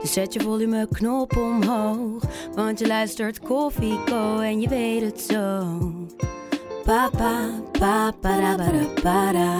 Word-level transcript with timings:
Dus 0.00 0.12
zet 0.12 0.32
je 0.32 0.40
volumeknop 0.40 1.36
omhoog. 1.36 2.22
Want 2.54 2.78
je 2.78 2.86
luistert 2.86 3.38
Koffie 3.38 4.04
Co 4.04 4.38
en 4.38 4.60
je 4.60 4.68
weet 4.68 5.02
het 5.02 5.20
zo. 5.20 5.78
Papa, 6.84 7.60
papa, 7.72 8.10
para, 8.20 8.84
para. 9.02 9.56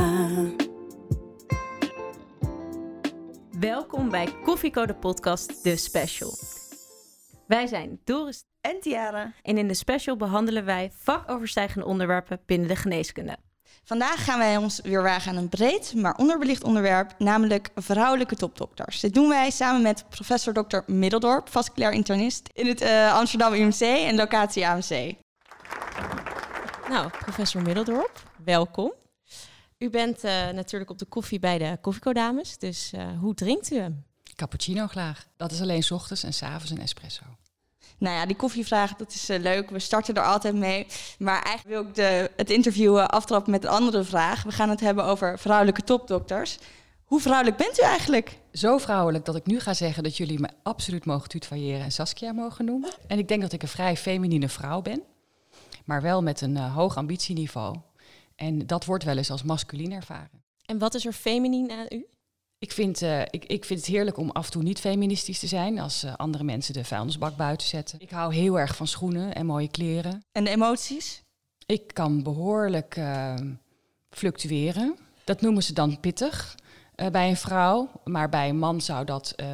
Welkom 3.60 4.10
bij 4.10 4.28
Koffieko 4.44 4.86
de 4.86 4.94
podcast, 4.94 5.64
de 5.64 5.76
special. 5.76 6.30
Wij 7.46 7.66
zijn 7.66 8.00
Doris 8.04 8.44
en 8.60 8.80
Tiara. 8.80 9.32
en 9.42 9.58
in 9.58 9.68
de 9.68 9.74
special 9.74 10.16
behandelen 10.16 10.64
wij 10.64 10.90
vakoverstijgende 10.96 11.86
onderwerpen 11.86 12.40
binnen 12.46 12.68
de 12.68 12.76
geneeskunde. 12.76 13.36
Vandaag 13.84 14.24
gaan 14.24 14.38
wij 14.38 14.56
ons 14.56 14.80
weer 14.80 15.02
wagen 15.02 15.30
aan 15.30 15.36
een 15.36 15.48
breed, 15.48 15.94
maar 15.94 16.14
onderbelicht 16.16 16.64
onderwerp, 16.64 17.14
namelijk 17.18 17.70
vrouwelijke 17.74 18.36
topdokters. 18.36 19.00
Dit 19.00 19.14
doen 19.14 19.28
wij 19.28 19.50
samen 19.50 19.82
met 19.82 20.04
professor 20.08 20.52
Dr. 20.52 20.78
Middeldorp, 20.86 21.48
vasculair 21.48 21.92
internist 21.92 22.48
in 22.52 22.66
het 22.66 22.80
eh, 22.80 23.14
Amsterdam 23.14 23.52
UMC 23.52 23.80
en 23.80 24.16
locatie 24.16 24.66
AMC. 24.66 25.14
Nou, 26.88 27.10
professor 27.18 27.62
Middeldorp, 27.62 28.22
welkom. 28.44 28.92
U 29.78 29.90
bent 29.90 30.24
eh, 30.24 30.50
natuurlijk 30.50 30.90
op 30.90 30.98
de 30.98 31.04
koffie 31.04 31.38
bij 31.38 31.58
de 31.58 31.78
Koffieco-dames, 31.80 32.58
dus 32.58 32.92
eh, 32.92 33.18
hoe 33.18 33.34
drinkt 33.34 33.70
u 33.70 33.76
hem? 33.76 34.04
Cappuccino 34.34 34.86
graag. 34.86 35.26
Dat 35.36 35.52
is 35.52 35.60
alleen 35.60 35.82
's 35.82 35.90
ochtends 35.90 36.22
en 36.22 36.32
's 36.32 36.42
avonds 36.42 36.70
een 36.70 36.80
espresso. 36.80 37.22
Nou 38.00 38.16
ja, 38.16 38.26
die 38.26 38.36
koffievraag, 38.36 38.94
dat 38.96 39.12
is 39.12 39.28
eh, 39.28 39.40
leuk. 39.40 39.70
We 39.70 39.78
starten 39.78 40.14
er 40.14 40.24
altijd 40.24 40.54
mee. 40.54 40.86
Maar 41.18 41.42
eigenlijk 41.42 41.76
wil 41.76 41.88
ik 41.88 41.94
de, 41.94 42.30
het 42.36 42.50
interview 42.50 42.98
eh, 42.98 43.06
aftrappen 43.06 43.50
met 43.50 43.64
een 43.64 43.70
andere 43.70 44.04
vraag. 44.04 44.42
We 44.42 44.52
gaan 44.52 44.68
het 44.68 44.80
hebben 44.80 45.04
over 45.04 45.38
vrouwelijke 45.38 45.82
topdokters. 45.82 46.58
Hoe 47.04 47.20
vrouwelijk 47.20 47.56
bent 47.56 47.80
u 47.80 47.82
eigenlijk? 47.82 48.38
Zo 48.52 48.78
vrouwelijk 48.78 49.24
dat 49.24 49.36
ik 49.36 49.46
nu 49.46 49.60
ga 49.60 49.74
zeggen 49.74 50.02
dat 50.02 50.16
jullie 50.16 50.40
me 50.40 50.48
absoluut 50.62 51.04
mogen 51.04 51.28
tutoyeren 51.28 51.84
en 51.84 51.92
Saskia 51.92 52.32
mogen 52.32 52.64
noemen. 52.64 52.90
En 53.06 53.18
ik 53.18 53.28
denk 53.28 53.40
dat 53.40 53.52
ik 53.52 53.62
een 53.62 53.68
vrij 53.68 53.96
feminine 53.96 54.48
vrouw 54.48 54.82
ben, 54.82 55.02
maar 55.84 56.02
wel 56.02 56.22
met 56.22 56.40
een 56.40 56.56
eh, 56.56 56.74
hoog 56.74 56.96
ambitieniveau. 56.96 57.76
En 58.36 58.66
dat 58.66 58.84
wordt 58.84 59.04
wel 59.04 59.16
eens 59.16 59.30
als 59.30 59.42
masculin 59.42 59.92
ervaren. 59.92 60.42
En 60.64 60.78
wat 60.78 60.94
is 60.94 61.06
er 61.06 61.12
feminien 61.12 61.70
aan 61.70 61.86
u? 61.88 62.06
Ik 62.60 62.72
vind, 62.72 63.02
eh, 63.02 63.20
ik, 63.20 63.44
ik 63.44 63.64
vind 63.64 63.80
het 63.80 63.88
heerlijk 63.88 64.16
om 64.16 64.30
af 64.30 64.44
en 64.46 64.50
toe 64.52 64.62
niet 64.62 64.80
feministisch 64.80 65.38
te 65.38 65.46
zijn 65.46 65.78
als 65.78 66.02
eh, 66.02 66.14
andere 66.16 66.44
mensen 66.44 66.74
de 66.74 66.84
vuilnisbak 66.84 67.36
buiten 67.36 67.66
zetten. 67.66 68.00
Ik 68.00 68.10
hou 68.10 68.34
heel 68.34 68.58
erg 68.58 68.76
van 68.76 68.86
schoenen 68.86 69.34
en 69.34 69.46
mooie 69.46 69.70
kleren. 69.70 70.24
En 70.32 70.44
de 70.44 70.50
emoties? 70.50 71.22
Ik 71.66 71.94
kan 71.94 72.22
behoorlijk 72.22 72.96
eh, 72.96 73.34
fluctueren. 74.10 74.96
Dat 75.24 75.40
noemen 75.40 75.62
ze 75.62 75.72
dan 75.72 76.00
pittig 76.00 76.56
eh, 76.94 77.08
bij 77.08 77.28
een 77.28 77.36
vrouw. 77.36 77.90
Maar 78.04 78.28
bij 78.28 78.48
een 78.48 78.58
man 78.58 78.80
zou 78.80 79.04
dat 79.04 79.32
eh, 79.36 79.48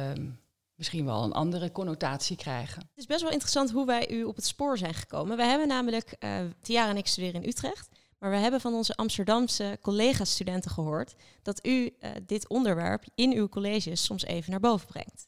misschien 0.75 1.05
wel 1.05 1.23
een 1.23 1.33
andere 1.33 1.71
connotatie 1.71 2.37
krijgen. 2.37 2.81
Het 2.81 2.97
is 2.97 3.05
best 3.05 3.21
wel 3.21 3.31
interessant 3.31 3.71
hoe 3.71 3.85
wij 3.85 4.09
u 4.11 4.23
op 4.23 4.35
het 4.35 4.45
spoor 4.45 4.77
zijn 4.77 4.93
gekomen. 4.93 5.37
Wij 5.37 5.47
hebben 5.47 5.67
namelijk, 5.67 6.15
eh 6.19 6.39
Tiara 6.61 6.89
en 6.89 6.97
ik 6.97 7.07
studeren 7.07 7.41
in 7.41 7.49
Utrecht, 7.49 7.89
maar 8.19 8.29
we 8.29 8.37
hebben 8.37 8.61
van 8.61 8.73
onze 8.73 8.95
Amsterdamse 8.95 9.77
collega-studenten 9.81 10.71
gehoord 10.71 11.15
dat 11.41 11.65
u 11.65 11.95
eh, 11.99 12.11
dit 12.25 12.47
onderwerp 12.47 13.03
in 13.15 13.33
uw 13.33 13.49
colleges 13.49 14.03
soms 14.03 14.25
even 14.25 14.51
naar 14.51 14.59
boven 14.59 14.87
brengt. 14.87 15.27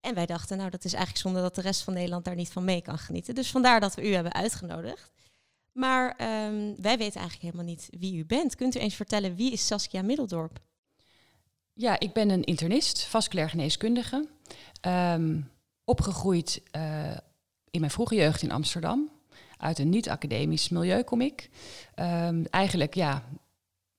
En 0.00 0.14
wij 0.14 0.26
dachten, 0.26 0.56
nou 0.56 0.70
dat 0.70 0.84
is 0.84 0.92
eigenlijk 0.92 1.24
zonde 1.24 1.40
dat 1.40 1.54
de 1.54 1.60
rest 1.60 1.82
van 1.82 1.94
Nederland 1.94 2.24
daar 2.24 2.34
niet 2.34 2.52
van 2.52 2.64
mee 2.64 2.82
kan 2.82 2.98
genieten. 2.98 3.34
Dus 3.34 3.50
vandaar 3.50 3.80
dat 3.80 3.94
we 3.94 4.08
u 4.08 4.14
hebben 4.14 4.34
uitgenodigd. 4.34 5.12
Maar 5.72 6.14
ehm, 6.16 6.74
wij 6.76 6.98
weten 6.98 7.20
eigenlijk 7.20 7.42
helemaal 7.42 7.64
niet 7.64 7.88
wie 7.98 8.16
u 8.16 8.24
bent. 8.24 8.54
Kunt 8.54 8.76
u 8.76 8.78
eens 8.78 8.94
vertellen, 8.94 9.34
wie 9.34 9.52
is 9.52 9.66
Saskia 9.66 10.02
Middeldorp? 10.02 10.60
Ja, 11.72 12.00
ik 12.00 12.12
ben 12.12 12.30
een 12.30 12.44
internist, 12.44 13.04
vasculair 13.04 13.48
geneeskundige. 13.48 14.28
Ehm, 14.80 15.40
opgegroeid 15.84 16.62
eh, 16.70 17.16
in 17.70 17.80
mijn 17.80 17.92
vroege 17.92 18.14
jeugd 18.14 18.42
in 18.42 18.50
Amsterdam. 18.50 19.10
Uit 19.60 19.78
een 19.78 19.88
niet-academisch 19.88 20.68
milieu 20.68 21.02
kom 21.02 21.20
ik. 21.20 21.50
Ehm, 21.94 22.44
eigenlijk 22.50 22.94
ja, 22.94 23.22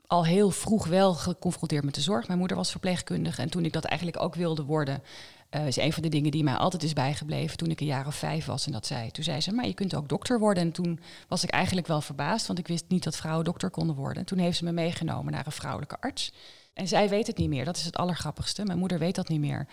al 0.07 0.25
heel 0.25 0.51
vroeg 0.51 0.87
wel 0.87 1.13
geconfronteerd 1.13 1.83
met 1.83 1.95
de 1.95 2.01
zorg. 2.01 2.27
Mijn 2.27 2.39
moeder 2.39 2.57
was 2.57 2.71
verpleegkundige 2.71 3.41
en 3.41 3.49
toen 3.49 3.65
ik 3.65 3.73
dat 3.73 3.83
eigenlijk 3.83 4.21
ook 4.21 4.35
wilde 4.35 4.63
worden... 4.63 5.03
eh, 5.49 5.67
is 5.67 5.77
een 5.77 5.93
van 5.93 6.03
de 6.03 6.09
dingen 6.09 6.31
die 6.31 6.43
mij 6.43 6.55
altijd 6.55 6.83
is 6.83 6.93
bijgebleven 6.93 7.57
toen 7.57 7.69
ik 7.69 7.79
een 7.79 7.85
jaar 7.85 8.07
of 8.07 8.15
vijf 8.15 8.45
was. 8.45 8.65
En 8.65 8.71
dat 8.71 8.85
zei, 8.85 9.11
toen 9.11 9.23
zei 9.23 9.41
ze, 9.41 9.51
maar 9.51 9.67
je 9.67 9.73
kunt 9.73 9.95
ook 9.95 10.09
dokter 10.09 10.39
worden. 10.39 10.63
En 10.63 10.71
toen 10.71 10.99
was 11.27 11.43
ik 11.43 11.49
eigenlijk 11.49 11.87
wel 11.87 12.01
verbaasd, 12.01 12.47
want 12.47 12.59
ik 12.59 12.67
wist 12.67 12.85
niet 12.87 13.03
dat 13.03 13.15
vrouwen 13.15 13.45
dokter 13.45 13.69
konden 13.69 13.95
worden. 13.95 14.17
En 14.17 14.25
toen 14.25 14.37
heeft 14.37 14.57
ze 14.57 14.63
me 14.63 14.71
meegenomen 14.71 15.31
naar 15.31 15.45
een 15.45 15.51
vrouwelijke 15.51 15.97
arts. 15.99 16.31
En 16.73 16.87
zij 16.87 17.09
weet 17.09 17.27
het 17.27 17.37
niet 17.37 17.49
meer. 17.49 17.65
Dat 17.65 17.77
is 17.77 17.85
het 17.85 17.97
allergrappigste. 17.97 18.63
Mijn 18.65 18.79
moeder 18.79 18.99
weet 18.99 19.15
dat 19.15 19.27
niet 19.27 19.39
meer. 19.39 19.67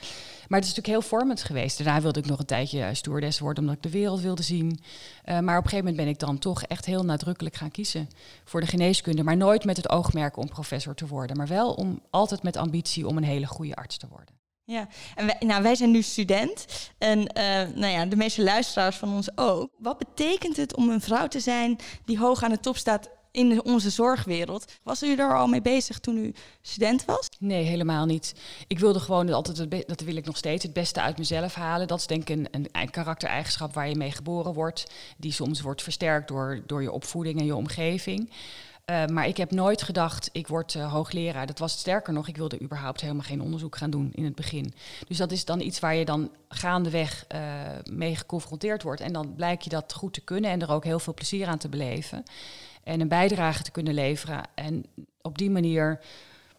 Maar 0.49 0.59
het 0.59 0.69
is 0.69 0.75
natuurlijk 0.75 0.87
heel 0.87 1.03
vormend 1.03 1.43
geweest. 1.43 1.79
Daarna 1.79 2.01
wilde 2.01 2.19
ik 2.19 2.27
nog 2.27 2.39
een 2.39 2.47
tijdje 2.47 2.95
stewardess 2.95 3.39
worden, 3.39 3.63
omdat 3.63 3.77
ik 3.77 3.83
de 3.83 3.99
wereld 3.99 4.21
wilde 4.21 4.43
zien. 4.43 4.81
Eh, 5.25 5.39
maar 5.39 5.59
op 5.59 5.65
een 5.65 5.71
gegeven 5.71 5.77
moment 5.77 5.97
ben 5.97 6.09
ik 6.09 6.19
dan 6.19 6.39
toch 6.39 6.63
echt 6.63 6.85
heel 6.85 7.05
nadrukkelijk 7.05 7.57
gaan 7.57 7.71
kiezen 7.71 8.09
voor 8.45 8.61
de 8.61 8.67
geneeskunde. 8.67 9.23
Maar 9.23 9.37
nooit 9.37 9.65
met 9.65 9.77
het 9.77 9.89
oogmerk 9.89 10.37
om 10.37 10.49
professor 10.49 10.95
te 10.95 11.07
worden. 11.07 11.37
Maar 11.37 11.47
wel 11.47 11.73
om 11.73 12.01
altijd 12.11 12.43
met 12.43 12.57
ambitie 12.57 13.07
om 13.07 13.17
een 13.17 13.25
hele 13.25 13.47
goede 13.47 13.75
arts 13.75 13.97
te 13.97 14.09
worden. 14.09 14.35
Ja, 14.65 14.89
en 15.15 15.27
wij, 15.27 15.37
nou, 15.41 15.63
wij 15.63 15.75
zijn 15.75 15.91
nu 15.91 16.03
student. 16.03 16.67
En 16.99 17.27
eh, 17.27 17.45
nou 17.75 17.93
ja, 17.93 18.07
de 18.07 18.17
meeste 18.17 18.43
luisteraars 18.43 18.97
van 18.97 19.15
ons 19.15 19.39
ook. 19.39 19.71
Wat 19.79 19.99
betekent 19.99 20.57
het 20.57 20.77
om 20.77 20.89
een 20.89 21.01
vrouw 21.01 21.29
te 21.29 21.41
zijn 21.41 21.79
die 22.05 22.19
hoog 22.19 22.43
aan 22.43 22.51
de 22.51 22.61
top 22.61 22.77
staat 22.77 23.11
in 23.31 23.65
onze 23.65 23.91
zorgwereld? 23.91 24.73
Was 24.83 25.03
u 25.03 25.17
daar 25.17 25.37
al 25.37 25.47
mee 25.47 25.63
bezig 25.63 25.99
toen 25.99 26.17
u 26.17 26.35
student 26.61 27.05
was? 27.05 27.29
Nee, 27.39 27.65
helemaal 27.65 28.07
niet. 28.07 28.35
Ik 28.67 28.79
wilde 28.79 29.01
gewoon 29.01 29.33
altijd, 29.33 29.57
het 29.57 29.89
dat 29.89 30.01
wil 30.01 30.17
ik 30.17 30.25
nog 30.25 30.37
steeds, 30.37 30.63
het 30.63 30.73
beste 30.73 31.01
uit 31.01 31.19
mezelf 31.19 31.55
halen. 31.55 31.87
Dat 31.87 31.99
is 31.99 32.07
denk 32.07 32.29
ik 32.29 32.37
een, 32.37 32.49
een, 32.51 32.69
een 32.73 32.91
karaktereigenschap 32.91 33.75
waar 33.75 33.89
je 33.89 33.97
mee 33.97 34.13
geboren 34.13 34.55
wordt. 34.55 34.87
Die 35.17 35.33
soms 35.33 35.61
wordt 35.61 35.83
versterkt 35.83 36.29
door, 36.29 36.63
door 36.67 36.83
je 36.83 36.93
opvoeding 36.93 37.39
en 37.39 37.47
je 37.47 37.57
omgeving. 37.57 38.31
Eh, 38.89 39.07
maar 39.07 39.27
ik 39.27 39.37
heb 39.37 39.51
nooit 39.51 39.83
gedacht, 39.83 40.29
ik 40.33 40.47
word 40.47 40.75
eh, 40.75 40.93
hoogleraar. 40.93 41.47
Dat 41.47 41.59
was 41.59 41.73
sterker 41.73 42.13
nog, 42.13 42.29
ik 42.29 42.37
wilde 42.37 42.61
überhaupt 42.61 43.01
helemaal 43.01 43.23
geen 43.23 43.41
onderzoek 43.41 43.77
gaan 43.77 43.91
doen 43.91 44.11
in 44.15 44.25
het 44.25 44.35
begin. 44.35 44.75
Dus 45.09 45.17
dat 45.17 45.33
is 45.33 45.45
dan 45.45 45.61
iets 45.61 45.81
waar 45.81 45.95
je 45.95 46.05
dan 46.05 46.31
gaandeweg 46.49 47.25
eh 47.29 47.41
mee 47.91 48.17
geconfronteerd 48.17 48.83
wordt. 48.83 49.01
En 49.01 49.13
dan 49.13 49.35
blijkt 49.35 49.65
je 49.65 49.71
dat 49.71 49.93
goed 49.93 50.13
te 50.13 50.21
kunnen 50.21 50.51
en 50.51 50.63
er 50.63 50.71
ook 50.71 50.85
heel 50.85 50.99
veel 50.99 51.15
plezier 51.15 51.47
aan 51.47 51.59
te 51.59 51.69
beleven. 51.69 52.23
En 52.89 53.01
een 53.01 53.09
bijdrage 53.09 53.63
te 53.63 53.71
kunnen 53.71 53.95
leveren. 53.95 54.43
En 54.55 54.85
op 55.23 55.39
die 55.39 55.51
manier 55.51 56.01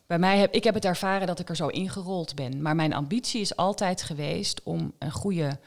bij 0.08 0.20
mij 0.20 0.38
heb 0.38 0.54
ik 0.54 0.64
heb 0.64 0.74
het 0.74 0.86
ervaren 0.86 1.28
dat 1.28 1.40
ik 1.40 1.50
er 1.50 1.56
zo 1.56 1.68
ingerold 1.68 2.36
ben. 2.36 2.62
Maar 2.62 2.76
mijn 2.76 2.94
ambitie 2.94 3.42
is 3.42 3.56
altijd 3.56 4.02
geweest 4.02 4.64
om 4.64 4.94
een 5.00 5.12
goede 5.12 5.60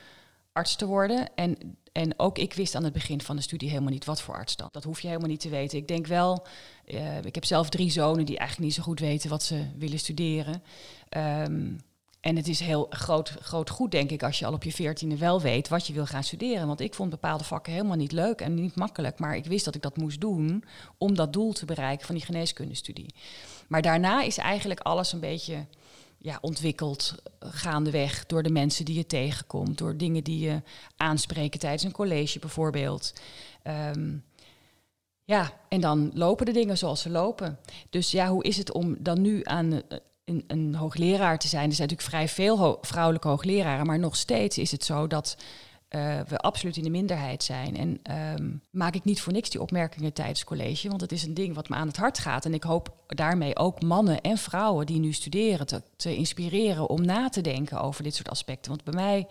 arts 0.52 0.76
te 0.76 0.86
worden. 0.86 1.34
En, 1.34 1.76
en 1.92 2.18
ook 2.18 2.38
ik 2.38 2.54
wist 2.54 2.74
aan 2.74 2.84
het 2.84 2.92
begin 2.92 3.20
van 3.20 3.36
de 3.36 3.42
studie 3.42 3.68
helemaal 3.68 3.92
niet 3.92 4.04
wat 4.04 4.22
voor 4.22 4.34
arts 4.34 4.56
dan. 4.56 4.68
Dat 4.70 4.84
hoef 4.84 5.00
je 5.00 5.06
helemaal 5.06 5.28
niet 5.28 5.40
te 5.40 5.48
weten. 5.48 5.78
Ik 5.78 5.88
denk 5.88 6.06
wel, 6.06 6.46
eh, 6.84 7.24
ik 7.24 7.34
heb 7.34 7.44
zelf 7.44 7.68
drie 7.68 7.90
zonen 7.90 8.26
die 8.26 8.38
eigenlijk 8.38 8.68
niet 8.68 8.76
zo 8.78 8.82
goed 8.82 9.00
weten 9.00 9.30
wat 9.30 9.42
ze 9.42 9.66
willen 9.78 9.98
studeren. 9.98 10.62
Ehm, 11.08 11.70
en 12.22 12.36
het 12.36 12.48
is 12.48 12.60
heel 12.60 12.86
groot, 12.90 13.36
groot 13.40 13.70
goed, 13.70 13.90
denk 13.90 14.10
ik, 14.10 14.22
als 14.22 14.38
je 14.38 14.46
al 14.46 14.52
op 14.52 14.62
je 14.62 14.72
veertiende 14.72 15.16
wel 15.16 15.40
weet 15.40 15.68
wat 15.68 15.86
je 15.86 15.92
wil 15.92 16.06
gaan 16.06 16.24
studeren. 16.24 16.66
Want 16.66 16.80
ik 16.80 16.94
vond 16.94 17.10
bepaalde 17.10 17.44
vakken 17.44 17.72
helemaal 17.72 17.96
niet 17.96 18.12
leuk 18.12 18.40
en 18.40 18.54
niet 18.54 18.74
makkelijk. 18.74 19.18
Maar 19.18 19.36
ik 19.36 19.44
wist 19.44 19.64
dat 19.64 19.74
ik 19.74 19.82
dat 19.82 19.96
moest 19.96 20.20
doen 20.20 20.64
om 20.98 21.14
dat 21.14 21.32
doel 21.32 21.52
te 21.52 21.64
bereiken 21.64 22.06
van 22.06 22.14
die 22.14 22.24
geneeskundestudie. 22.24 23.14
Maar 23.68 23.82
daarna 23.82 24.22
is 24.22 24.38
eigenlijk 24.38 24.80
alles 24.80 25.12
een 25.12 25.20
beetje 25.20 25.66
ja, 26.18 26.38
ontwikkeld 26.40 27.14
eh, 27.24 27.48
gaandeweg 27.52 28.26
door 28.26 28.42
de 28.42 28.50
mensen 28.50 28.84
die 28.84 28.96
je 28.96 29.06
tegenkomt. 29.06 29.78
Door 29.78 29.96
dingen 29.96 30.24
die 30.24 30.38
je 30.38 30.62
aanspreken 30.96 31.60
tijdens 31.60 31.82
een 31.82 31.92
college 31.92 32.38
bijvoorbeeld. 32.38 33.12
Ehm, 33.62 34.16
ja, 35.24 35.52
en 35.68 35.80
dan 35.80 36.10
lopen 36.14 36.46
de 36.46 36.52
dingen 36.52 36.78
zoals 36.78 37.00
ze 37.00 37.10
lopen. 37.10 37.58
Dus 37.90 38.10
ja, 38.10 38.28
hoe 38.28 38.44
is 38.44 38.56
het 38.56 38.72
om 38.72 38.96
dan 38.98 39.20
nu 39.20 39.40
aan 39.44 39.72
eh, 39.72 39.98
een, 40.24 40.44
een 40.46 40.74
hoogleraar 40.74 41.38
te 41.38 41.48
zijn? 41.48 41.68
Er 41.68 41.74
zijn 41.74 41.88
natuurlijk 41.88 42.16
vrij 42.16 42.28
veel 42.28 42.78
vrouwelijke 42.80 43.28
hoogleraren, 43.28 43.86
maar 43.86 43.98
nog 43.98 44.16
steeds 44.16 44.58
is 44.58 44.70
het 44.70 44.84
zo 44.84 45.06
dat 45.06 45.36
eh, 45.92 46.20
we 46.28 46.38
absoluut 46.38 46.76
in 46.76 46.82
de 46.82 46.90
minderheid 46.90 47.42
zijn. 47.42 47.76
En 47.76 47.98
ehm, 48.02 48.50
maak 48.70 48.94
ik 48.94 49.04
niet 49.04 49.20
voor 49.20 49.32
niks 49.32 49.50
die 49.50 49.60
opmerkingen 49.60 50.12
tijdens 50.12 50.44
college, 50.44 50.88
want 50.88 51.00
het 51.00 51.12
is 51.12 51.22
een 51.22 51.34
ding 51.34 51.54
wat 51.54 51.68
me 51.68 51.76
aan 51.76 51.86
het 51.86 51.96
hart 51.96 52.18
gaat. 52.18 52.44
En 52.44 52.54
ik 52.54 52.62
hoop 52.62 52.94
daarmee 53.06 53.56
ook 53.56 53.82
mannen 53.82 54.20
en 54.20 54.38
vrouwen 54.38 54.86
die 54.86 54.98
nu 54.98 55.12
studeren 55.12 55.66
te, 55.66 55.82
te 55.96 56.16
inspireren 56.16 56.88
om 56.88 57.04
na 57.04 57.28
te 57.28 57.40
denken 57.40 57.80
over 57.80 58.02
dit 58.02 58.14
soort 58.14 58.28
aspecten. 58.28 58.70
Want 58.70 58.84
bij 58.84 58.94
mij 58.94 59.28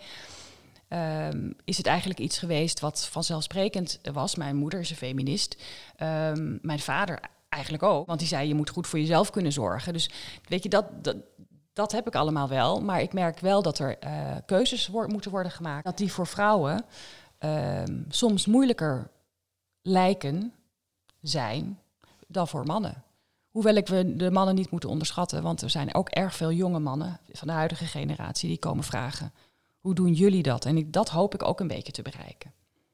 ehm, 0.88 1.52
is 1.64 1.78
het 1.78 1.86
eigenlijk 1.86 2.20
iets 2.20 2.38
geweest 2.38 2.80
wat 2.80 3.08
vanzelfsprekend 3.08 4.00
was. 4.14 4.36
Mijn 4.36 4.56
moeder 4.56 4.80
is 4.80 4.90
een 4.90 4.96
feminist. 4.96 5.64
Ehm, 5.96 6.58
mijn 6.62 6.80
vader 6.80 7.20
eigenlijk 7.52 7.84
ook. 7.84 8.08
Want 8.08 8.20
die 8.20 8.28
zei, 8.28 8.48
je 8.48 8.56
moet 8.56 8.70
goed 8.70 8.88
voor 8.88 9.00
jezelf 9.00 9.30
kunnen 9.30 9.52
zorgen. 9.52 9.94
Dus 9.94 10.10
weet 10.48 10.64
je, 10.64 10.70
dat, 10.70 11.04
dat, 11.04 11.16
dat 11.74 11.92
heb 11.92 12.08
ik 12.08 12.16
allemaal 12.16 12.48
wel. 12.48 12.82
Maar 12.82 13.02
ik 13.02 13.14
merk 13.14 13.40
wel 13.40 13.62
dat 13.62 13.80
er 13.80 13.98
uh, 14.04 14.36
keuzes 14.46 14.90
moeten 14.90 15.32
worden 15.32 15.52
gemaakt. 15.52 15.86
Dat 15.86 15.98
die 15.98 16.12
voor 16.12 16.28
vrouwen 16.28 16.86
ehm, 17.38 18.02
soms 18.10 18.46
moeilijker 18.46 19.12
lijken 19.82 20.54
zijn 21.22 21.80
dan 22.28 22.48
voor 22.48 22.66
mannen. 22.66 23.04
Hoewel 23.50 23.76
ik 23.76 23.88
we 23.88 24.16
de 24.16 24.32
mannen 24.32 24.56
niet 24.56 24.72
moeten 24.72 24.90
onderschatten, 24.90 25.44
want 25.44 25.62
er 25.62 25.70
zijn 25.70 25.96
ook 25.96 26.10
erg 26.10 26.36
veel 26.36 26.52
jonge 26.52 26.80
mannen 26.80 27.20
van 27.32 27.48
de 27.48 27.54
huidige 27.54 27.86
generatie 27.86 28.50
die 28.50 28.60
komen 28.60 28.84
vragen: 28.84 29.34
hoe 29.80 29.96
doen 29.96 30.14
jullie 30.14 30.44
dat? 30.44 30.66
En 30.66 30.78
ik, 30.78 30.94
dat 30.94 31.10
hoop 31.10 31.34
ik 31.34 31.44
ook 31.44 31.60
een 31.60 31.68
beetje 31.68 31.92
te 31.92 32.02
bereiken. 32.02 32.54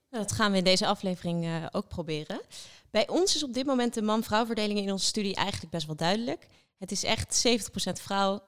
Dat 0.09 0.31
gaan 0.31 0.51
we 0.51 0.57
in 0.57 0.63
deze 0.63 0.88
aflevering 0.88 1.45
uh, 1.45 1.65
ook 1.71 1.88
proberen. 1.88 2.42
Bij 2.98 3.08
ons 3.08 3.36
is 3.36 3.44
op 3.44 3.54
dit 3.54 3.66
moment 3.66 3.94
de 3.94 4.02
man-vrouw 4.02 4.46
verdeling 4.46 4.80
in 4.80 4.92
onze 4.92 5.06
studie 5.06 5.36
eigenlijk 5.36 5.72
best 5.72 5.86
wel 5.86 5.96
duidelijk. 5.96 6.48
Het 6.78 6.92
is 6.92 7.04
echt 7.04 7.48
70% 7.48 8.02
vrouw, 8.02 8.42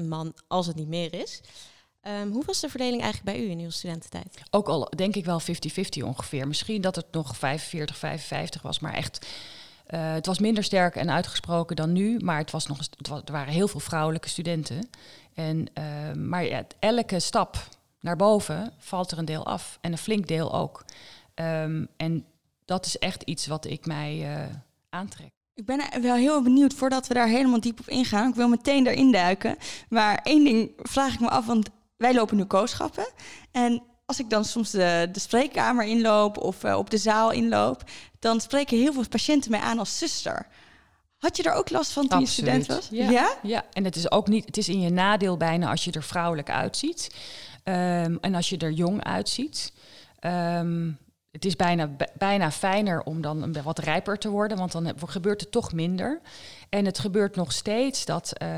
30% 0.00 0.04
man, 0.08 0.34
als 0.48 0.66
het 0.66 0.76
niet 0.76 0.88
meer 0.88 1.14
is. 1.14 1.40
Um, 2.02 2.32
hoe 2.32 2.44
was 2.44 2.60
de 2.60 2.68
verdeling 2.68 3.02
eigenlijk 3.02 3.36
bij 3.36 3.46
u 3.46 3.50
in 3.50 3.58
uw 3.58 3.70
studententijd? 3.70 4.42
Ook 4.50 4.68
al 4.68 4.90
denk 4.96 5.14
ik 5.14 5.24
wel 5.24 5.40
50-50 5.40 5.44
ongeveer. 6.04 6.46
Misschien 6.46 6.80
dat 6.80 6.96
het 6.96 7.06
nog 7.10 7.36
45, 7.36 7.96
55 7.96 8.62
was, 8.62 8.78
maar 8.78 8.94
echt. 8.94 9.26
Uh, 9.90 10.12
het 10.12 10.26
was 10.26 10.38
minder 10.38 10.64
sterk 10.64 10.96
en 10.96 11.10
uitgesproken 11.10 11.76
dan 11.76 11.92
nu, 11.92 12.18
maar 12.18 12.38
het 12.38 12.50
was 12.50 12.66
nog, 12.66 12.78
het 12.78 13.08
er 13.08 13.32
waren 13.32 13.52
heel 13.52 13.68
veel 13.68 13.80
vrouwelijke 13.80 14.28
studenten. 14.28 14.88
En, 15.34 15.66
uh, 15.78 16.12
maar 16.12 16.44
ja, 16.44 16.66
elke 16.78 17.20
stap 17.20 17.68
naar 18.00 18.16
boven 18.16 18.72
valt 18.78 19.10
er 19.10 19.18
een 19.18 19.24
deel 19.24 19.46
af 19.46 19.78
en 19.80 19.92
een 19.92 19.98
flink 19.98 20.26
deel 20.26 20.54
ook. 20.54 20.84
Um, 21.34 21.88
en 21.96 22.24
dat 22.66 22.86
is 22.86 22.98
echt 22.98 23.22
iets 23.22 23.46
wat 23.46 23.64
ik 23.64 23.86
mij 23.86 24.38
uh, 24.38 24.44
aantrek. 24.88 25.30
Ik 25.54 25.64
ben 25.64 25.80
wel 26.00 26.14
heel 26.14 26.42
benieuwd, 26.42 26.74
voordat 26.74 27.06
we 27.06 27.14
daar 27.14 27.28
helemaal 27.28 27.60
diep 27.60 27.80
op 27.80 27.88
ingaan. 27.88 28.28
Ik 28.28 28.34
wil 28.34 28.48
meteen 28.48 28.86
erin 28.86 29.12
duiken. 29.12 29.56
Maar 29.88 30.20
één 30.22 30.44
ding 30.44 30.70
vraag 30.76 31.14
ik 31.14 31.20
me 31.20 31.28
af, 31.28 31.46
want 31.46 31.68
wij 31.96 32.14
lopen 32.14 32.36
nu 32.36 32.44
kooschappen. 32.44 33.08
En 33.52 33.82
als 34.04 34.18
ik 34.18 34.30
dan 34.30 34.44
soms 34.44 34.70
de, 34.70 35.08
de 35.12 35.20
spreekkamer 35.20 35.84
inloop 35.84 36.38
of 36.38 36.64
uh, 36.64 36.76
op 36.76 36.90
de 36.90 36.98
zaal 36.98 37.30
inloop, 37.30 37.82
dan 38.18 38.40
spreken 38.40 38.78
heel 38.78 38.92
veel 38.92 39.08
patiënten 39.08 39.50
mij 39.50 39.60
aan 39.60 39.78
als 39.78 39.98
zuster. 39.98 40.46
Had 41.16 41.36
je 41.36 41.42
er 41.42 41.52
ook 41.52 41.70
last 41.70 41.92
van 41.92 42.08
toen 42.08 42.20
je 42.20 42.26
student 42.26 42.66
was? 42.66 42.88
Ja. 42.90 43.10
ja. 43.10 43.36
ja, 43.42 43.64
en 43.72 43.84
het 43.84 43.96
is 43.96 44.10
ook 44.10 44.28
niet, 44.28 44.44
het 44.44 44.56
is 44.56 44.68
in 44.68 44.80
je 44.80 44.90
nadeel 44.90 45.36
bijna 45.36 45.70
als 45.70 45.84
je 45.84 45.92
er 45.92 46.02
vrouwelijk 46.02 46.50
uitziet. 46.50 47.14
Um, 47.64 48.18
en 48.20 48.34
als 48.34 48.48
je 48.48 48.56
er 48.56 48.70
jong 48.70 49.04
uitziet. 49.04 49.72
Um, 50.20 50.98
het 51.36 51.44
is 51.44 51.56
bijna, 51.56 51.90
bijna 52.18 52.50
fijner 52.50 53.02
om 53.02 53.20
dan 53.20 53.62
wat 53.62 53.78
rijper 53.78 54.18
te 54.18 54.28
worden, 54.28 54.58
want 54.58 54.72
dan 54.72 54.92
gebeurt 55.06 55.40
het 55.40 55.50
toch 55.50 55.72
minder. 55.72 56.20
En 56.68 56.84
het 56.84 56.98
gebeurt 56.98 57.36
nog 57.36 57.52
steeds 57.52 58.04
dat 58.04 58.32
uh, 58.42 58.48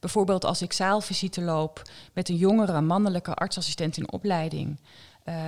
bijvoorbeeld 0.00 0.44
als 0.44 0.62
ik 0.62 0.72
zaalvisite 0.72 1.40
loop 1.40 1.82
met 2.12 2.28
een 2.28 2.36
jongere 2.36 2.80
mannelijke 2.80 3.34
artsassistent 3.34 3.96
in 3.96 4.12
opleiding, 4.12 4.80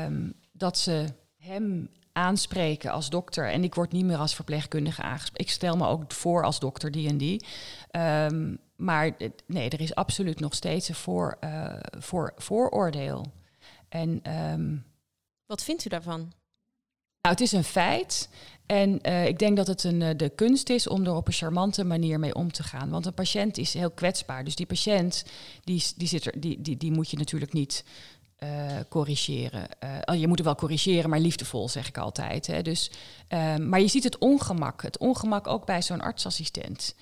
um, 0.06 0.34
dat 0.52 0.78
ze 0.78 1.06
hem 1.36 1.88
aanspreken 2.12 2.90
als 2.90 3.10
dokter 3.10 3.50
en 3.50 3.64
ik 3.64 3.74
word 3.74 3.92
niet 3.92 4.04
meer 4.04 4.18
als 4.18 4.34
verpleegkundige 4.34 5.02
aangesproken. 5.02 5.44
Ik 5.44 5.50
stel 5.50 5.76
me 5.76 5.86
ook 5.86 6.12
voor 6.12 6.44
als 6.44 6.58
dokter 6.58 6.90
die 6.90 7.08
en 7.08 7.16
die. 7.16 7.44
Um, 7.90 8.58
maar 8.76 9.10
nee, 9.46 9.70
er 9.70 9.80
is 9.80 9.94
absoluut 9.94 10.40
nog 10.40 10.54
steeds 10.54 10.88
een 10.88 10.94
voor, 10.94 11.38
voor, 11.98 12.32
vooroordeel. 12.36 13.32
En, 13.88 14.38
um, 14.52 14.84
Wat 15.46 15.62
vindt 15.62 15.84
u 15.84 15.88
daarvan? 15.88 16.32
Nou, 17.22 17.34
het 17.34 17.40
is 17.40 17.52
een 17.52 17.64
feit. 17.64 18.28
En 18.66 18.98
uh, 19.02 19.26
ik 19.26 19.38
denk 19.38 19.56
dat 19.56 19.66
het 19.66 19.84
een, 19.84 20.00
uh, 20.00 20.08
de 20.16 20.28
kunst 20.28 20.68
is 20.68 20.88
om 20.88 21.04
er 21.04 21.14
op 21.14 21.26
een 21.26 21.32
charmante 21.32 21.84
manier 21.84 22.18
mee 22.18 22.34
om 22.34 22.52
te 22.52 22.62
gaan. 22.62 22.90
Want 22.90 23.06
een 23.06 23.14
patiënt 23.14 23.58
is 23.58 23.74
heel 23.74 23.90
kwetsbaar. 23.90 24.44
Dus 24.44 24.56
die 24.56 24.66
patiënt, 24.66 25.24
die, 25.64 25.84
die, 25.96 26.08
zit 26.08 26.26
er, 26.26 26.40
die, 26.40 26.60
die, 26.62 26.76
die 26.76 26.92
moet 26.92 27.10
je 27.10 27.16
natuurlijk 27.16 27.52
niet 27.52 27.84
uh, 28.42 28.48
corrigeren. 28.88 29.66
Oh, 30.04 30.18
je 30.18 30.26
moet 30.28 30.38
er 30.38 30.44
wel 30.44 30.54
corrigeren, 30.54 31.10
maar 31.10 31.20
liefdevol, 31.20 31.68
zeg 31.68 31.88
ik 31.88 31.98
altijd. 31.98 32.46
Hè. 32.46 32.62
Dus, 32.62 32.90
maar 33.60 33.80
je 33.80 33.88
ziet 33.88 34.04
het 34.04 34.18
ongemak. 34.18 34.82
Het 34.82 34.98
ongemak 34.98 35.46
ook 35.46 35.66
bij 35.66 35.82
zo'n 35.82 36.00
artsassistent. 36.00 36.94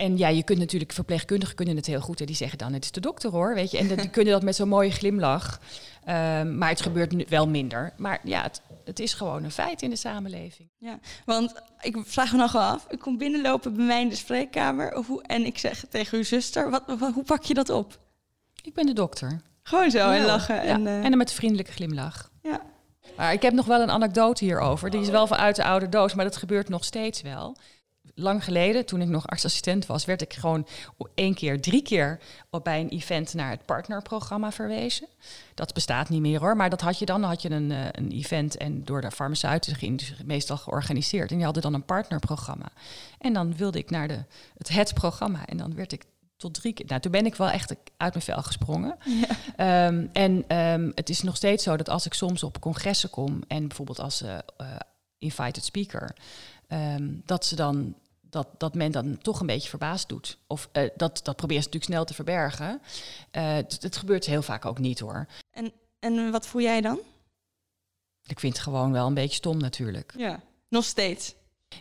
En 0.00 0.18
ja, 0.18 0.28
je 0.28 0.42
kunt 0.42 0.58
natuurlijk, 0.58 0.92
verpleegkundigen 0.92 1.54
kunnen 1.54 1.76
het 1.76 1.86
heel 1.86 2.00
goed. 2.00 2.20
En 2.20 2.26
die 2.26 2.36
zeggen 2.36 2.58
dan, 2.58 2.72
het 2.72 2.84
is 2.84 2.90
de 2.90 3.00
dokter 3.00 3.30
hoor, 3.30 3.54
weet 3.54 3.70
je. 3.70 3.78
En 3.78 3.96
die 3.96 4.10
kunnen 4.10 4.32
dat 4.32 4.42
met 4.42 4.56
zo'n 4.56 4.68
mooie 4.68 4.90
glimlach. 4.90 5.60
Um, 6.08 6.58
maar 6.58 6.68
het 6.68 6.80
gebeurt 6.80 7.12
nu 7.12 7.26
wel 7.28 7.48
minder. 7.48 7.92
Maar 7.96 8.20
ja, 8.22 8.42
het, 8.42 8.60
het 8.84 9.00
is 9.00 9.14
gewoon 9.14 9.44
een 9.44 9.50
feit 9.50 9.82
in 9.82 9.90
de 9.90 9.96
samenleving. 9.96 10.68
Ja, 10.78 10.98
want 11.24 11.54
ik 11.80 11.96
vraag 12.04 12.32
me 12.32 12.38
nog 12.38 12.52
wel 12.52 12.62
af. 12.62 12.86
Ik 12.88 12.98
kom 12.98 13.18
binnenlopen 13.18 13.76
bij 13.76 13.84
mij 13.84 14.00
in 14.00 14.08
de 14.08 14.14
spreekkamer. 14.14 15.04
Hoe, 15.06 15.22
en 15.22 15.46
ik 15.46 15.58
zeg 15.58 15.84
tegen 15.90 16.18
uw 16.18 16.24
zuster, 16.24 16.70
wat, 16.70 16.82
wat, 16.98 17.12
hoe 17.12 17.24
pak 17.24 17.42
je 17.42 17.54
dat 17.54 17.70
op? 17.70 17.98
Ik 18.62 18.74
ben 18.74 18.86
de 18.86 18.92
dokter. 18.92 19.40
Gewoon 19.62 19.90
zo 19.90 19.98
ja. 19.98 20.16
en 20.16 20.24
lachen. 20.24 20.54
Ja. 20.54 20.62
En, 20.62 20.80
uh... 20.80 20.96
en 20.96 21.08
dan 21.08 21.18
met 21.18 21.30
een 21.30 21.36
vriendelijke 21.36 21.72
glimlach. 21.72 22.30
Ja. 22.42 22.60
Maar 23.16 23.32
ik 23.32 23.42
heb 23.42 23.52
nog 23.52 23.66
wel 23.66 23.80
een 23.80 23.90
anekdote 23.90 24.44
hierover. 24.44 24.90
Die 24.90 25.00
is 25.00 25.08
wel 25.08 25.26
vanuit 25.26 25.56
de 25.56 25.64
oude 25.64 25.88
doos, 25.88 26.14
maar 26.14 26.24
dat 26.24 26.36
gebeurt 26.36 26.68
nog 26.68 26.84
steeds 26.84 27.22
wel 27.22 27.56
lang 28.14 28.44
geleden, 28.44 28.86
toen 28.86 29.00
ik 29.00 29.08
nog 29.08 29.26
artsassistent 29.26 29.86
was, 29.86 30.04
werd 30.04 30.22
ik 30.22 30.34
gewoon 30.34 30.66
één 31.14 31.34
keer, 31.34 31.60
drie 31.60 31.82
keer 31.82 32.20
op 32.50 32.64
bij 32.64 32.80
een 32.80 32.88
event 32.88 33.34
naar 33.34 33.50
het 33.50 33.64
partnerprogramma 33.64 34.52
verwezen. 34.52 35.08
Dat 35.54 35.74
bestaat 35.74 36.08
niet 36.08 36.20
meer 36.20 36.40
hoor, 36.40 36.56
maar 36.56 36.70
dat 36.70 36.80
had 36.80 36.98
je 36.98 37.06
dan. 37.06 37.20
Dan 37.20 37.30
had 37.30 37.42
je 37.42 37.50
een, 37.50 37.70
uh, 37.70 37.84
een 37.90 38.10
event 38.10 38.56
en 38.56 38.84
door 38.84 39.00
de 39.00 39.10
farmaceutische 39.10 39.86
industrie 39.86 40.26
meestal 40.26 40.56
georganiseerd. 40.56 41.30
En 41.30 41.36
die 41.36 41.44
hadden 41.44 41.62
dan 41.62 41.74
een 41.74 41.84
partnerprogramma. 41.84 42.68
En 43.18 43.32
dan 43.32 43.56
wilde 43.56 43.78
ik 43.78 43.90
naar 43.90 44.08
de, 44.08 44.24
het, 44.56 44.68
het 44.68 44.94
programma 44.94 45.46
en 45.46 45.56
dan 45.56 45.74
werd 45.74 45.92
ik 45.92 46.04
tot 46.36 46.54
drie 46.54 46.72
keer. 46.72 46.86
Nou, 46.88 47.00
toen 47.00 47.10
ben 47.10 47.26
ik 47.26 47.34
wel 47.34 47.50
echt 47.50 47.74
uit 47.96 48.12
mijn 48.12 48.24
vel 48.24 48.42
gesprongen. 48.42 48.96
Ja. 49.04 49.86
Um, 49.86 50.10
en 50.12 50.56
um, 50.56 50.92
het 50.94 51.08
is 51.08 51.22
nog 51.22 51.36
steeds 51.36 51.64
zo 51.64 51.76
dat 51.76 51.88
als 51.88 52.06
ik 52.06 52.14
soms 52.14 52.42
op 52.42 52.60
congressen 52.60 53.10
kom 53.10 53.42
en 53.48 53.66
bijvoorbeeld 53.68 54.00
als 54.00 54.22
uh, 54.22 54.38
uh, 54.60 54.66
invited 55.18 55.64
speaker, 55.64 56.16
um, 56.72 57.22
dat 57.24 57.46
ze 57.46 57.56
dan 57.56 57.94
dat, 58.20 58.48
dat 58.58 58.74
men 58.74 58.92
dan 58.92 59.18
toch 59.18 59.40
een 59.40 59.46
beetje 59.46 59.68
verbaasd 59.68 60.08
doet. 60.08 60.38
Of 60.46 60.68
uh, 60.72 60.88
dat, 60.96 61.20
dat 61.22 61.36
probeert 61.36 61.62
ze 61.62 61.66
natuurlijk 61.66 61.92
snel 61.92 62.04
te 62.04 62.14
verbergen. 62.14 62.80
Uh, 63.32 63.52
het, 63.52 63.82
het, 63.82 63.96
gebeurt 63.96 64.26
heel 64.26 64.42
vaak 64.42 64.64
ook 64.64 64.78
niet 64.78 64.98
hoor. 64.98 65.26
En, 65.50 65.72
en 65.98 66.30
wat 66.30 66.46
voel 66.46 66.62
jij 66.62 66.80
dan? 66.80 67.00
Ik 68.26 68.40
vind 68.40 68.52
het 68.52 68.62
gewoon 68.62 68.92
wel 68.92 69.06
een 69.06 69.14
beetje 69.14 69.36
stom 69.36 69.58
natuurlijk. 69.58 70.14
Ja, 70.16 70.42
nog 70.68 70.84
steeds. 70.84 71.34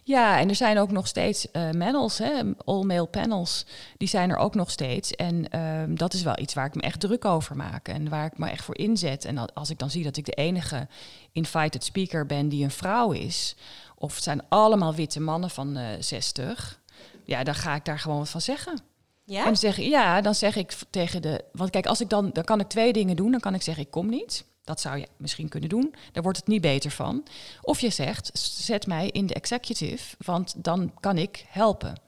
Ja, 0.04 0.40
en 0.40 0.50
er 0.50 0.56
zijn 0.56 0.80
ook 0.80 0.92
nog 0.92 1.08
steeds 1.08 1.48
uh, 1.54 1.70
panels, 1.70 2.18
hè, 2.18 2.42
all-male 2.66 3.06
panels. 3.08 3.66
Die 3.98 4.08
zijn 4.08 4.30
er 4.30 4.38
ook 4.38 4.56
nog 4.56 4.72
steeds. 4.72 5.12
En 5.12 5.46
uh, 5.56 5.98
dat 5.98 6.14
is 6.14 6.22
wel 6.22 6.40
iets 6.40 6.54
waar 6.54 6.66
ik 6.66 6.76
me 6.76 6.82
echt 6.82 7.00
druk 7.00 7.26
over 7.26 7.56
maak. 7.56 7.88
En 7.88 8.10
waar 8.10 8.26
ik 8.26 8.38
me 8.38 8.50
echt 8.50 8.64
voor 8.64 8.78
inzet. 8.78 9.26
En 9.26 9.54
als 9.54 9.70
ik 9.70 9.80
dan 9.80 9.90
zie 9.90 10.04
dat 10.04 10.18
ik 10.18 10.26
de 10.26 10.32
enige 10.32 10.88
invited 11.32 11.84
speaker 11.84 12.26
ben 12.26 12.50
die 12.50 12.64
een 12.64 12.72
vrouw 12.72 13.12
is 13.12 13.56
of 14.00 14.16
het 14.16 14.24
zijn 14.24 14.42
allemaal 14.50 14.96
witte 14.96 15.20
mannen 15.20 15.50
van 15.50 15.78
uh, 15.78 15.86
60. 16.00 16.80
Ja, 17.24 17.44
dan 17.44 17.56
ga 17.56 17.76
ik 17.76 17.86
daar 17.86 18.00
gewoon 18.00 18.18
wat 18.18 18.30
van 18.30 18.42
zeggen. 18.42 18.80
Ja? 19.26 19.40
En 19.40 19.46
dan 19.46 19.56
zeg, 19.56 19.78
ja, 19.78 20.22
dan 20.22 20.36
zeg 20.36 20.56
ik 20.56 20.78
tegen 20.90 21.22
de. 21.22 21.46
Want 21.52 21.70
kijk, 21.70 21.86
als 21.86 22.02
ik 22.02 22.10
dan, 22.10 22.30
dan 22.34 22.44
kan 22.44 22.60
ik 22.60 22.68
twee 22.68 22.94
dingen 22.94 23.16
doen. 23.16 23.32
Dan 23.32 23.40
kan 23.40 23.54
ik 23.54 23.62
zeggen, 23.62 23.84
ik 23.84 23.92
kom 23.92 24.10
niet. 24.10 24.46
Dat 24.70 24.80
zou 24.80 24.98
je 24.98 25.08
misschien 25.18 25.50
kunnen 25.50 25.70
doen. 25.70 25.96
Daar 26.12 26.24
wordt 26.24 26.38
het 26.38 26.48
niet 26.48 26.62
beter 26.62 26.92
van. 26.92 27.24
Of 27.62 27.80
je 27.80 27.90
zegt, 27.90 28.30
zet 28.40 28.88
mij 28.88 29.08
in 29.08 29.26
de 29.26 29.34
executive, 29.34 30.16
want 30.26 30.54
dan 30.64 30.94
kan 31.00 31.18
ik 31.18 31.46
helpen. 31.48 32.02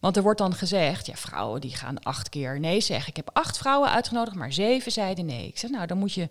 Want 0.00 0.16
er 0.16 0.22
wordt 0.22 0.38
dan 0.38 0.54
gezegd, 0.54 1.06
ja, 1.06 1.14
vrouwen 1.14 1.60
die 1.60 1.76
gaan 1.76 2.02
acht 2.02 2.28
keer 2.28 2.60
nee 2.60 2.80
zeggen. 2.80 3.08
Ik 3.08 3.16
heb 3.16 3.30
acht 3.32 3.58
vrouwen 3.58 3.90
uitgenodigd, 3.90 4.36
maar 4.36 4.52
zeven 4.52 4.92
zeiden 4.92 5.26
nee. 5.26 5.46
Ik 5.46 5.58
zeg, 5.58 5.70
nou, 5.70 5.86
dan 5.86 5.98
moet 5.98 6.12
je 6.12 6.28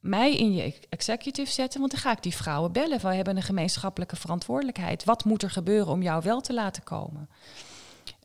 mij 0.00 0.36
in 0.36 0.54
je 0.54 0.74
executive 0.88 1.52
zetten, 1.52 1.80
want 1.80 1.92
dan 1.92 2.00
ga 2.00 2.12
ik 2.12 2.22
die 2.22 2.36
vrouwen 2.36 2.72
bellen. 2.72 3.00
We 3.00 3.14
hebben 3.14 3.36
een 3.36 3.42
gemeenschappelijke 3.42 4.16
verantwoordelijkheid. 4.16 5.04
Wat 5.04 5.24
moet 5.24 5.42
er 5.42 5.50
gebeuren 5.50 5.92
om 5.92 6.02
jou 6.02 6.22
wel 6.22 6.40
te 6.40 6.54
laten 6.54 6.82
komen? 6.82 7.28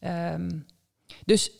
Um, 0.01 0.65
dus 1.25 1.51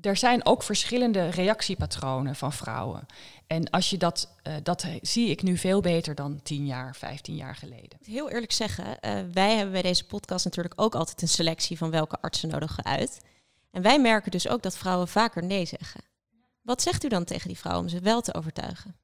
er 0.00 0.16
zijn 0.16 0.46
ook 0.46 0.62
verschillende 0.62 1.28
reactiepatronen 1.28 2.36
van 2.36 2.52
vrouwen. 2.52 3.06
En 3.46 3.70
als 3.70 3.90
je 3.90 3.96
dat, 3.96 4.28
uh, 4.42 4.54
dat 4.62 4.86
zie 5.02 5.30
ik 5.30 5.42
nu 5.42 5.56
veel 5.56 5.80
beter 5.80 6.14
dan 6.14 6.42
10 6.42 6.66
jaar, 6.66 6.96
15 6.96 7.34
jaar 7.34 7.54
geleden. 7.54 7.98
Heel 8.04 8.30
eerlijk 8.30 8.52
zeggen, 8.52 8.86
uh, 8.86 9.20
wij 9.32 9.54
hebben 9.54 9.72
bij 9.72 9.82
deze 9.82 10.06
podcast 10.06 10.44
natuurlijk 10.44 10.80
ook 10.80 10.94
altijd 10.94 11.22
een 11.22 11.28
selectie 11.28 11.78
van 11.78 11.90
welke 11.90 12.20
artsen 12.20 12.48
nodigen 12.48 12.84
uit. 12.84 13.20
En 13.70 13.82
wij 13.82 14.00
merken 14.00 14.30
dus 14.30 14.48
ook 14.48 14.62
dat 14.62 14.76
vrouwen 14.76 15.08
vaker 15.08 15.44
nee 15.44 15.64
zeggen. 15.64 16.00
Wat 16.62 16.82
zegt 16.82 17.04
u 17.04 17.08
dan 17.08 17.24
tegen 17.24 17.48
die 17.48 17.58
vrouwen 17.58 17.84
om 17.84 17.90
ze 17.90 18.00
wel 18.00 18.20
te 18.20 18.34
overtuigen? 18.34 18.96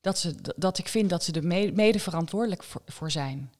dat, 0.00 0.18
ze, 0.18 0.34
dat 0.56 0.78
ik 0.78 0.88
vind 0.88 1.10
dat 1.10 1.24
ze 1.24 1.32
er 1.32 1.72
mede 1.74 1.98
verantwoordelijk 1.98 2.62
voor, 2.62 2.82
voor 2.86 3.10
zijn. 3.10 3.52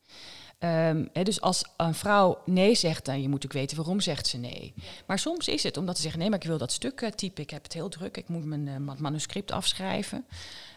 Um, 0.61 1.09
he, 1.13 1.23
dus 1.23 1.41
als 1.41 1.65
een 1.77 1.95
vrouw 1.95 2.43
nee 2.45 2.75
zegt, 2.75 3.05
dan 3.05 3.15
je 3.15 3.29
moet 3.29 3.43
natuurlijk 3.43 3.61
weten 3.61 3.77
waarom 3.77 4.01
zegt 4.01 4.27
ze 4.27 4.37
nee. 4.37 4.75
Maar 5.07 5.19
soms 5.19 5.49
is 5.49 5.63
het 5.63 5.77
omdat 5.77 5.97
ze 5.97 6.03
zeggen 6.03 6.21
nee, 6.21 6.31
maar 6.31 6.39
ik 6.39 6.49
wil 6.49 6.59
dat 6.59 6.73
stuk 6.73 7.01
uh, 7.01 7.09
typen. 7.09 7.43
Ik 7.43 7.51
heb 7.51 7.63
het 7.63 7.73
heel 7.73 7.89
druk. 7.89 8.17
Ik 8.17 8.29
moet 8.29 8.45
mijn 8.45 8.67
uh, 8.67 8.99
manuscript 8.99 9.53
afschrijven. 9.53 10.25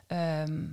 Ehm, 0.07 0.63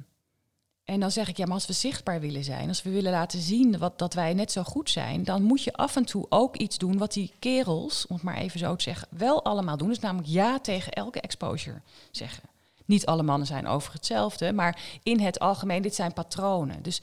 en 0.85 1.01
dan 1.01 1.11
zeg 1.11 1.29
ik, 1.29 1.37
ja, 1.37 1.45
maar 1.45 1.55
als 1.55 1.67
we 1.67 1.73
zichtbaar 1.73 2.21
willen 2.21 2.45
zijn, 2.45 2.69
als 2.69 2.83
we 2.83 2.91
willen 2.91 3.13
laten 3.13 3.41
zien 3.41 3.79
wat, 3.79 3.99
dat 3.99 4.15
wij 4.15 4.35
net 4.35 4.53
zo 4.53 4.63
goed 4.63 4.91
zijn, 4.91 5.25
dan 5.25 5.43
moet 5.43 5.63
je 5.63 5.73
af 5.73 5.97
en 5.97 6.05
toe 6.05 6.27
ook 6.29 6.57
iets 6.57 6.79
doen 6.79 6.99
wat 6.99 7.13
die 7.13 7.33
kerels, 7.39 8.07
om 8.07 8.15
het 8.15 8.25
maar 8.25 8.37
even 8.37 8.59
zo 8.59 8.77
te 8.77 8.83
zeggen, 8.83 9.09
wel 9.11 9.45
allemaal 9.45 9.77
doen. 9.77 9.89
Dus 9.89 9.99
namelijk 9.99 10.29
ja 10.29 10.59
tegen 10.59 10.93
elke 10.93 11.21
exposure 11.21 11.81
zeggen. 12.11 12.43
Niet 12.85 13.07
alle 13.07 13.23
mannen 13.23 13.47
zijn 13.47 13.67
over 13.67 13.93
hetzelfde, 13.93 14.53
maar 14.53 15.01
in 15.03 15.21
het 15.21 15.39
algemeen, 15.39 15.83
dit 15.83 15.95
zijn 15.95 16.13
patronen. 16.13 16.83
Dus 16.83 17.01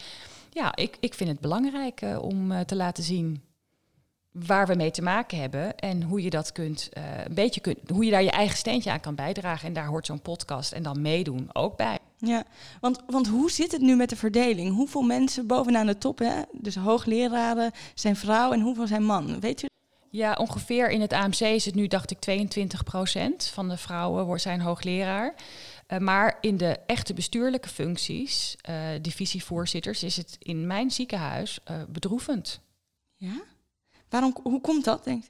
ja, 0.56 0.76
ik, 0.76 0.98
ik 1.00 1.14
vind 1.14 1.30
het 1.30 1.40
belangrijk 1.40 2.02
uh, 2.02 2.24
om 2.24 2.52
uh, 2.52 2.60
te 2.60 2.76
laten 2.76 3.04
zien 3.04 3.44
waar 4.32 4.68
we 4.68 4.76
mee 4.76 4.92
te 4.92 5.02
maken 5.02 5.40
hebben 5.40 5.78
en 5.78 6.04
hoe 6.04 6.22
je 6.22 6.30
dat 6.30 6.52
kunt, 6.52 6.90
uh, 6.98 7.04
een 7.26 7.34
beetje 7.34 7.62
kunt, 7.62 7.78
hoe 7.90 8.06
je 8.06 8.12
daar 8.12 8.24
je 8.24 8.32
eigen 8.32 8.58
steentje 8.58 8.92
aan 8.92 9.00
kan 9.00 9.16
bijdragen. 9.16 9.68
En 9.68 9.74
daar 9.74 9.86
hoort 9.86 10.06
zo'n 10.06 10.22
podcast 10.22 10.72
en 10.72 10.84
dan 10.84 11.02
meedoen 11.02 11.50
ook 11.54 11.78
bij. 11.78 11.98
Ja, 12.18 12.44
want, 12.82 13.04
want 13.08 13.28
hoe 13.28 13.52
zit 13.52 13.72
het 13.72 13.82
nu 13.82 13.96
met 13.96 14.10
de 14.10 14.16
verdeling? 14.16 14.76
Hoeveel 14.76 15.02
mensen 15.02 15.48
bovenaan 15.48 15.86
de 15.86 15.98
top, 15.98 16.20
hè, 16.20 16.42
dus 16.52 16.76
hoogleraren, 16.76 17.72
zijn 17.94 18.16
vrouw 18.16 18.52
en 18.52 18.62
hoeveel 18.62 18.88
zijn 18.88 19.04
man? 19.04 19.40
Weet 19.40 19.64
u? 19.64 19.68
Ja, 20.10 20.34
ongeveer 20.34 20.90
in 20.90 21.02
het 21.02 21.14
AMC 21.14 21.40
is 21.40 21.66
het 21.66 21.76
nu, 21.76 21.88
dacht 21.88 22.12
ik, 22.12 22.20
22 22.20 22.84
procent 22.84 23.46
van 23.46 23.70
de 23.70 23.78
vrouwen 23.78 24.40
zijn 24.40 24.62
hoogleraar. 24.62 25.34
Uh, 25.88 26.00
maar 26.00 26.38
in 26.42 26.58
de 26.58 26.80
echte 26.86 27.14
bestuurlijke 27.14 27.70
functies, 27.70 28.56
uh, 28.70 28.90
divisievoorzitters, 29.02 30.04
is 30.04 30.18
het 30.18 30.36
in 30.40 30.68
mijn 30.68 30.92
ziekenhuis 30.92 31.60
uh, 31.72 31.84
bedroevend. 31.90 32.60
Ja? 33.16 33.44
Waarom, 34.10 34.36
hoe 34.44 34.62
komt 34.62 34.86
dat, 34.86 35.04
denk 35.04 35.24
je? 35.24 35.30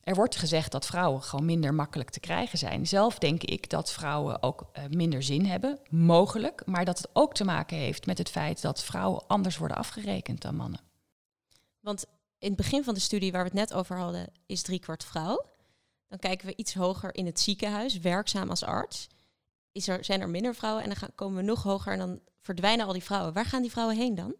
Er 0.00 0.14
wordt 0.14 0.36
gezegd 0.36 0.72
dat 0.72 0.86
vrouwen 0.86 1.22
gewoon 1.22 1.44
minder 1.44 1.74
makkelijk 1.74 2.10
te 2.10 2.20
krijgen 2.20 2.58
zijn. 2.58 2.86
Zelf 2.86 3.18
denk 3.18 3.42
ik 3.42 3.70
dat 3.70 3.92
vrouwen 3.92 4.42
ook 4.42 4.70
uh, 4.72 4.84
minder 4.90 5.22
zin 5.22 5.46
hebben, 5.46 5.78
mogelijk. 5.90 6.66
Maar 6.66 6.84
dat 6.84 6.98
het 6.98 7.08
ook 7.12 7.34
te 7.34 7.44
maken 7.44 7.76
heeft 7.76 8.06
met 8.06 8.18
het 8.18 8.30
feit 8.30 8.62
dat 8.62 8.82
vrouwen 8.82 9.26
anders 9.26 9.56
worden 9.56 9.76
afgerekend 9.76 10.40
dan 10.40 10.56
mannen. 10.56 10.80
Want 11.80 12.04
in 12.38 12.48
het 12.48 12.56
begin 12.56 12.84
van 12.84 12.94
de 12.94 13.00
studie 13.00 13.32
waar 13.32 13.42
we 13.42 13.48
het 13.48 13.58
net 13.58 13.74
over 13.74 13.98
hadden, 13.98 14.32
is 14.46 14.62
driekwart 14.62 15.04
vrouw. 15.04 15.44
Dan 16.06 16.18
kijken 16.18 16.46
we 16.46 16.56
iets 16.56 16.74
hoger 16.74 17.14
in 17.14 17.26
het 17.26 17.40
ziekenhuis, 17.40 17.98
werkzaam 17.98 18.50
als 18.50 18.64
arts. 18.64 19.08
Is 19.78 19.88
er, 19.88 20.04
zijn 20.04 20.20
er 20.20 20.28
minder 20.28 20.54
vrouwen 20.54 20.82
en 20.82 20.88
dan 20.88 20.98
gaan, 20.98 21.14
komen 21.14 21.36
we 21.36 21.42
nog 21.42 21.62
hoger 21.62 21.92
en 21.92 21.98
dan 21.98 22.20
verdwijnen 22.40 22.86
al 22.86 22.92
die 22.92 23.04
vrouwen. 23.04 23.32
Waar 23.32 23.44
gaan 23.44 23.62
die 23.62 23.70
vrouwen 23.70 23.96
heen 23.96 24.14
dan? 24.14 24.34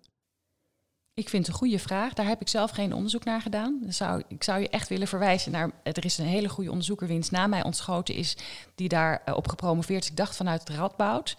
Ik 1.15 1.29
vind 1.29 1.47
het 1.47 1.55
een 1.55 1.61
goede 1.61 1.79
vraag. 1.79 2.13
Daar 2.13 2.27
heb 2.27 2.41
ik 2.41 2.49
zelf 2.49 2.71
geen 2.71 2.93
onderzoek 2.93 3.25
naar 3.25 3.41
gedaan. 3.41 3.79
Dan 3.81 3.93
zou, 3.93 4.23
ik 4.29 4.45
zou 4.45 4.61
je 4.61 4.69
echt 4.69 4.89
willen 4.89 5.09
verwijzen 5.09 5.53
naar. 5.53 5.71
Er 5.83 6.05
is 6.05 6.19
een 6.19 6.27
hele 6.27 6.49
goede 6.49 6.71
onderzoeker, 6.71 7.07
wiens 7.07 7.31
na 7.31 7.47
mij 7.47 7.65
ontschoten 7.65 8.15
is, 8.15 8.37
die 8.75 8.89
daar 8.89 9.23
uh, 9.29 9.37
op 9.37 9.49
gepromoveerd 9.49 10.03
is. 10.03 10.11
Ik 10.11 10.17
dacht 10.17 10.37
vanuit 10.37 10.61
het 10.61 10.77
Radboud. 10.77 11.37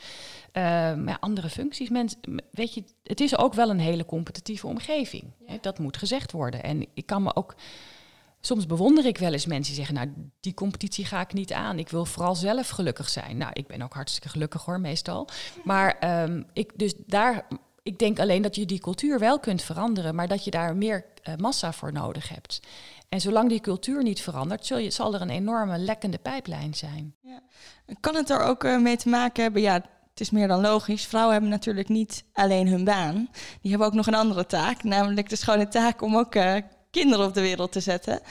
Uh, 0.53 0.63
maar 0.95 1.17
andere 1.19 1.49
functies. 1.49 1.89
Mensen, 1.89 2.19
weet 2.51 2.73
je, 2.73 2.83
het 3.03 3.19
is 3.19 3.37
ook 3.37 3.53
wel 3.53 3.69
een 3.69 3.79
hele 3.79 4.05
competitieve 4.05 4.67
omgeving. 4.67 5.23
Ja. 5.47 5.57
Dat 5.61 5.79
moet 5.79 5.97
gezegd 5.97 6.31
worden. 6.31 6.63
En 6.63 6.85
ik 6.93 7.05
kan 7.05 7.23
me 7.23 7.35
ook. 7.35 7.55
Soms 8.41 8.65
bewonder 8.65 9.05
ik 9.05 9.17
wel 9.17 9.33
eens 9.33 9.45
mensen 9.45 9.75
die 9.75 9.85
zeggen, 9.85 9.95
nou, 9.95 10.29
die 10.39 10.53
competitie 10.53 11.05
ga 11.05 11.21
ik 11.21 11.33
niet 11.33 11.53
aan. 11.53 11.79
Ik 11.79 11.89
wil 11.89 12.05
vooral 12.05 12.35
zelf 12.35 12.69
gelukkig 12.69 13.09
zijn. 13.09 13.37
Nou, 13.37 13.51
ik 13.53 13.67
ben 13.67 13.81
ook 13.81 13.93
hartstikke 13.93 14.29
gelukkig 14.29 14.65
hoor, 14.65 14.79
meestal. 14.79 15.27
Maar 15.63 16.23
um, 16.23 16.45
ik, 16.53 16.71
dus 16.75 16.93
daar 17.05 17.45
ik 17.83 17.99
denk 17.99 18.19
alleen 18.19 18.41
dat 18.41 18.55
je 18.55 18.65
die 18.65 18.79
cultuur 18.79 19.19
wel 19.19 19.39
kunt 19.39 19.61
veranderen, 19.61 20.15
maar 20.15 20.27
dat 20.27 20.43
je 20.43 20.51
daar 20.51 20.75
meer 20.75 21.05
uh, 21.23 21.35
massa 21.35 21.73
voor 21.73 21.93
nodig 21.93 22.29
hebt. 22.29 22.59
En 23.09 23.21
zolang 23.21 23.49
die 23.49 23.59
cultuur 23.59 24.03
niet 24.03 24.21
verandert, 24.21 24.67
je, 24.67 24.89
zal 24.89 25.13
er 25.13 25.21
een 25.21 25.29
enorme 25.29 25.77
lekkende 25.77 26.17
pijplijn 26.17 26.73
zijn. 26.73 27.15
Ja. 27.21 27.41
Kan 27.99 28.15
het 28.15 28.29
er 28.29 28.39
ook 28.39 28.63
uh, 28.63 28.79
mee 28.79 28.97
te 28.97 29.09
maken 29.09 29.43
hebben? 29.43 29.61
Ja, 29.61 29.73
het 29.73 30.19
is 30.19 30.29
meer 30.29 30.47
dan 30.47 30.61
logisch. 30.61 31.05
Vrouwen 31.05 31.31
hebben 31.31 31.51
natuurlijk 31.51 31.89
niet 31.89 32.23
alleen 32.33 32.67
hun 32.67 32.83
baan. 32.83 33.29
Die 33.61 33.69
hebben 33.69 33.87
ook 33.87 33.93
nog 33.93 34.07
een 34.07 34.15
andere 34.15 34.45
taak, 34.45 34.83
namelijk 34.83 35.29
de 35.29 35.35
schone 35.35 35.67
taak 35.67 36.01
om 36.01 36.17
ook 36.17 36.35
uh, 36.35 36.55
kinderen 36.91 37.25
op 37.25 37.33
de 37.33 37.41
wereld 37.41 37.71
te 37.71 37.79
zetten. 37.79 38.21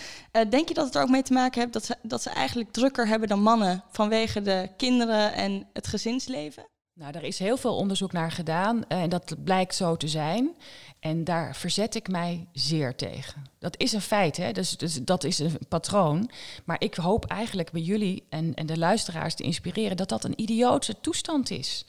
denk 0.48 0.68
je 0.68 0.74
dat 0.74 0.86
het 0.86 0.94
er 0.94 1.02
ook 1.02 1.08
mee 1.08 1.22
te 1.22 1.32
maken 1.32 1.60
heeft 1.60 1.72
dat 1.72 1.84
ze, 1.84 1.96
dat 2.02 2.22
ze 2.22 2.30
eigenlijk 2.30 2.72
drukker 2.72 3.06
hebben 3.06 3.28
dan 3.28 3.42
mannen 3.42 3.84
vanwege 3.90 4.42
de 4.42 4.68
kinderen 4.76 5.32
en 5.32 5.66
het 5.72 5.86
gezinsleven? 5.86 6.66
Nou, 6.98 7.12
er 7.14 7.24
is 7.24 7.38
heel 7.38 7.56
veel 7.56 7.76
onderzoek 7.76 8.12
naar 8.12 8.32
gedaan 8.32 8.76
uh, 8.76 9.02
en 9.02 9.08
dat 9.08 9.34
blijkt 9.44 9.74
zo 9.74 9.96
te 9.96 10.08
zijn. 10.08 10.54
En 11.00 11.24
daar 11.24 11.56
verzet 11.56 11.94
ik 11.94 12.08
mij 12.08 12.48
zeer 12.52 12.94
tegen. 12.94 13.44
Dat 13.58 13.80
is 13.80 13.92
een 13.92 14.00
feit, 14.00 14.36
hè? 14.36 14.52
Dus, 14.52 14.76
dus 14.76 14.94
dat 15.02 15.24
is 15.24 15.38
een 15.38 15.58
patroon. 15.68 16.30
Maar 16.64 16.76
ik 16.80 16.94
hoop 16.94 17.24
eigenlijk 17.24 17.70
bij 17.70 17.80
jullie 17.80 18.26
en, 18.28 18.54
en 18.54 18.66
de 18.66 18.78
luisteraars 18.78 19.34
te 19.34 19.42
inspireren 19.42 19.96
dat 19.96 20.08
dat 20.08 20.24
een 20.24 20.40
idiootse 20.40 21.00
toestand 21.00 21.50
is. 21.50 21.86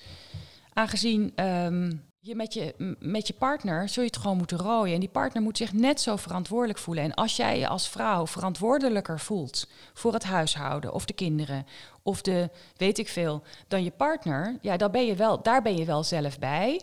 Aangezien 0.73 1.43
um, 1.43 2.08
je 2.19 2.35
met, 2.35 2.53
je 2.53 2.95
met 2.99 3.27
je 3.27 3.33
partner 3.33 3.89
zul 3.89 4.03
je 4.03 4.09
het 4.09 4.17
gewoon 4.17 4.37
moeten 4.37 4.57
rooien. 4.57 4.93
En 4.93 4.99
die 4.99 5.09
partner 5.09 5.43
moet 5.43 5.57
zich 5.57 5.73
net 5.73 6.01
zo 6.01 6.15
verantwoordelijk 6.15 6.79
voelen. 6.79 7.03
En 7.03 7.13
als 7.13 7.35
jij 7.35 7.59
je 7.59 7.67
als 7.67 7.89
vrouw 7.89 8.27
verantwoordelijker 8.27 9.19
voelt 9.19 9.67
voor 9.93 10.13
het 10.13 10.23
huishouden 10.23 10.93
of 10.93 11.05
de 11.05 11.13
kinderen 11.13 11.65
of 12.03 12.21
de 12.21 12.49
weet 12.75 12.97
ik 12.97 13.07
veel, 13.07 13.43
dan 13.67 13.83
je 13.83 13.91
partner, 13.91 14.57
ja, 14.61 14.77
dan 14.77 14.91
ben 14.91 15.05
je 15.05 15.15
wel, 15.15 15.41
daar 15.41 15.61
ben 15.61 15.75
je 15.77 15.85
wel 15.85 16.03
zelf 16.03 16.39
bij. 16.39 16.81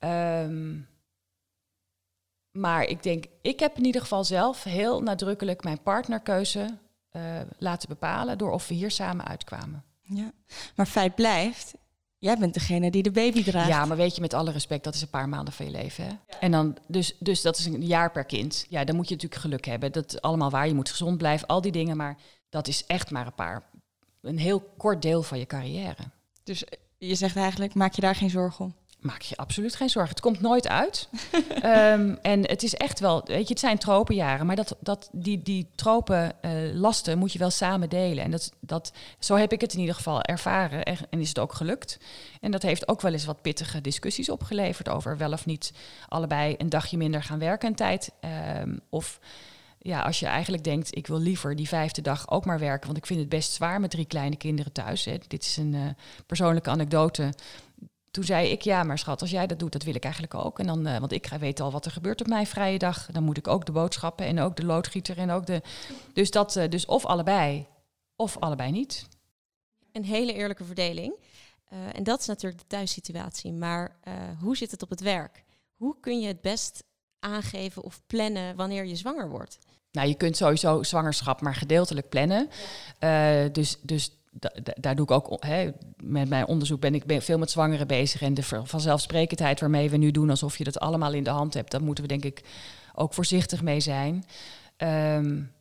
Um, 0.00 0.88
maar 2.50 2.84
ik 2.84 3.02
denk, 3.02 3.24
ik 3.42 3.60
heb 3.60 3.76
in 3.76 3.84
ieder 3.84 4.00
geval 4.00 4.24
zelf 4.24 4.62
heel 4.62 5.02
nadrukkelijk 5.02 5.64
mijn 5.64 5.82
partnerkeuze 5.82 6.78
uh, 7.12 7.22
laten 7.58 7.88
bepalen 7.88 8.38
door 8.38 8.50
of 8.50 8.68
we 8.68 8.74
hier 8.74 8.90
samen 8.90 9.26
uitkwamen. 9.26 9.84
Ja, 10.02 10.32
maar 10.76 10.86
feit 10.86 11.14
blijft, 11.14 11.74
Jij 12.18 12.38
bent 12.38 12.54
degene 12.54 12.90
die 12.90 13.02
de 13.02 13.10
baby 13.10 13.44
draagt. 13.44 13.68
Ja, 13.68 13.84
maar 13.84 13.96
weet 13.96 14.14
je, 14.14 14.20
met 14.20 14.34
alle 14.34 14.50
respect, 14.50 14.84
dat 14.84 14.94
is 14.94 15.02
een 15.02 15.10
paar 15.10 15.28
maanden 15.28 15.54
van 15.54 15.66
je 15.66 15.72
leven. 15.72 16.04
Hè? 16.04 16.10
Ja. 16.10 16.40
En 16.40 16.50
dan, 16.50 16.76
dus, 16.86 17.16
dus 17.18 17.42
dat 17.42 17.58
is 17.58 17.66
een 17.66 17.86
jaar 17.86 18.12
per 18.12 18.24
kind. 18.24 18.66
Ja, 18.68 18.84
dan 18.84 18.96
moet 18.96 19.08
je 19.08 19.14
natuurlijk 19.14 19.40
geluk 19.40 19.64
hebben. 19.64 19.92
Dat 19.92 20.12
is 20.12 20.20
allemaal 20.20 20.50
waar. 20.50 20.66
Je 20.68 20.74
moet 20.74 20.90
gezond 20.90 21.18
blijven, 21.18 21.48
al 21.48 21.60
die 21.60 21.72
dingen. 21.72 21.96
Maar 21.96 22.16
dat 22.48 22.68
is 22.68 22.86
echt 22.86 23.10
maar 23.10 23.26
een 23.26 23.34
paar, 23.34 23.62
een 24.20 24.38
heel 24.38 24.60
kort 24.76 25.02
deel 25.02 25.22
van 25.22 25.38
je 25.38 25.46
carrière. 25.46 26.02
Dus 26.44 26.64
je 26.98 27.14
zegt 27.14 27.36
eigenlijk, 27.36 27.74
maak 27.74 27.92
je 27.92 28.00
daar 28.00 28.14
geen 28.14 28.30
zorgen 28.30 28.64
om? 28.64 28.74
Maak 29.00 29.22
je 29.22 29.36
absoluut 29.36 29.74
geen 29.74 29.88
zorgen. 29.88 30.10
Het 30.10 30.20
komt 30.20 30.40
nooit 30.40 30.68
uit. 30.68 31.08
um, 31.64 32.18
en 32.32 32.40
het 32.48 32.62
is 32.62 32.74
echt 32.74 33.00
wel, 33.00 33.22
weet 33.24 33.46
je, 33.46 33.52
het 33.52 33.58
zijn 33.58 33.78
tropenjaren, 33.78 34.46
maar 34.46 34.56
dat, 34.56 34.76
dat, 34.80 35.08
die, 35.12 35.42
die 35.42 35.68
tropenlasten 35.74 37.12
uh, 37.12 37.18
moet 37.18 37.32
je 37.32 37.38
wel 37.38 37.50
samen 37.50 37.88
delen. 37.88 38.24
En 38.24 38.30
dat, 38.30 38.52
dat, 38.60 38.92
zo 39.18 39.34
heb 39.36 39.52
ik 39.52 39.60
het 39.60 39.72
in 39.72 39.80
ieder 39.80 39.94
geval 39.94 40.22
ervaren 40.22 40.84
en, 40.84 40.96
en, 41.10 41.20
is 41.20 41.28
het 41.28 41.38
ook 41.38 41.52
gelukt. 41.52 41.98
En 42.40 42.50
dat 42.50 42.62
heeft 42.62 42.88
ook 42.88 43.00
wel 43.00 43.12
eens 43.12 43.24
wat 43.24 43.42
pittige 43.42 43.80
discussies 43.80 44.30
opgeleverd 44.30 44.88
over 44.88 45.16
wel 45.16 45.32
of 45.32 45.46
niet 45.46 45.72
allebei 46.08 46.54
een 46.58 46.68
dagje 46.68 46.96
minder 46.96 47.22
gaan 47.22 47.38
werken 47.38 47.68
een 47.68 47.74
tijd. 47.74 48.12
Um, 48.60 48.80
of 48.88 49.20
ja, 49.78 50.00
als 50.00 50.20
je 50.20 50.26
eigenlijk 50.26 50.64
denkt, 50.64 50.96
ik 50.96 51.06
wil 51.06 51.18
liever 51.18 51.56
die 51.56 51.68
vijfde 51.68 52.02
dag 52.02 52.30
ook 52.30 52.44
maar 52.44 52.58
werken, 52.58 52.86
want 52.86 52.98
ik 52.98 53.06
vind 53.06 53.20
het 53.20 53.28
best 53.28 53.52
zwaar 53.52 53.80
met 53.80 53.90
drie 53.90 54.04
kleine 54.04 54.36
kinderen 54.36 54.72
thuis. 54.72 55.04
Hè. 55.04 55.16
Dit 55.28 55.42
is 55.42 55.56
een 55.56 55.74
uh, 55.74 55.86
persoonlijke 56.26 56.70
anekdote 56.70 57.32
toen 58.16 58.24
zei 58.24 58.48
ik, 58.48 58.62
ja, 58.62 58.82
maar 58.82 58.98
schat, 58.98 59.20
als 59.20 59.30
jij 59.30 59.46
dat 59.46 59.58
doet, 59.58 59.72
dat 59.72 59.82
wil 59.82 59.94
ik 59.94 60.02
eigenlijk 60.04 60.34
ook. 60.34 60.58
En 60.58 60.66
dan, 60.66 60.86
uh, 60.86 60.98
want 60.98 61.12
ik 61.12 61.28
weet 61.40 61.60
al 61.60 61.72
wat 61.72 61.84
er 61.84 61.90
gebeurt 61.90 62.20
op 62.20 62.26
mijn 62.26 62.46
vrije 62.46 62.78
dag. 62.78 63.08
Dan 63.12 63.22
moet 63.22 63.36
ik 63.36 63.48
ook 63.48 63.66
de 63.66 63.72
boodschappen 63.72 64.26
en 64.26 64.40
ook 64.40 64.56
de 64.56 64.64
loodgieter 64.64 65.18
en 65.18 65.30
ook 65.30 65.46
de. 65.46 65.62
Dus 66.12 66.30
dat, 66.30 66.56
uh, 66.56 66.68
dus 66.68 66.86
of 66.86 67.04
allebei, 67.04 67.66
of 68.16 68.36
allebei 68.38 68.70
niet. 68.70 69.06
Een 69.92 70.04
hele 70.04 70.32
eerlijke 70.32 70.64
verdeling. 70.64 71.14
Uh, 71.72 71.78
en 71.92 72.02
dat 72.02 72.20
is 72.20 72.26
natuurlijk 72.26 72.60
de 72.60 72.66
thuissituatie. 72.66 73.52
Maar 73.52 73.96
hoe 74.40 74.56
zit 74.56 74.70
het 74.70 74.82
op 74.82 74.90
het 74.90 75.00
werk? 75.00 75.44
Hoe 75.74 75.96
kun 76.00 76.20
je 76.20 76.26
het 76.26 76.40
best 76.40 76.82
aangeven 77.18 77.82
of 77.82 78.02
plannen 78.06 78.56
wanneer 78.56 78.84
je 78.84 78.96
zwanger 78.96 79.28
wordt? 79.28 79.58
Nou, 79.92 80.08
je 80.08 80.14
kunt 80.14 80.36
sowieso 80.36 80.82
zwangerschap 80.82 81.40
maar 81.40 81.54
gedeeltelijk 81.54 82.08
plannen. 82.08 82.48
Ja. 83.00 83.48
dus, 83.48 83.78
daar 84.80 84.94
doe 84.94 85.04
ik 85.04 85.10
ook 85.10 85.44
hè, 85.44 85.70
met 85.96 86.28
mijn 86.28 86.46
onderzoek 86.46 86.80
ben 86.80 86.94
ik 86.94 87.04
veel 87.22 87.38
met 87.38 87.50
zwangeren 87.50 87.86
bezig 87.86 88.22
en 88.22 88.34
de 88.34 88.42
vanzelfsprekendheid 88.42 89.60
waarmee 89.60 89.90
we 89.90 89.96
nu 89.96 90.10
doen 90.10 90.30
alsof 90.30 90.58
je 90.58 90.64
dat 90.64 90.80
allemaal 90.80 91.12
in 91.12 91.24
de 91.24 91.30
hand 91.30 91.54
hebt, 91.54 91.70
daar 91.70 91.82
moeten 91.82 92.04
we 92.04 92.10
denk 92.10 92.24
ik 92.24 92.42
ook 92.94 93.14
voorzichtig 93.14 93.62
mee 93.62 93.80
zijn. 93.80 94.24
Um, 94.76 95.52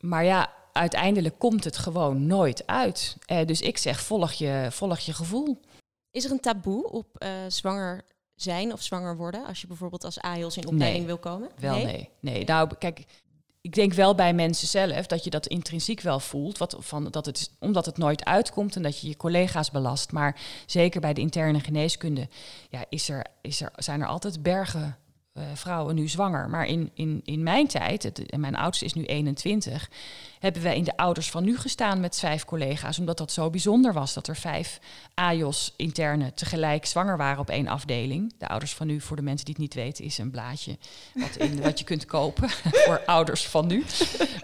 maar 0.00 0.24
ja, 0.24 0.52
uiteindelijk 0.72 1.38
komt 1.38 1.64
het 1.64 1.76
gewoon 1.76 2.26
nooit 2.26 2.66
uit. 2.66 3.16
Uh, 3.32 3.44
dus 3.44 3.60
ik 3.60 3.78
zeg, 3.78 4.00
volg 4.00 4.32
je, 4.32 4.66
volg 4.70 4.98
je 4.98 5.12
gevoel. 5.12 5.60
Is 6.10 6.24
er 6.24 6.30
een 6.30 6.40
taboe 6.40 6.90
op 6.90 7.06
uh, 7.18 7.28
zwanger 7.48 8.04
zijn 8.34 8.72
of 8.72 8.82
zwanger 8.82 9.16
worden 9.16 9.46
als 9.46 9.60
je 9.60 9.66
bijvoorbeeld 9.66 10.04
als 10.04 10.20
AIOS 10.20 10.56
in 10.56 10.66
opleiding 10.66 10.98
nee, 10.98 11.06
wil 11.06 11.18
komen? 11.18 11.50
Wel 11.58 11.74
nee. 11.74 11.84
nee. 11.84 12.10
nee. 12.20 12.44
Nou, 12.44 12.70
kijk, 12.78 13.04
ik 13.66 13.74
denk 13.74 13.92
wel 13.92 14.14
bij 14.14 14.34
mensen 14.34 14.68
zelf 14.68 15.06
dat 15.06 15.24
je 15.24 15.30
dat 15.30 15.46
intrinsiek 15.46 16.00
wel 16.00 16.20
voelt. 16.20 16.58
Wat 16.58 16.76
van, 16.78 17.08
dat 17.10 17.26
het, 17.26 17.50
omdat 17.58 17.86
het 17.86 17.98
nooit 17.98 18.24
uitkomt 18.24 18.76
en 18.76 18.82
dat 18.82 19.00
je 19.00 19.08
je 19.08 19.16
collega's 19.16 19.70
belast. 19.70 20.12
Maar 20.12 20.40
zeker 20.66 21.00
bij 21.00 21.12
de 21.12 21.20
interne 21.20 21.60
geneeskunde 21.60 22.28
ja, 22.68 22.84
is 22.88 23.08
er, 23.08 23.26
is 23.40 23.60
er, 23.60 23.72
zijn 23.76 24.00
er 24.00 24.06
altijd 24.06 24.42
bergen 24.42 24.96
vrouwen 25.54 25.94
nu 25.94 26.08
zwanger. 26.08 26.50
Maar 26.50 26.66
in, 26.66 26.90
in, 26.94 27.20
in 27.24 27.42
mijn 27.42 27.66
tijd, 27.66 28.02
het, 28.02 28.30
en 28.30 28.40
mijn 28.40 28.56
oudste 28.56 28.84
is 28.84 28.92
nu 28.92 29.04
21, 29.04 29.90
hebben 30.38 30.62
wij 30.62 30.76
in 30.76 30.84
de 30.84 30.96
ouders 30.96 31.30
van 31.30 31.44
nu 31.44 31.56
gestaan 31.56 32.00
met 32.00 32.18
vijf 32.18 32.44
collega's. 32.44 32.98
Omdat 32.98 33.18
dat 33.18 33.32
zo 33.32 33.50
bijzonder 33.50 33.92
was 33.92 34.14
dat 34.14 34.26
er 34.26 34.36
vijf 34.36 34.80
AJOS-interne 35.14 36.34
tegelijk 36.34 36.86
zwanger 36.86 37.16
waren 37.16 37.38
op 37.38 37.50
één 37.50 37.68
afdeling. 37.68 38.34
De 38.38 38.48
ouders 38.48 38.74
van 38.74 38.86
nu, 38.86 39.00
voor 39.00 39.16
de 39.16 39.22
mensen 39.22 39.44
die 39.44 39.54
het 39.54 39.62
niet 39.62 39.74
weten, 39.74 40.04
is 40.04 40.18
een 40.18 40.30
blaadje 40.30 40.78
wat, 41.14 41.36
in, 41.36 41.62
wat 41.62 41.78
je 41.78 41.84
kunt 41.84 42.04
kopen 42.04 42.48
voor 42.86 43.02
ouders 43.06 43.46
van 43.46 43.66
nu 43.66 43.84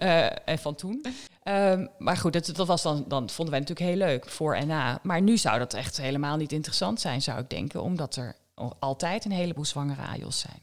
uh, 0.03 0.49
en 0.49 0.59
van 0.59 0.75
toen. 0.75 1.05
Um, 1.45 1.89
maar 1.99 2.17
goed, 2.17 2.33
dat, 2.33 2.53
dat 2.55 2.67
was 2.67 2.83
dan, 2.83 3.05
dan 3.09 3.31
vonden 3.31 3.55
wij 3.55 3.61
natuurlijk 3.61 3.89
heel 3.89 4.07
leuk 4.07 4.29
voor 4.29 4.55
en 4.55 4.67
na. 4.67 4.99
Maar 5.03 5.23
nu 5.23 5.37
zou 5.37 5.59
dat 5.59 5.75
echt 5.75 5.97
helemaal 5.97 6.37
niet 6.37 6.53
interessant 6.53 7.01
zijn, 7.01 7.23
zou 7.23 7.41
ik 7.41 7.51
denken, 7.51 7.83
omdat 7.83 8.17
er 8.17 8.37
altijd 8.79 9.25
een 9.25 9.31
heleboel 9.31 9.65
zwangere 9.65 10.03
AJOS 10.03 10.39
zijn. 10.41 10.63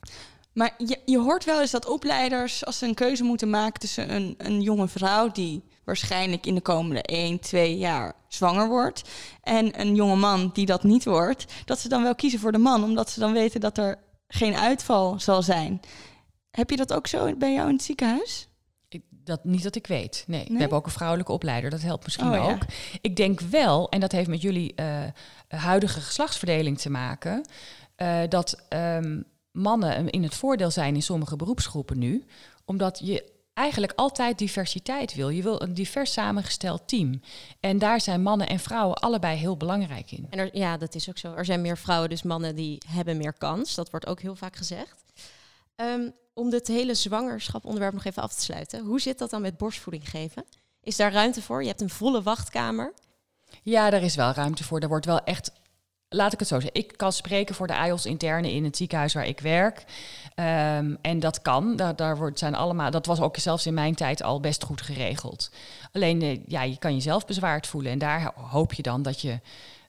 Maar 0.53 0.73
je, 0.77 0.99
je 1.05 1.19
hoort 1.19 1.45
wel 1.45 1.61
eens 1.61 1.71
dat 1.71 1.85
opleiders, 1.85 2.65
als 2.65 2.77
ze 2.77 2.85
een 2.85 2.93
keuze 2.93 3.23
moeten 3.23 3.49
maken 3.49 3.79
tussen 3.79 4.13
een, 4.15 4.35
een 4.37 4.61
jonge 4.61 4.87
vrouw 4.87 5.31
die 5.31 5.63
waarschijnlijk 5.83 6.45
in 6.45 6.55
de 6.55 6.61
komende 6.61 7.01
1, 7.01 7.39
2 7.39 7.77
jaar 7.77 8.13
zwanger 8.27 8.67
wordt, 8.67 9.09
en 9.43 9.79
een 9.79 9.95
jonge 9.95 10.15
man 10.15 10.49
die 10.53 10.65
dat 10.65 10.83
niet 10.83 11.05
wordt, 11.05 11.45
dat 11.65 11.79
ze 11.79 11.89
dan 11.89 12.03
wel 12.03 12.15
kiezen 12.15 12.39
voor 12.39 12.51
de 12.51 12.57
man, 12.57 12.83
omdat 12.83 13.09
ze 13.09 13.19
dan 13.19 13.33
weten 13.33 13.59
dat 13.59 13.77
er 13.77 13.97
geen 14.27 14.55
uitval 14.55 15.19
zal 15.19 15.41
zijn. 15.41 15.79
Heb 16.51 16.69
je 16.69 16.77
dat 16.77 16.93
ook 16.93 17.07
zo 17.07 17.35
bij 17.35 17.53
jou 17.53 17.67
in 17.67 17.75
het 17.75 17.83
ziekenhuis? 17.83 18.47
Ik, 18.89 19.01
dat, 19.09 19.43
niet 19.43 19.63
dat 19.63 19.75
ik 19.75 19.87
weet. 19.87 20.23
Nee. 20.27 20.45
we 20.47 20.59
hebben 20.59 20.77
ook 20.77 20.85
een 20.85 20.91
vrouwelijke 20.91 21.31
opleider. 21.31 21.69
Dat 21.69 21.81
helpt 21.81 22.03
misschien 22.03 22.31
oh, 22.31 22.47
ook. 22.47 22.61
Ik 23.01 23.15
denk 23.15 23.39
wel, 23.39 23.89
en 23.89 23.99
dat 23.99 24.11
heeft 24.11 24.29
met 24.29 24.41
jullie 24.41 24.73
uh, 24.75 25.03
huidige 25.47 26.01
geslachtsverdeling 26.01 26.79
te 26.79 26.89
maken, 26.89 27.45
uh, 28.01 28.19
dat 28.29 28.65
um, 28.69 29.25
mannen 29.51 30.09
in 30.09 30.23
het 30.23 30.35
voordeel 30.35 30.71
zijn 30.71 30.95
in 30.95 31.01
sommige 31.01 31.35
beroepsgroepen 31.35 31.99
nu, 31.99 32.25
omdat 32.65 32.99
je 33.03 33.37
eigenlijk 33.53 33.93
altijd 33.95 34.37
diversiteit 34.37 35.15
wil. 35.15 35.29
Je 35.29 35.41
wil 35.41 35.61
een 35.61 35.73
divers 35.73 36.13
samengesteld 36.13 36.87
team. 36.87 37.21
En 37.59 37.77
daar 37.77 38.01
zijn 38.01 38.21
mannen 38.21 38.47
en 38.47 38.59
vrouwen 38.59 38.97
allebei 38.97 39.37
heel 39.37 39.57
belangrijk 39.57 40.11
in. 40.11 40.27
En 40.29 40.39
er, 40.39 40.57
ja, 40.57 40.77
dat 40.77 40.95
is 40.95 41.09
ook 41.09 41.17
zo. 41.17 41.33
Er 41.33 41.45
zijn 41.45 41.61
meer 41.61 41.77
vrouwen, 41.77 42.09
dus 42.09 42.23
mannen 42.23 42.55
die 42.55 42.81
hebben 42.87 43.17
meer 43.17 43.33
kans. 43.33 43.75
Dat 43.75 43.89
wordt 43.89 44.07
ook 44.07 44.21
heel 44.21 44.35
vaak 44.35 44.55
gezegd. 44.55 45.03
Um, 45.75 46.13
om 46.33 46.49
dit 46.49 46.67
hele 46.67 46.93
zwangerschap 46.93 47.65
onderwerp 47.65 47.93
nog 47.93 48.05
even 48.05 48.23
af 48.23 48.33
te 48.33 48.41
sluiten. 48.41 48.85
Hoe 48.85 49.01
zit 49.01 49.17
dat 49.17 49.29
dan 49.29 49.41
met 49.41 49.57
borstvoeding 49.57 50.09
geven? 50.09 50.45
Is 50.83 50.95
daar 50.95 51.11
ruimte 51.11 51.41
voor? 51.41 51.61
Je 51.61 51.67
hebt 51.67 51.81
een 51.81 51.89
volle 51.89 52.21
wachtkamer. 52.21 52.93
Ja, 53.63 53.89
daar 53.89 54.03
is 54.03 54.15
wel 54.15 54.31
ruimte 54.31 54.63
voor. 54.63 54.79
Er 54.79 54.87
wordt 54.87 55.05
wel 55.05 55.23
echt 55.23 55.51
laat 56.09 56.33
ik 56.33 56.39
het 56.39 56.47
zo 56.47 56.59
zeggen. 56.59 56.81
Ik 56.81 56.93
kan 56.97 57.11
spreken 57.11 57.55
voor 57.55 57.67
de 57.67 57.75
AIOS 57.75 58.05
interne 58.05 58.51
in 58.51 58.63
het 58.63 58.77
ziekenhuis 58.77 59.13
waar 59.13 59.27
ik 59.27 59.39
werk. 59.39 59.83
Um, 60.35 60.97
en 61.01 61.19
dat 61.19 61.41
kan. 61.41 61.75
Daar, 61.95 62.17
wordt, 62.17 62.39
zijn 62.39 62.55
allemaal, 62.55 62.91
dat 62.91 63.05
was 63.05 63.19
ook 63.19 63.37
zelfs 63.37 63.65
in 63.65 63.73
mijn 63.73 63.95
tijd 63.95 64.23
al 64.23 64.39
best 64.39 64.63
goed 64.63 64.81
geregeld. 64.81 65.51
Alleen, 65.91 66.23
uh, 66.23 66.39
ja, 66.47 66.63
je 66.63 66.77
kan 66.77 66.93
jezelf 66.93 67.25
bezwaard 67.25 67.67
voelen. 67.67 67.91
En 67.91 67.99
daar 67.99 68.31
hoop 68.35 68.73
je 68.73 68.81
dan 68.81 69.01
dat 69.01 69.21
je 69.21 69.39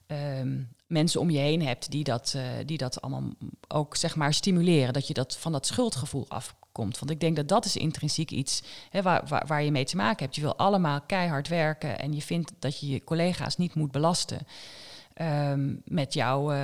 um, 0.07 0.69
mensen 0.87 1.19
om 1.19 1.29
je 1.29 1.39
heen 1.39 1.65
hebt 1.65 1.91
die 1.91 2.03
dat, 2.03 2.33
uh, 2.35 2.43
die 2.65 2.77
dat 2.77 3.01
allemaal 3.01 3.29
ook 3.67 3.95
zeg 3.95 4.15
maar 4.15 4.33
stimuleren. 4.33 4.93
Dat 4.93 5.07
je 5.07 5.13
dat 5.13 5.37
van 5.37 5.51
dat 5.51 5.65
schuldgevoel 5.65 6.25
afkomt. 6.27 6.99
Want 6.99 7.11
ik 7.11 7.19
denk 7.19 7.35
dat 7.35 7.47
dat 7.47 7.65
is 7.65 7.75
intrinsiek 7.75 8.31
iets 8.31 8.63
hè, 8.89 9.01
waar, 9.01 9.43
waar, 9.47 9.63
je 9.63 9.71
mee 9.71 9.85
te 9.85 9.95
maken 9.95 10.23
hebt. 10.23 10.35
Je 10.35 10.41
wil 10.41 10.55
allemaal 10.55 11.01
keihard 11.01 11.47
werken 11.47 11.99
en 11.99 12.13
je 12.13 12.21
vindt 12.21 12.51
dat 12.59 12.79
je 12.79 12.87
je 12.87 13.03
collega's 13.03 13.57
niet 13.57 13.75
moet 13.75 13.91
belasten 13.91 14.47
um, 15.21 15.81
met 15.85 16.13
jouw 16.13 16.53
uh, 16.53 16.59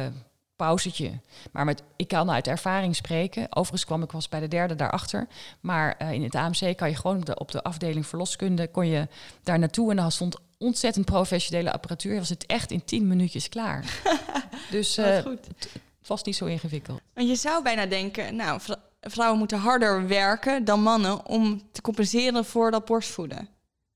pauzetje. 0.56 1.20
Maar 1.52 1.66
met, 1.66 1.84
ik 1.96 2.08
kan 2.08 2.32
uit 2.32 2.48
ervaring 2.48 2.96
spreken. 2.96 3.56
Overigens 3.56 3.86
kwam 3.86 4.04
ik 4.04 4.12
was 4.12 4.30
bij 4.30 4.40
de 4.40 4.48
derde 4.48 4.76
daarachter. 4.76 5.28
Maar 5.60 5.96
uh, 6.02 6.12
in 6.12 6.24
het 6.24 6.36
AMC 6.36 6.78
kan 6.78 6.90
je 6.90 6.96
gewoon 6.96 7.18
op 7.18 7.26
de, 7.26 7.40
op 7.40 7.52
de 7.52 7.64
afdeling 7.64 8.08
verloskunde... 8.08 8.68
kon 8.68 8.88
je 8.88 9.08
daar 9.44 9.60
naartoe 9.60 9.90
en 9.90 9.96
daar 9.96 10.12
stond 10.12 10.38
ontzettend 10.58 11.06
professionele 11.06 11.72
apparatuur. 11.72 12.18
Was 12.18 12.30
het 12.30 12.46
echt 12.46 12.72
in 12.72 12.86
tien 12.86 13.08
minuutjes 13.08 13.50
klaar. 13.50 14.02
dus 14.72 14.98
uh, 14.98 15.18
goed. 15.18 15.48
Het, 15.48 16.08
was 16.08 16.24
niet 16.24 16.36
zo 16.36 16.46
ingewikkeld. 16.46 17.02
En 17.14 17.28
je 17.28 17.36
zou 17.36 17.64
bijna 17.64 17.86
denken, 17.86 18.36
nou, 18.36 18.60
vrouwen 19.02 19.40
moeten 19.40 19.60
harder 19.60 20.08
werken 20.08 20.66
dan 20.66 20.82
mannen 20.82 21.26
om 21.26 21.62
te 21.72 21.82
compenseren 21.82 22.46
voor 22.46 22.72
dat 22.72 22.86
borstvoeden. 22.86 23.48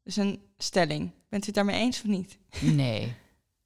Dus 0.03 0.15
een 0.15 0.41
stelling. 0.57 1.11
Bent 1.29 1.43
u 1.43 1.45
het 1.45 1.55
daarmee 1.55 1.79
eens 1.79 1.97
of 1.97 2.05
niet? 2.05 2.37
Nee. 2.59 3.15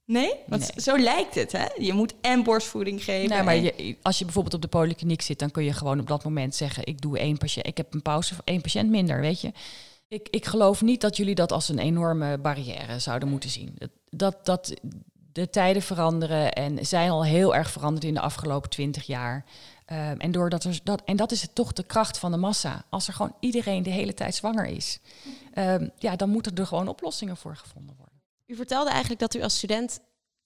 Nee? 0.05 0.33
Want 0.47 0.71
zo 0.75 0.97
lijkt 0.97 1.35
het, 1.35 1.51
hè? 1.51 1.65
Je 1.77 1.93
moet 1.93 2.13
en 2.21 2.43
borstvoeding 2.43 3.03
geven. 3.03 3.29
Nou, 3.29 3.43
maar 3.43 3.55
je, 3.55 3.97
als 4.01 4.17
je 4.17 4.23
bijvoorbeeld 4.23 4.55
op 4.55 4.61
de 4.61 4.67
polykliniek 4.67 5.21
zit, 5.21 5.39
dan 5.39 5.51
kun 5.51 5.63
je 5.63 5.73
gewoon 5.73 5.99
op 5.99 6.07
dat 6.07 6.23
moment 6.23 6.55
zeggen: 6.55 6.85
Ik 6.85 7.01
doe 7.01 7.17
één 7.17 7.37
patiënt, 7.37 7.67
ik 7.67 7.77
heb 7.77 7.93
een 7.93 8.01
pauze 8.01 8.35
voor 8.35 8.43
één 8.45 8.61
patiënt 8.61 8.89
minder, 8.89 9.21
weet 9.21 9.41
je. 9.41 9.51
Ik, 10.07 10.27
ik 10.29 10.45
geloof 10.45 10.81
niet 10.81 11.01
dat 11.01 11.17
jullie 11.17 11.35
dat 11.35 11.51
als 11.51 11.69
een 11.69 11.79
enorme 11.79 12.37
barrière 12.37 12.99
zouden 12.99 13.29
moeten 13.29 13.49
zien. 13.49 13.77
Dat, 14.09 14.45
dat 14.45 14.73
de 15.31 15.49
tijden 15.49 15.81
veranderen 15.81 16.53
en 16.53 16.85
zijn 16.85 17.09
al 17.09 17.23
heel 17.25 17.55
erg 17.55 17.71
veranderd 17.71 18.03
in 18.03 18.13
de 18.13 18.19
afgelopen 18.19 18.69
twintig 18.69 19.05
jaar. 19.05 19.45
Um, 19.91 20.19
en, 20.19 20.31
doordat 20.31 20.63
er, 20.63 20.79
dat, 20.83 21.01
en 21.05 21.15
dat 21.15 21.31
is 21.31 21.41
het 21.41 21.55
toch 21.55 21.73
de 21.73 21.83
kracht 21.83 22.17
van 22.17 22.31
de 22.31 22.37
massa. 22.37 22.83
Als 22.89 23.07
er 23.07 23.13
gewoon 23.13 23.35
iedereen 23.39 23.83
de 23.83 23.89
hele 23.89 24.13
tijd 24.13 24.35
zwanger 24.35 24.65
is, 24.65 24.99
um, 25.57 25.89
ja, 25.97 26.15
dan 26.15 26.29
moeten 26.29 26.55
er 26.55 26.67
gewoon 26.67 26.87
oplossingen 26.87 27.37
voor 27.37 27.55
gevonden 27.55 27.95
worden. 27.95 28.04
U 28.45 28.55
vertelde 28.55 28.89
eigenlijk 28.89 29.19
dat 29.19 29.35
u 29.35 29.41
als 29.41 29.57
student 29.57 29.99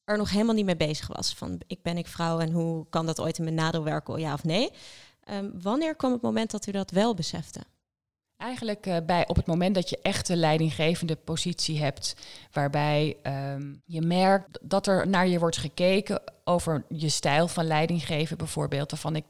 er 0.03 0.17
nog 0.17 0.29
helemaal 0.29 0.55
niet 0.55 0.65
mee 0.65 0.75
bezig 0.75 1.07
was. 1.07 1.33
Van 1.33 1.61
ik 1.67 1.81
ben 1.81 1.97
ik 1.97 2.07
vrouw 2.07 2.39
en 2.39 2.51
hoe 2.51 2.85
kan 2.89 3.05
dat 3.05 3.19
ooit 3.19 3.37
in 3.37 3.43
mijn 3.43 3.55
nadeel 3.55 3.83
werken, 3.83 4.19
ja 4.19 4.33
of 4.33 4.43
nee? 4.43 4.71
Um, 5.29 5.61
wanneer 5.61 5.95
kwam 5.95 6.11
het 6.11 6.21
moment 6.21 6.51
dat 6.51 6.67
u 6.67 6.71
dat 6.71 6.91
wel 6.91 7.13
besefte? 7.13 7.59
Eigenlijk 8.37 8.85
uh, 8.85 8.97
bij, 9.05 9.27
op 9.27 9.35
het 9.35 9.45
moment 9.45 9.75
dat 9.75 9.89
je 9.89 9.99
echt 10.01 10.29
een 10.29 10.37
leidinggevende 10.37 11.15
positie 11.15 11.79
hebt, 11.79 12.15
waarbij 12.51 13.17
um, 13.23 13.81
je 13.85 14.01
merkt 14.01 14.59
dat 14.61 14.87
er 14.87 15.07
naar 15.07 15.27
je 15.27 15.39
wordt 15.39 15.57
gekeken 15.57 16.21
over 16.43 16.85
je 16.89 17.09
stijl 17.09 17.47
van 17.47 17.65
leidinggeven 17.65 18.37
bijvoorbeeld. 18.37 18.91
Waarvan 18.91 19.15
ik 19.15 19.25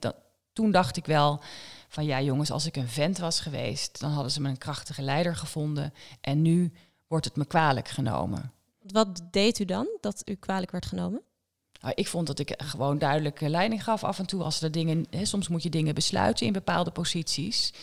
toen 0.54 0.72
dacht 0.72 0.98
ik 0.98 1.06
wel 1.06 1.42
van 1.88 2.06
ja 2.06 2.22
jongens, 2.22 2.52
als 2.52 2.66
ik 2.66 2.76
een 2.76 2.88
vent 2.88 3.18
was 3.18 3.40
geweest, 3.40 4.00
dan 4.00 4.12
hadden 4.12 4.32
ze 4.32 4.42
me 4.42 4.50
een 4.50 4.58
krachtige 4.58 5.02
leider 5.02 5.36
gevonden. 5.36 5.94
En 6.22 6.42
nu 6.42 6.74
wordt 7.08 7.26
het 7.26 7.36
me 7.36 7.46
kwalijk 7.46 7.88
genomen. 7.88 8.52
Wat 8.92 9.22
deed 9.32 9.60
u 9.60 9.66
dan 9.66 9.88
dat 10.02 10.22
u 10.26 10.34
kwalijk 10.34 10.72
werd 10.72 10.86
genomen? 10.86 11.22
Nou, 11.82 11.94
ik 11.96 12.08
vond 12.08 12.28
dat 12.28 12.40
ik 12.40 12.54
gewoon 12.58 12.98
duidelijke 12.98 13.50
leiding 13.50 13.84
gaf 13.84 14.04
af 14.04 14.20
en 14.20 14.26
toe 14.26 14.44
als 14.44 14.62
er 14.62 14.72
dingen. 14.72 15.06
Hè, 15.10 15.26
soms 15.26 15.48
moet 15.48 15.64
je 15.64 15.70
dingen 15.70 15.96
besluiten 15.96 16.46
in 16.46 16.54
bepaalde 16.54 16.92
posities. 16.92 17.74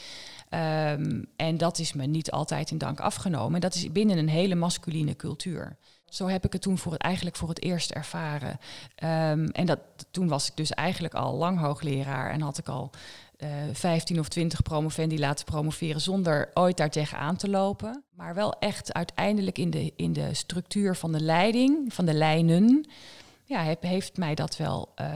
Um, 0.50 1.26
en 1.36 1.56
dat 1.58 1.78
is 1.78 1.92
me 1.92 2.06
niet 2.06 2.30
altijd 2.30 2.70
in 2.70 2.78
dank 2.78 3.00
afgenomen. 3.00 3.54
En 3.54 3.60
dat 3.60 3.74
is 3.74 3.92
binnen 3.92 4.18
een 4.18 4.28
hele 4.28 4.54
masculine 4.54 5.16
cultuur. 5.16 5.76
Zo 6.08 6.26
heb 6.26 6.44
ik 6.44 6.52
het 6.52 6.62
toen 6.62 6.78
voor 6.78 6.92
het, 6.92 7.00
eigenlijk 7.00 7.36
voor 7.36 7.48
het 7.48 7.62
eerst 7.62 7.90
ervaren. 7.90 8.58
Um, 9.04 9.46
en 9.46 9.66
dat, 9.66 9.78
toen 10.10 10.28
was 10.28 10.48
ik 10.48 10.56
dus 10.56 10.70
eigenlijk 10.70 11.14
al 11.14 11.34
lang 11.34 11.58
hoogleraar 11.58 12.30
en 12.30 12.40
had 12.40 12.58
ik 12.58 12.68
al 12.68 12.90
uh, 13.38 13.68
eh, 13.68 13.74
15 13.74 14.18
of 14.18 14.28
20 14.28 14.62
promovendi 14.62 15.18
laten 15.18 15.44
promoveren 15.44 16.00
zonder 16.00 16.50
ooit 16.54 16.76
daartegen 16.76 17.18
aan 17.18 17.36
te 17.36 17.50
lopen. 17.50 18.04
Maar 18.14 18.34
wel 18.34 18.58
echt 18.58 18.92
uiteindelijk 18.92 19.58
in 19.58 19.70
de, 19.70 19.92
in 19.96 20.12
de 20.12 20.34
structuur 20.34 20.96
van 20.96 21.12
de 21.12 21.20
leiding, 21.20 21.94
van 21.94 22.04
de 22.04 22.14
lijnen, 22.14 22.88
ja, 23.44 23.62
heb, 23.62 23.82
heeft 23.82 24.16
mij 24.16 24.34
dat 24.34 24.56
wel 24.56 24.92
uh, 25.00 25.06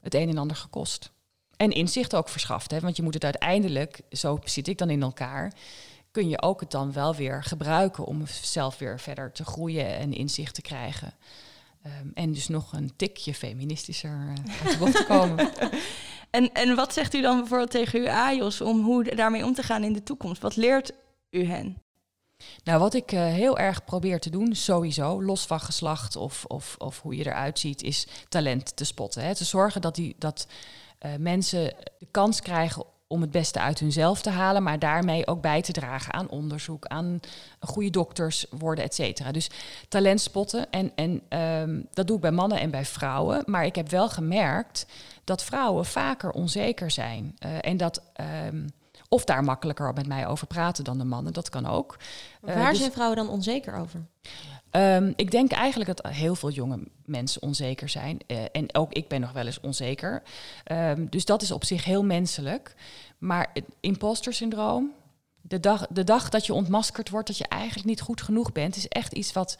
het 0.00 0.14
een 0.14 0.28
en 0.28 0.38
ander 0.38 0.56
gekost. 0.56 1.12
En 1.56 1.70
inzicht 1.70 2.14
ook 2.14 2.28
verschaft, 2.28 2.70
hè? 2.70 2.80
want 2.80 2.96
je 2.96 3.02
moet 3.02 3.14
het 3.14 3.24
uiteindelijk, 3.24 4.00
zo 4.10 4.38
zit 4.44 4.68
ik 4.68 4.78
dan 4.78 4.90
in 4.90 5.02
elkaar, 5.02 5.52
kun 6.10 6.28
je 6.28 6.42
ook 6.42 6.60
het 6.60 6.70
dan 6.70 6.92
wel 6.92 7.14
weer 7.14 7.44
gebruiken 7.44 8.04
om 8.04 8.22
zelf 8.26 8.78
weer 8.78 9.00
verder 9.00 9.32
te 9.32 9.44
groeien 9.44 9.96
en 9.96 10.12
inzicht 10.12 10.54
te 10.54 10.62
krijgen. 10.62 11.14
Um, 11.86 12.10
en 12.14 12.32
dus 12.32 12.48
nog 12.48 12.72
een 12.72 12.92
tikje 12.96 13.34
feministischer 13.34 14.10
uh, 14.10 14.28
uit 14.64 14.72
de 14.72 14.78
bocht 14.78 14.96
te 14.96 15.04
komen. 15.04 15.50
En, 16.32 16.52
en 16.52 16.74
wat 16.74 16.92
zegt 16.92 17.14
u 17.14 17.20
dan 17.20 17.38
bijvoorbeeld 17.38 17.70
tegen 17.70 18.00
uw 18.00 18.08
AJOS 18.08 18.60
om 18.60 18.84
hoe 18.84 19.14
daarmee 19.14 19.44
om 19.44 19.54
te 19.54 19.62
gaan 19.62 19.84
in 19.84 19.92
de 19.92 20.02
toekomst? 20.02 20.42
Wat 20.42 20.56
leert 20.56 20.92
u 21.30 21.44
hen? 21.44 21.82
Nou, 22.64 22.78
wat 22.78 22.94
ik 22.94 23.12
uh, 23.12 23.20
heel 23.20 23.58
erg 23.58 23.84
probeer 23.84 24.20
te 24.20 24.30
doen, 24.30 24.54
sowieso, 24.54 25.22
los 25.22 25.46
van 25.46 25.60
geslacht 25.60 26.16
of, 26.16 26.44
of, 26.44 26.74
of 26.78 27.00
hoe 27.00 27.16
je 27.16 27.26
eruit 27.26 27.58
ziet, 27.58 27.82
is 27.82 28.06
talent 28.28 28.76
te 28.76 28.84
spotten. 28.84 29.22
Hè. 29.22 29.34
Te 29.34 29.44
zorgen 29.44 29.80
dat, 29.80 29.94
die, 29.94 30.14
dat 30.18 30.46
uh, 31.06 31.12
mensen 31.18 31.74
de 31.98 32.06
kans 32.10 32.40
krijgen 32.40 32.84
om 33.12 33.20
het 33.20 33.30
beste 33.30 33.60
uit 33.60 33.78
hunzelf 33.78 34.22
te 34.22 34.30
halen, 34.30 34.62
maar 34.62 34.78
daarmee 34.78 35.26
ook 35.26 35.40
bij 35.40 35.62
te 35.62 35.72
dragen 35.72 36.12
aan 36.12 36.28
onderzoek, 36.28 36.86
aan 36.86 37.20
goede 37.60 37.90
dokters 37.90 38.46
worden, 38.50 38.84
et 38.84 38.94
cetera. 38.94 39.32
Dus 39.32 39.50
talent 39.88 40.20
spotten. 40.20 40.70
En, 40.70 40.92
en 40.94 41.38
um, 41.38 41.86
dat 41.92 42.06
doe 42.06 42.16
ik 42.16 42.22
bij 42.22 42.30
mannen 42.30 42.60
en 42.60 42.70
bij 42.70 42.84
vrouwen. 42.84 43.42
Maar 43.46 43.64
ik 43.64 43.74
heb 43.74 43.90
wel 43.90 44.08
gemerkt 44.08 44.86
dat 45.24 45.42
vrouwen 45.42 45.84
vaker 45.84 46.30
onzeker 46.30 46.90
zijn. 46.90 47.36
Uh, 47.44 47.50
en 47.60 47.76
dat. 47.76 48.02
Um, 48.46 48.66
of 49.08 49.24
daar 49.24 49.44
makkelijker 49.44 49.92
met 49.92 50.06
mij 50.06 50.26
over 50.26 50.46
praten 50.46 50.84
dan 50.84 50.98
de 50.98 51.04
mannen, 51.04 51.32
dat 51.32 51.48
kan 51.48 51.66
ook. 51.66 51.96
Waar 52.40 52.56
uh, 52.56 52.68
dus 52.68 52.78
zijn 52.78 52.92
vrouwen 52.92 53.16
dan 53.16 53.28
onzeker 53.28 53.74
over? 53.74 54.00
Ehm, 54.72 55.12
ik 55.16 55.30
denk 55.30 55.52
eigenlijk 55.52 55.96
dat 55.96 56.12
heel 56.12 56.34
veel 56.34 56.50
jonge 56.50 56.78
mensen 57.04 57.42
onzeker 57.42 57.88
zijn. 57.88 58.18
Eh, 58.26 58.44
en 58.52 58.74
ook 58.74 58.92
ik 58.92 59.08
ben 59.08 59.20
nog 59.20 59.32
wel 59.32 59.46
eens 59.46 59.60
onzeker. 59.60 60.22
Ehm, 60.64 61.06
dus 61.10 61.24
dat 61.24 61.42
is 61.42 61.50
op 61.50 61.64
zich 61.64 61.84
heel 61.84 62.04
menselijk. 62.04 62.74
Maar 63.18 63.50
het 63.52 63.64
imposter 63.80 64.34
syndroom, 64.34 64.92
de 65.40 65.60
dag, 65.60 65.86
de 65.86 66.04
dag 66.04 66.28
dat 66.28 66.46
je 66.46 66.54
ontmaskerd 66.54 67.10
wordt 67.10 67.26
dat 67.26 67.38
je 67.38 67.48
eigenlijk 67.48 67.88
niet 67.88 68.00
goed 68.00 68.22
genoeg 68.22 68.52
bent, 68.52 68.76
is 68.76 68.88
echt 68.88 69.12
iets 69.12 69.32
wat, 69.32 69.58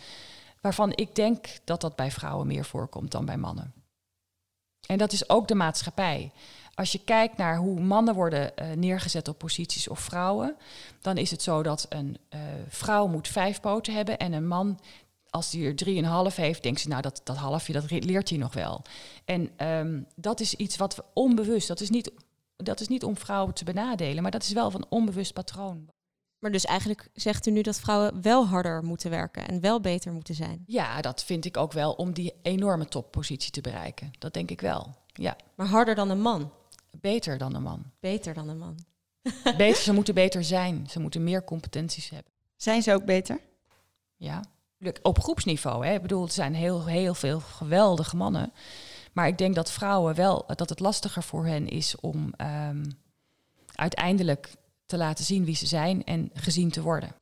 waarvan 0.61 0.93
ik 0.95 1.15
denk 1.15 1.47
dat 1.65 1.81
dat 1.81 1.97
bij 1.97 2.11
vrouwen 2.11 2.47
meer 2.47 2.65
voorkomt 2.65 3.11
dan 3.11 3.25
bij 3.25 3.37
mannen. 3.37 3.73
En 4.87 4.99
dat 4.99 5.13
is 5.13 5.29
ook 5.29 5.49
de 5.49 5.55
maatschappij. 5.55 6.33
Als 6.75 6.93
je 6.93 7.05
kijkt 7.05 7.37
naar 7.37 7.57
hoe 7.57 7.81
mannen 7.81 8.15
worden 8.15 8.53
uh, 8.57 8.71
neergezet 8.73 9.29
op 9.29 9.39
posities 9.39 9.89
of 9.89 10.01
vrouwen, 10.01 10.57
dan 11.01 11.17
is 11.17 11.31
het 11.31 11.43
zo 11.43 11.63
dat 11.63 11.87
een 11.89 12.19
uh, 12.35 12.41
vrouw 12.69 13.07
moet 13.07 13.29
vijf 13.29 13.61
poten 13.61 13.95
hebben 13.95 14.19
en 14.19 14.33
een 14.33 14.47
man, 14.47 14.81
als 15.33 15.53
hij 15.53 15.65
er 15.65 15.77
drieënhalf 15.77 16.37
heeft, 16.37 16.63
denkt 16.63 16.81
ze, 16.81 16.89
nou 16.89 17.03
dat, 17.03 17.21
dat 17.25 17.37
halfje, 17.37 17.73
dat 17.73 17.91
leert 17.91 18.29
hij 18.29 18.39
nog 18.39 18.55
wel. 18.55 18.83
En 19.25 19.67
um, 19.69 20.07
dat 20.17 20.41
is 20.41 20.55
iets 20.55 20.77
wat 20.77 20.95
we 20.95 21.05
onbewust, 21.15 21.69
dat 21.69 21.81
is, 21.81 21.91
niet, 21.91 22.13
dat 22.57 22.81
is 22.81 22.89
niet 22.89 23.05
om 23.05 23.17
vrouwen 23.17 23.55
te 23.55 23.65
benadelen, 23.65 24.23
maar 24.23 24.31
dat 24.31 24.43
is 24.43 24.53
wel 24.53 24.71
van 24.71 24.87
onbewust 24.89 25.33
patroon. 25.33 25.89
Maar 26.39 26.51
dus 26.51 26.65
eigenlijk 26.65 27.09
zegt 27.15 27.47
u 27.47 27.51
nu 27.51 27.63
dat 27.63 27.81
vrouwen 27.81 28.23
wel 28.23 28.47
harder 28.47 28.85
moeten 28.85 29.11
werken 29.11 29.49
en 29.49 29.61
wel 29.61 29.81
beter 29.81 30.13
moeten 30.13 30.35
zijn. 30.35 30.63
Ja, 30.67 31.01
dat 31.01 31.25
vind 31.25 31.45
ik 31.45 31.57
ook 31.57 31.73
wel 31.73 31.93
om 31.93 32.13
die 32.13 32.35
enorme 32.43 32.87
toppositie 32.87 33.51
te 33.51 33.61
bereiken. 33.61 34.11
Dat 34.19 34.35
denk 34.35 34.51
ik 34.51 34.61
wel. 34.61 34.95
Ja. 35.07 35.37
Maar 35.55 35.67
harder 35.67 35.95
dan 35.95 36.11
een 36.11 36.21
man? 36.21 36.53
Beter 37.01 37.39
dan 37.39 37.55
een 37.55 37.63
man. 37.63 37.85
Beter 38.01 38.35
dan 38.35 38.49
een 38.49 38.59
man. 38.59 38.79
beter, 39.57 39.83
ze 39.83 39.93
moeten 39.93 40.15
beter 40.15 40.45
zijn. 40.45 40.87
Ze 40.91 41.01
moeten 41.01 41.25
meer 41.25 41.45
competenties 41.45 42.09
hebben. 42.09 42.33
Zijn 42.57 42.83
ze 42.83 42.93
ook 42.93 43.05
beter? 43.05 43.41
Ja. 44.17 44.43
Op 45.03 45.23
groepsniveau. 45.23 45.87
Hè. 45.87 45.95
Ik 45.95 46.03
bedoel, 46.03 46.25
er 46.25 46.31
zijn 46.31 46.55
heel, 46.55 46.87
heel 46.87 47.15
veel 47.15 47.41
geweldige 47.41 48.17
mannen. 48.17 48.53
Maar 49.13 49.27
ik 49.27 49.39
denk 49.39 49.55
dat 49.55 49.71
vrouwen 49.71 50.15
wel, 50.15 50.45
dat 50.57 50.69
het 50.69 50.81
lastiger 50.81 51.23
voor 51.23 51.47
hen 51.47 51.69
is 51.69 51.97
om 52.01 52.35
um, 52.69 52.99
uiteindelijk 53.75 54.55
te 54.87 54.97
laten 54.97 55.25
zien 55.25 55.45
wie 55.45 55.57
ze 55.57 55.67
zijn 55.67 56.05
en 56.05 56.31
gezien 56.35 56.71
te 56.71 56.83
worden. 56.83 57.15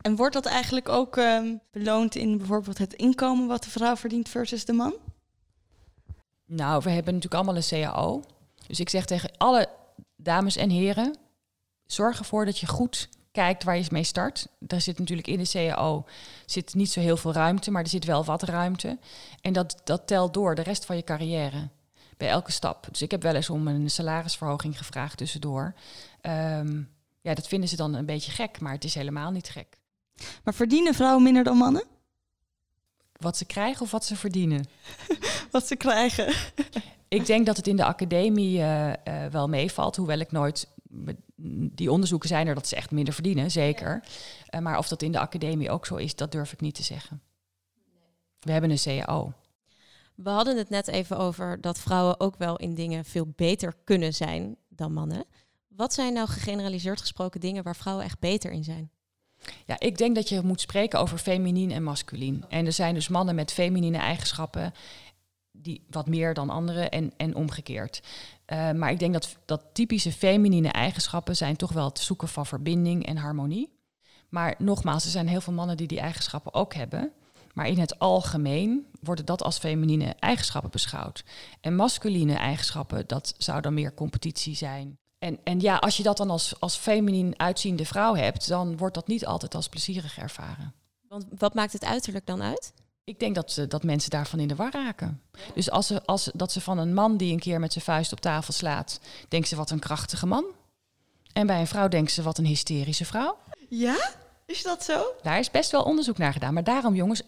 En 0.00 0.16
wordt 0.16 0.34
dat 0.34 0.46
eigenlijk 0.46 0.88
ook 0.88 1.16
um, 1.16 1.60
beloond 1.70 2.14
in 2.14 2.38
bijvoorbeeld 2.38 2.78
het 2.78 2.94
inkomen 2.94 3.46
wat 3.46 3.62
de 3.62 3.70
vrouw 3.70 3.96
verdient 3.96 4.28
versus 4.28 4.64
de 4.64 4.72
man? 4.72 4.94
Nou, 6.46 6.82
we 6.82 6.90
hebben 6.90 7.14
natuurlijk 7.14 7.42
allemaal 7.42 7.62
een 7.62 7.82
CAO. 7.82 8.22
Dus 8.66 8.80
ik 8.80 8.88
zeg 8.88 9.04
tegen 9.04 9.30
alle 9.36 9.68
dames 10.16 10.56
en 10.56 10.70
heren, 10.70 11.16
zorg 11.86 12.18
ervoor 12.18 12.44
dat 12.44 12.58
je 12.58 12.66
goed 12.66 13.08
kijkt 13.34 13.64
waar 13.64 13.76
je 13.76 13.84
mee 13.90 14.04
start. 14.04 14.48
Daar 14.58 14.80
zit 14.80 14.98
natuurlijk 14.98 15.28
in 15.28 15.38
de 15.38 15.48
CAO 15.50 16.04
zit 16.46 16.74
niet 16.74 16.90
zo 16.90 17.00
heel 17.00 17.16
veel 17.16 17.32
ruimte, 17.32 17.70
maar 17.70 17.82
er 17.82 17.88
zit 17.88 18.04
wel 18.04 18.24
wat 18.24 18.42
ruimte. 18.42 18.98
En 19.40 19.52
dat, 19.52 19.80
dat 19.84 20.06
telt 20.06 20.34
door 20.34 20.54
de 20.54 20.62
rest 20.62 20.84
van 20.84 20.96
je 20.96 21.04
carrière. 21.04 21.68
Bij 22.16 22.28
elke 22.28 22.52
stap. 22.52 22.86
Dus 22.90 23.02
ik 23.02 23.10
heb 23.10 23.22
wel 23.22 23.34
eens 23.34 23.50
om 23.50 23.68
een 23.68 23.90
salarisverhoging 23.90 24.78
gevraagd 24.78 25.16
tussendoor. 25.16 25.74
Um, 26.22 26.90
ja, 27.20 27.34
dat 27.34 27.48
vinden 27.48 27.68
ze 27.68 27.76
dan 27.76 27.94
een 27.94 28.06
beetje 28.06 28.32
gek, 28.32 28.60
maar 28.60 28.72
het 28.72 28.84
is 28.84 28.94
helemaal 28.94 29.30
niet 29.30 29.48
gek. 29.48 29.78
Maar 30.44 30.54
verdienen 30.54 30.94
vrouwen 30.94 31.22
minder 31.22 31.44
dan 31.44 31.56
mannen? 31.56 31.84
Wat 33.12 33.36
ze 33.36 33.44
krijgen 33.44 33.82
of 33.82 33.90
wat 33.90 34.04
ze 34.04 34.16
verdienen? 34.16 34.64
wat 35.50 35.66
ze 35.66 35.76
krijgen. 35.76 36.34
ik 37.08 37.26
denk 37.26 37.46
dat 37.46 37.56
het 37.56 37.66
in 37.66 37.76
de 37.76 37.84
academie 37.84 38.58
uh, 38.58 38.88
uh, 38.88 38.94
wel 39.30 39.48
meevalt, 39.48 39.96
hoewel 39.96 40.18
ik 40.18 40.32
nooit. 40.32 40.68
Die 41.36 41.92
onderzoeken 41.92 42.28
zijn 42.28 42.46
er 42.46 42.54
dat 42.54 42.68
ze 42.68 42.76
echt 42.76 42.90
minder 42.90 43.14
verdienen, 43.14 43.50
zeker. 43.50 44.04
Uh, 44.50 44.60
maar 44.60 44.78
of 44.78 44.88
dat 44.88 45.02
in 45.02 45.12
de 45.12 45.18
academie 45.18 45.70
ook 45.70 45.86
zo 45.86 45.96
is, 45.96 46.14
dat 46.14 46.32
durf 46.32 46.52
ik 46.52 46.60
niet 46.60 46.74
te 46.74 46.82
zeggen. 46.82 47.22
We 48.40 48.52
hebben 48.52 48.70
een 48.70 49.02
CAO. 49.04 49.32
We 50.14 50.30
hadden 50.30 50.56
het 50.56 50.68
net 50.68 50.88
even 50.88 51.18
over 51.18 51.60
dat 51.60 51.78
vrouwen 51.78 52.20
ook 52.20 52.36
wel 52.36 52.56
in 52.56 52.74
dingen 52.74 53.04
veel 53.04 53.32
beter 53.36 53.74
kunnen 53.84 54.14
zijn 54.14 54.56
dan 54.68 54.92
mannen. 54.92 55.24
Wat 55.68 55.94
zijn 55.94 56.12
nou 56.12 56.28
gegeneraliseerd 56.28 57.00
gesproken 57.00 57.40
dingen 57.40 57.62
waar 57.62 57.76
vrouwen 57.76 58.04
echt 58.04 58.18
beter 58.18 58.50
in 58.50 58.64
zijn? 58.64 58.90
Ja, 59.66 59.80
ik 59.80 59.98
denk 59.98 60.14
dat 60.14 60.28
je 60.28 60.40
moet 60.42 60.60
spreken 60.60 61.00
over 61.00 61.18
feminien 61.18 61.70
en 61.70 61.82
masculien. 61.82 62.44
En 62.48 62.66
er 62.66 62.72
zijn 62.72 62.94
dus 62.94 63.08
mannen 63.08 63.34
met 63.34 63.52
feminine 63.52 63.98
eigenschappen, 63.98 64.72
die 65.52 65.84
wat 65.90 66.06
meer 66.06 66.34
dan 66.34 66.50
anderen 66.50 66.90
en, 66.90 67.12
en 67.16 67.34
omgekeerd. 67.34 68.02
Uh, 68.46 68.70
maar 68.70 68.90
ik 68.90 68.98
denk 68.98 69.12
dat, 69.12 69.36
dat 69.44 69.64
typische 69.72 70.12
feminine 70.12 70.68
eigenschappen 70.68 71.36
zijn 71.36 71.56
toch 71.56 71.72
wel 71.72 71.84
het 71.84 71.98
zoeken 71.98 72.28
van 72.28 72.46
verbinding 72.46 73.06
en 73.06 73.16
harmonie. 73.16 73.72
Maar 74.28 74.54
nogmaals, 74.58 75.04
er 75.04 75.10
zijn 75.10 75.28
heel 75.28 75.40
veel 75.40 75.52
mannen 75.52 75.76
die 75.76 75.86
die 75.86 76.00
eigenschappen 76.00 76.54
ook 76.54 76.74
hebben. 76.74 77.12
Maar 77.52 77.66
in 77.66 77.78
het 77.78 77.98
algemeen 77.98 78.86
worden 79.00 79.24
dat 79.24 79.42
als 79.42 79.58
feminine 79.58 80.14
eigenschappen 80.18 80.70
beschouwd. 80.70 81.24
En 81.60 81.76
masculine 81.76 82.34
eigenschappen, 82.34 83.06
dat 83.06 83.34
zou 83.38 83.60
dan 83.60 83.74
meer 83.74 83.94
competitie 83.94 84.56
zijn. 84.56 84.98
En, 85.18 85.38
en 85.44 85.60
ja, 85.60 85.76
als 85.76 85.96
je 85.96 86.02
dat 86.02 86.16
dan 86.16 86.30
als, 86.30 86.60
als 86.60 86.76
feminien 86.76 87.38
uitziende 87.38 87.84
vrouw 87.84 88.14
hebt, 88.14 88.48
dan 88.48 88.76
wordt 88.76 88.94
dat 88.94 89.06
niet 89.06 89.26
altijd 89.26 89.54
als 89.54 89.68
plezierig 89.68 90.18
ervaren. 90.18 90.74
Want 91.08 91.26
wat 91.38 91.54
maakt 91.54 91.72
het 91.72 91.84
uiterlijk 91.84 92.26
dan 92.26 92.42
uit? 92.42 92.72
Ik 93.04 93.18
denk 93.18 93.34
dat, 93.34 93.64
dat 93.68 93.82
mensen 93.82 94.10
daarvan 94.10 94.38
in 94.38 94.48
de 94.48 94.54
war 94.54 94.72
raken. 94.72 95.22
Dus 95.54 95.70
als 95.70 95.86
ze, 95.86 96.04
als, 96.04 96.30
dat 96.34 96.52
ze 96.52 96.60
van 96.60 96.78
een 96.78 96.94
man 96.94 97.16
die 97.16 97.32
een 97.32 97.38
keer 97.38 97.60
met 97.60 97.72
zijn 97.72 97.84
vuist 97.84 98.12
op 98.12 98.20
tafel 98.20 98.52
slaat, 98.52 99.00
denken 99.28 99.48
ze 99.48 99.56
wat 99.56 99.70
een 99.70 99.78
krachtige 99.78 100.26
man. 100.26 100.44
En 101.32 101.46
bij 101.46 101.60
een 101.60 101.66
vrouw 101.66 101.88
denken 101.88 102.12
ze 102.12 102.22
wat 102.22 102.38
een 102.38 102.44
hysterische 102.44 103.04
vrouw. 103.04 103.38
Ja? 103.68 104.14
Is 104.46 104.62
dat 104.62 104.84
zo? 104.84 105.04
Daar 105.22 105.38
is 105.38 105.50
best 105.50 105.70
wel 105.70 105.82
onderzoek 105.82 106.18
naar 106.18 106.32
gedaan. 106.32 106.54
Maar 106.54 106.64
daarom, 106.64 106.94
jongens, 106.94 107.22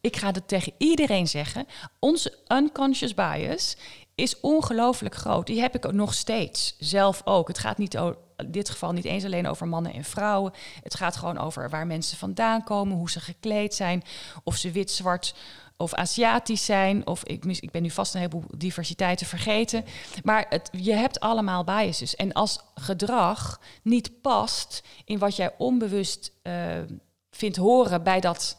ik 0.00 0.16
ga 0.16 0.26
het 0.26 0.48
tegen 0.48 0.72
iedereen 0.78 1.28
zeggen. 1.28 1.66
Onze 1.98 2.38
unconscious 2.48 3.14
bias 3.14 3.76
is 4.20 4.40
ongelooflijk 4.40 5.14
groot. 5.14 5.46
Die 5.46 5.60
heb 5.60 5.74
ik 5.74 5.86
ook 5.86 5.92
nog 5.92 6.14
steeds, 6.14 6.76
zelf 6.78 7.22
ook. 7.24 7.48
Het 7.48 7.58
gaat 7.58 7.78
niet 7.78 7.94
in 7.94 8.14
dit 8.46 8.70
geval 8.70 8.92
niet 8.92 9.04
eens 9.04 9.24
alleen 9.24 9.48
over 9.48 9.68
mannen 9.68 9.92
en 9.92 10.04
vrouwen. 10.04 10.52
Het 10.82 10.94
gaat 10.94 11.16
gewoon 11.16 11.38
over 11.38 11.70
waar 11.70 11.86
mensen 11.86 12.18
vandaan 12.18 12.64
komen, 12.64 12.96
hoe 12.96 13.10
ze 13.10 13.20
gekleed 13.20 13.74
zijn, 13.74 14.02
of 14.44 14.56
ze 14.56 14.70
wit, 14.70 14.90
zwart 14.90 15.34
of 15.76 15.94
Aziatisch 15.94 16.64
zijn. 16.64 17.06
Of 17.06 17.24
ik, 17.24 17.44
ik 17.44 17.70
ben 17.70 17.82
nu 17.82 17.90
vast 17.90 18.14
een 18.14 18.20
heleboel 18.20 18.44
diversiteiten 18.56 19.26
vergeten. 19.26 19.84
Maar 20.24 20.46
het, 20.48 20.68
je 20.72 20.92
hebt 20.92 21.20
allemaal 21.20 21.64
biases. 21.64 22.16
En 22.16 22.32
als 22.32 22.60
gedrag 22.74 23.60
niet 23.82 24.20
past 24.20 24.82
in 25.04 25.18
wat 25.18 25.36
jij 25.36 25.54
onbewust 25.58 26.32
uh, 26.42 26.54
vindt 27.30 27.56
horen 27.56 28.02
bij, 28.02 28.20
dat, 28.20 28.56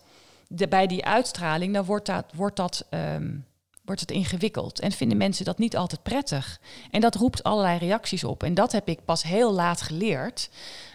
de, 0.47 0.67
bij 0.67 0.87
die 0.87 1.05
uitstraling, 1.05 1.73
dan 1.73 1.85
wordt 1.85 2.05
dat, 2.05 2.25
wordt 2.33 2.55
dat 2.55 2.85
um, 2.89 3.45
wordt 3.91 4.09
het 4.09 4.11
ingewikkeld. 4.11 4.79
En 4.79 4.91
vinden 4.91 5.17
mensen 5.17 5.45
dat 5.45 5.57
niet 5.57 5.77
altijd 5.77 6.03
prettig. 6.03 6.59
En 6.91 7.01
dat 7.01 7.15
roept 7.15 7.43
allerlei 7.43 7.77
reacties 7.77 8.23
op. 8.23 8.43
En 8.43 8.53
dat 8.53 8.71
heb 8.71 8.87
ik 8.87 9.05
pas 9.05 9.23
heel 9.23 9.53
laat 9.53 9.81
geleerd. 9.81 10.49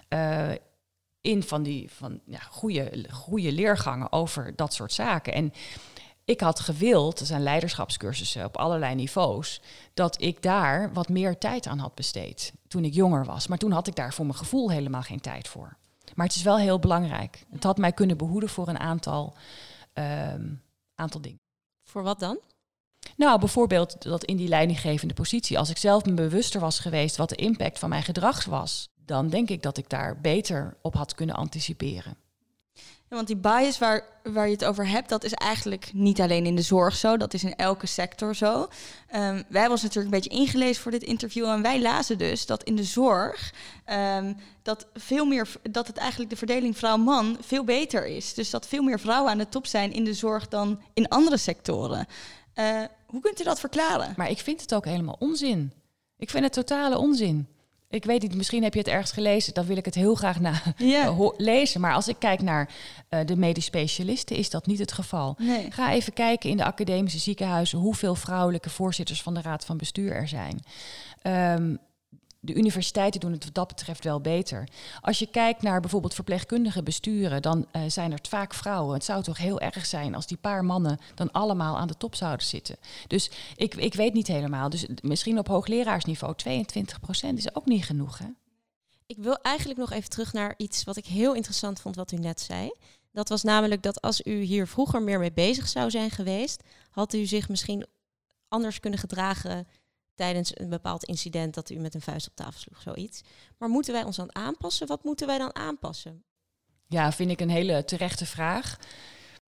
Uh, 0.09 0.48
in 1.20 1.42
van 1.42 1.62
die 1.62 1.90
van, 1.90 2.20
ja, 2.26 2.38
goede, 2.38 3.06
goede 3.11 3.52
leergangen 3.52 4.12
over 4.12 4.56
dat 4.56 4.74
soort 4.74 4.92
zaken. 4.92 5.32
En 5.32 5.52
ik 6.24 6.40
had 6.40 6.61
gewild, 6.61 7.20
er 7.20 7.26
zijn 7.26 7.42
leiderschapscursussen 7.42 8.44
op 8.44 8.56
allerlei 8.56 8.94
niveaus, 8.94 9.61
dat 9.94 10.22
ik 10.22 10.42
daar 10.42 10.92
wat 10.92 11.09
meer 11.09 11.38
tijd 11.38 11.66
aan 11.66 11.78
had 11.78 11.94
besteed 11.94 12.52
toen 12.68 12.85
ik 12.85 12.94
jonger 12.94 13.24
was. 13.24 13.46
Maar 13.46 13.59
toen 13.59 13.72
had 13.72 13.87
ik 13.87 13.94
daar 13.94 14.14
voor 14.14 14.26
mijn 14.26 14.38
gevoel 14.38 14.70
helemaal 14.70 15.02
geen 15.02 15.20
tijd 15.20 15.48
voor. 15.48 15.76
Maar 16.14 16.26
het 16.26 16.37
is 16.37 16.42
wel 16.42 16.59
heel 16.59 16.78
belangrijk. 16.78 17.44
Het 17.50 17.62
had 17.62 17.78
mij 17.78 17.92
kunnen 17.92 18.16
behoeden 18.16 18.48
voor 18.48 18.68
een 18.68 18.78
aantal, 18.78 19.35
um, 19.94 20.62
aantal 20.94 21.20
dingen. 21.20 21.40
Voor 21.82 22.02
wat 22.02 22.20
dan? 22.20 22.38
Nou, 23.16 23.38
bijvoorbeeld 23.38 24.03
dat 24.03 24.25
in 24.25 24.37
die 24.37 24.49
leidinggevende 24.49 25.14
positie, 25.14 25.59
als 25.59 25.71
ik 25.71 25.77
zelf 25.77 26.05
me 26.05 26.14
bewuster 26.14 26.61
was 26.61 26.79
geweest 26.79 27.16
wat 27.16 27.29
de 27.29 27.37
impact 27.37 27.79
van 27.79 27.88
mijn 27.88 28.03
gedrag 28.03 28.45
was, 28.45 28.88
dan 29.05 29.29
denk 29.29 29.51
ik 29.51 29.62
dat 29.62 29.79
ik 29.79 29.88
daar 29.88 30.21
beter 30.21 30.77
op 30.83 30.95
had 30.95 31.14
kunnen 31.14 31.35
anticiperen. 31.35 32.16
Want 33.09 33.27
die 33.27 33.37
bias 33.37 33.79
waar, 33.79 34.05
waar 34.23 34.47
je 34.47 34.53
het 34.53 34.64
over 34.64 34.88
hebt, 34.88 35.09
dat 35.09 35.25
is 35.25 35.33
eigenlijk 35.33 35.90
niet 35.92 36.21
alleen 36.21 36.47
in 36.47 36.57
de 36.57 36.62
zorg 36.62 36.97
zo, 36.97 37.16
dat 37.16 37.35
is 37.35 37.45
in 37.45 37.57
elke 37.57 37.87
sector 37.87 38.35
zo. 38.35 38.61
Um, 38.61 38.69
wij 39.09 39.45
hebben 39.49 39.71
ons 39.71 39.83
natuurlijk 39.83 40.14
een 40.14 40.21
beetje 40.21 40.38
ingelezen 40.38 40.83
voor 40.83 40.90
dit 40.90 41.03
interview 41.03 41.49
en 41.49 41.62
wij 41.62 41.81
lazen 41.81 42.19
dus 42.19 42.47
dat 42.47 42.62
in 42.62 42.77
de 42.77 42.85
zorg 42.85 43.55
um, 44.16 44.37
dat, 44.62 44.87
veel 44.95 45.25
meer, 45.25 45.49
dat 45.71 45.87
het 45.87 45.97
eigenlijk 45.97 46.31
de 46.31 46.37
verdeling 46.37 46.79
vrouw-man 46.79 47.37
veel 47.40 47.64
beter 47.64 48.07
is. 48.07 48.35
Dus 48.35 48.51
dat 48.51 48.66
veel 48.66 48.83
meer 48.83 49.01
vrouwen 49.01 49.31
aan 49.31 49.38
de 49.38 49.49
top 49.49 49.66
zijn 49.66 49.92
in 49.92 50.05
de 50.05 50.14
zorg 50.14 50.49
dan 50.49 50.81
in 50.95 51.09
andere 51.09 51.37
sectoren. 51.37 52.07
Uh, 52.59 52.83
hoe 53.07 53.21
kunt 53.21 53.40
u 53.40 53.45
dat 53.45 53.61
verklaren? 53.61 54.14
Maar 54.16 54.31
ik 54.31 54.38
vind 54.38 54.61
het 54.61 54.75
ook 54.75 54.85
helemaal 54.85 55.16
onzin. 55.19 55.73
Ik 56.16 56.31
vind 56.31 56.45
het 56.45 56.53
totale 56.53 56.99
onzin. 56.99 57.49
Ik 57.88 58.05
weet 58.05 58.23
niet, 58.23 58.35
misschien 58.35 58.62
heb 58.62 58.73
je 58.73 58.79
het 58.79 58.88
ergens 58.88 59.12
gelezen. 59.12 59.55
Dan 59.55 59.66
wil 59.66 59.77
ik 59.77 59.85
het 59.85 59.95
heel 59.95 60.14
graag 60.14 60.40
na 60.40 60.53
yeah. 60.77 61.29
lezen. 61.37 61.81
Maar 61.81 61.92
als 61.92 62.09
ik 62.09 62.16
kijk 62.19 62.42
naar 62.42 62.71
uh, 63.11 63.21
de 63.25 63.37
medisch 63.37 63.64
specialisten, 63.64 64.37
is 64.37 64.51
dat 64.51 64.66
niet 64.66 64.79
het 64.79 64.92
geval. 64.92 65.35
Nee. 65.38 65.71
Ga 65.71 65.92
even 65.92 66.12
kijken 66.12 66.51
in 66.51 66.57
de 66.57 66.64
academische 66.64 67.19
ziekenhuizen 67.19 67.79
hoeveel 67.79 68.14
vrouwelijke 68.14 68.71
voorzitters 68.71 69.23
van 69.23 69.35
de 69.35 69.42
raad 69.42 69.64
van 69.64 69.77
bestuur 69.77 70.12
er 70.12 70.29
zijn. 70.29 70.62
Um, 71.59 71.79
de 72.40 72.55
universiteiten 72.55 73.20
doen 73.20 73.33
het 73.33 73.44
wat 73.44 73.55
dat 73.55 73.68
betreft 73.68 74.05
wel 74.05 74.20
beter. 74.20 74.68
Als 75.01 75.18
je 75.18 75.27
kijkt 75.27 75.62
naar 75.62 75.81
bijvoorbeeld 75.81 76.14
verpleegkundige 76.14 76.83
besturen, 76.83 77.42
dan 77.42 77.66
uh, 77.72 77.83
zijn 77.87 78.12
er 78.12 78.18
vaak 78.29 78.55
vrouwen. 78.55 78.94
Het 78.94 79.05
zou 79.05 79.22
toch 79.22 79.38
heel 79.38 79.61
erg 79.61 79.87
zijn 79.87 80.14
als 80.14 80.27
die 80.27 80.37
paar 80.37 80.64
mannen 80.64 80.99
dan 81.14 81.33
allemaal 81.33 81.79
aan 81.79 81.88
de 81.88 81.96
top 81.96 82.14
zouden 82.14 82.46
zitten. 82.46 82.77
Dus 83.07 83.31
ik, 83.57 83.75
ik 83.75 83.94
weet 83.94 84.12
niet 84.12 84.27
helemaal. 84.27 84.70
Dus 84.70 84.87
misschien 85.03 85.38
op 85.38 85.49
hoogleraarsniveau 85.49 86.35
22 86.35 87.01
procent 87.01 87.38
is 87.38 87.55
ook 87.55 87.66
niet 87.66 87.85
genoeg. 87.85 88.18
Hè? 88.18 88.27
Ik 89.07 89.16
wil 89.18 89.38
eigenlijk 89.42 89.79
nog 89.79 89.92
even 89.92 90.11
terug 90.11 90.33
naar 90.33 90.55
iets 90.57 90.85
wat 90.85 90.96
ik 90.96 91.07
heel 91.07 91.35
interessant 91.35 91.81
vond 91.81 91.96
wat 91.96 92.12
u 92.12 92.16
net 92.16 92.40
zei. 92.40 92.70
Dat 93.12 93.29
was 93.29 93.42
namelijk 93.42 93.83
dat 93.83 94.01
als 94.01 94.20
u 94.25 94.40
hier 94.40 94.66
vroeger 94.66 95.03
meer 95.03 95.18
mee 95.18 95.33
bezig 95.33 95.68
zou 95.68 95.90
zijn 95.90 96.11
geweest, 96.11 96.62
had 96.90 97.14
u 97.14 97.27
zich 97.27 97.49
misschien 97.49 97.87
anders 98.49 98.81
kunnen 98.81 98.99
gedragen 98.99 99.66
tijdens 100.16 100.59
een 100.59 100.68
bepaald 100.68 101.05
incident 101.05 101.55
dat 101.55 101.70
u 101.70 101.76
met 101.76 101.94
een 101.94 102.00
vuist 102.00 102.29
op 102.29 102.37
tafel 102.37 102.61
sloeg, 102.61 102.83
zoiets. 102.83 103.22
Maar 103.59 103.68
moeten 103.68 103.92
wij 103.92 104.05
ons 104.05 104.16
dan 104.16 104.35
aanpassen? 104.35 104.87
Wat 104.87 105.05
moeten 105.05 105.26
wij 105.26 105.38
dan 105.38 105.55
aanpassen? 105.55 106.24
Ja, 106.87 107.12
vind 107.12 107.31
ik 107.31 107.40
een 107.40 107.50
hele 107.50 107.85
terechte 107.85 108.26
vraag. 108.26 108.76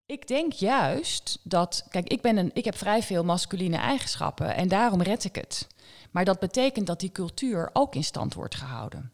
Ik 0.06 0.26
denk 0.26 0.52
juist 0.52 1.38
dat, 1.42 1.86
kijk, 1.90 2.08
ik, 2.08 2.20
ben 2.20 2.36
een, 2.36 2.50
ik 2.54 2.64
heb 2.64 2.76
vrij 2.76 3.02
veel 3.02 3.24
masculine 3.24 3.76
eigenschappen 3.76 4.54
en 4.54 4.68
daarom 4.68 5.02
red 5.02 5.24
ik 5.24 5.34
het. 5.34 5.66
Maar 6.10 6.24
dat 6.24 6.38
betekent 6.38 6.86
dat 6.86 7.00
die 7.00 7.12
cultuur 7.12 7.70
ook 7.72 7.94
in 7.94 8.04
stand 8.04 8.34
wordt 8.34 8.54
gehouden. 8.54 9.12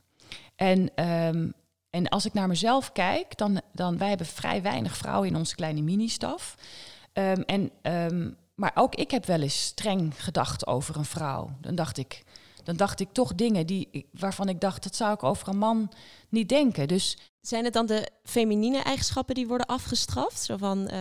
En, 0.57 1.07
um, 1.09 1.53
en 1.91 2.09
als 2.09 2.25
ik 2.25 2.33
naar 2.33 2.49
mezelf 2.49 2.93
kijk, 2.93 3.37
dan, 3.37 3.61
dan 3.73 3.99
wij 3.99 4.09
hebben 4.09 4.27
vrij 4.27 4.63
weinig 4.63 4.97
vrouwen 4.97 5.29
in 5.29 5.37
onze 5.37 5.55
kleine 5.55 5.83
mini-staf. 5.83 6.55
Um, 7.13 7.43
en 7.43 7.71
um, 7.83 8.37
maar 8.55 8.73
ook 8.75 8.95
ik 8.95 9.11
heb 9.11 9.27
wel 9.27 9.41
eens 9.41 9.63
streng 9.63 10.23
gedacht 10.23 10.67
over 10.67 10.97
een 10.97 11.05
vrouw. 11.05 11.51
Dan 11.61 11.75
dacht 11.75 11.99
ik, 11.99 12.23
dan 12.65 12.77
dacht 12.77 13.01
ik 13.01 13.09
toch 13.13 13.35
dingen 13.35 13.67
die, 13.67 14.09
waarvan 14.13 14.49
ik 14.49 14.61
dacht, 14.61 14.83
dat 14.83 14.97
zou 14.97 15.13
ik 15.13 15.23
over 15.23 15.49
een 15.49 15.59
man 15.59 15.93
niet 16.29 16.49
denken. 16.49 16.89
Dus 16.89 17.19
zijn 17.41 17.65
het 17.65 17.73
dan 17.73 17.87
de 17.87 18.11
feminine 18.23 18.83
eigenschappen 18.83 19.35
die 19.35 19.47
worden 19.47 19.67
afgestraft? 19.67 20.43
Zo 20.43 20.57
van, 20.57 20.79
uh, 20.93 20.99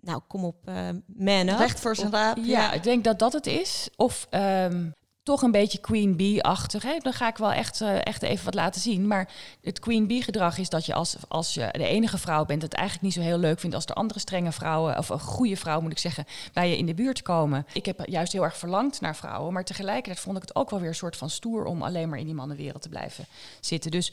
nou 0.00 0.20
kom 0.26 0.44
op, 0.44 0.68
uh, 0.68 0.88
man 1.06 1.48
up. 1.48 1.58
Recht 1.58 1.80
voor 1.80 1.96
zijn 1.96 2.10
raap. 2.10 2.36
Ja, 2.36 2.44
ja, 2.44 2.72
ik 2.72 2.82
denk 2.82 3.04
dat 3.04 3.18
dat 3.18 3.32
het 3.32 3.46
is. 3.46 3.88
Of 3.96 4.26
um, 4.30 4.94
toch 5.28 5.42
een 5.42 5.50
beetje 5.50 5.78
Queen 5.78 6.16
Bee-achtig. 6.16 6.82
Dan 6.82 7.12
ga 7.12 7.28
ik 7.28 7.36
wel 7.36 7.52
echt, 7.52 7.80
uh, 7.80 8.06
echt 8.06 8.22
even 8.22 8.44
wat 8.44 8.54
laten 8.54 8.80
zien. 8.80 9.06
Maar 9.06 9.28
het 9.62 9.78
Queen 9.78 10.06
Bee-gedrag 10.06 10.58
is 10.58 10.68
dat 10.68 10.86
je 10.86 10.94
als, 10.94 11.16
als 11.28 11.54
je 11.54 11.68
de 11.72 11.86
enige 11.86 12.18
vrouw 12.18 12.44
bent... 12.44 12.62
het 12.62 12.72
eigenlijk 12.72 13.04
niet 13.04 13.14
zo 13.14 13.20
heel 13.20 13.38
leuk 13.38 13.60
vindt 13.60 13.74
als 13.74 13.84
er 13.84 13.94
andere 13.94 14.18
strenge 14.18 14.52
vrouwen... 14.52 14.98
of 14.98 15.08
een 15.08 15.20
goede 15.20 15.56
vrouw, 15.56 15.80
moet 15.80 15.90
ik 15.90 15.98
zeggen, 15.98 16.24
bij 16.52 16.70
je 16.70 16.76
in 16.76 16.86
de 16.86 16.94
buurt 16.94 17.22
komen. 17.22 17.66
Ik 17.72 17.86
heb 17.86 18.06
juist 18.06 18.32
heel 18.32 18.42
erg 18.42 18.56
verlangd 18.56 19.00
naar 19.00 19.16
vrouwen... 19.16 19.52
maar 19.52 19.64
tegelijkertijd 19.64 20.20
vond 20.20 20.36
ik 20.36 20.42
het 20.42 20.56
ook 20.56 20.70
wel 20.70 20.80
weer 20.80 20.88
een 20.88 20.94
soort 20.94 21.16
van 21.16 21.30
stoer... 21.30 21.64
om 21.64 21.82
alleen 21.82 22.08
maar 22.08 22.18
in 22.18 22.26
die 22.26 22.34
mannenwereld 22.34 22.82
te 22.82 22.88
blijven 22.88 23.26
zitten. 23.60 23.90
Dus 23.90 24.12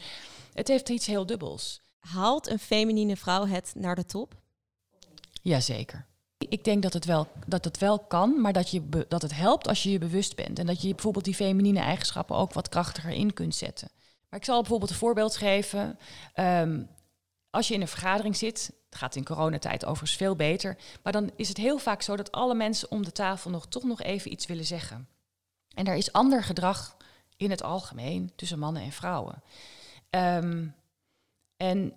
het 0.53 0.67
heeft 0.67 0.89
iets 0.89 1.05
heel 1.05 1.25
dubbels. 1.25 1.81
Haalt 1.99 2.49
een 2.49 2.59
feminine 2.59 3.15
vrouw 3.15 3.45
het 3.45 3.73
naar 3.75 3.95
de 3.95 4.05
top? 4.05 4.33
Jazeker. 5.41 6.05
Ik 6.55 6.63
denk 6.63 6.83
dat 6.83 6.93
het 6.93 7.05
wel, 7.05 7.27
dat 7.47 7.65
het 7.65 7.77
wel 7.77 7.99
kan, 7.99 8.41
maar 8.41 8.53
dat, 8.53 8.71
je 8.71 9.05
dat 9.07 9.21
het 9.21 9.35
helpt 9.35 9.67
als 9.67 9.83
je 9.83 9.91
je 9.91 9.97
bewust 9.97 10.35
bent. 10.35 10.59
En 10.59 10.65
dat 10.65 10.81
je 10.81 10.93
bijvoorbeeld 10.93 11.25
die 11.25 11.35
feminine 11.35 11.79
eigenschappen 11.79 12.35
ook 12.35 12.53
wat 12.53 12.69
krachtiger 12.69 13.11
in 13.11 13.33
kunt 13.33 13.55
zetten. 13.55 13.89
Maar 14.29 14.39
ik 14.39 14.45
zal 14.45 14.59
bijvoorbeeld 14.59 14.89
een 14.89 14.97
voorbeeld 14.97 15.35
geven. 15.35 15.99
Um, 16.35 16.89
als 17.49 17.67
je 17.67 17.73
in 17.73 17.81
een 17.81 17.87
vergadering 17.87 18.35
zit, 18.35 18.71
het 18.89 18.99
gaat 18.99 19.15
in 19.15 19.23
coronatijd 19.23 19.85
overigens 19.85 20.17
veel 20.17 20.35
beter, 20.35 20.77
maar 21.03 21.13
dan 21.13 21.31
is 21.35 21.47
het 21.47 21.57
heel 21.57 21.77
vaak 21.77 22.01
zo 22.01 22.15
dat 22.15 22.31
alle 22.31 22.55
mensen 22.55 22.91
om 22.91 23.03
de 23.03 23.11
tafel 23.11 23.49
nog 23.49 23.67
toch 23.67 23.83
nog 23.83 24.01
even 24.01 24.31
iets 24.31 24.45
willen 24.45 24.65
zeggen. 24.65 25.07
En 25.73 25.85
er 25.85 25.95
is 25.95 26.11
ander 26.11 26.43
gedrag 26.43 26.97
in 27.37 27.49
het 27.49 27.63
algemeen 27.63 28.31
tussen 28.35 28.59
mannen 28.59 28.81
en 28.81 28.91
vrouwen. 28.91 29.43
Um, 30.09 30.75
en 31.57 31.93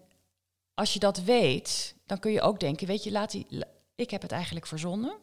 als 0.75 0.93
je 0.93 0.99
dat 0.99 1.23
weet, 1.23 1.95
dan 2.07 2.19
kun 2.19 2.33
je 2.33 2.41
ook 2.41 2.61
denken, 2.61 2.87
weet 2.87 3.05
je, 3.05 3.11
laat 3.11 3.31
die, 3.31 3.47
ik 3.99 4.11
heb 4.11 4.23
het 4.23 4.33
eigenlijk 4.33 4.67
verzonnen. 4.67 5.17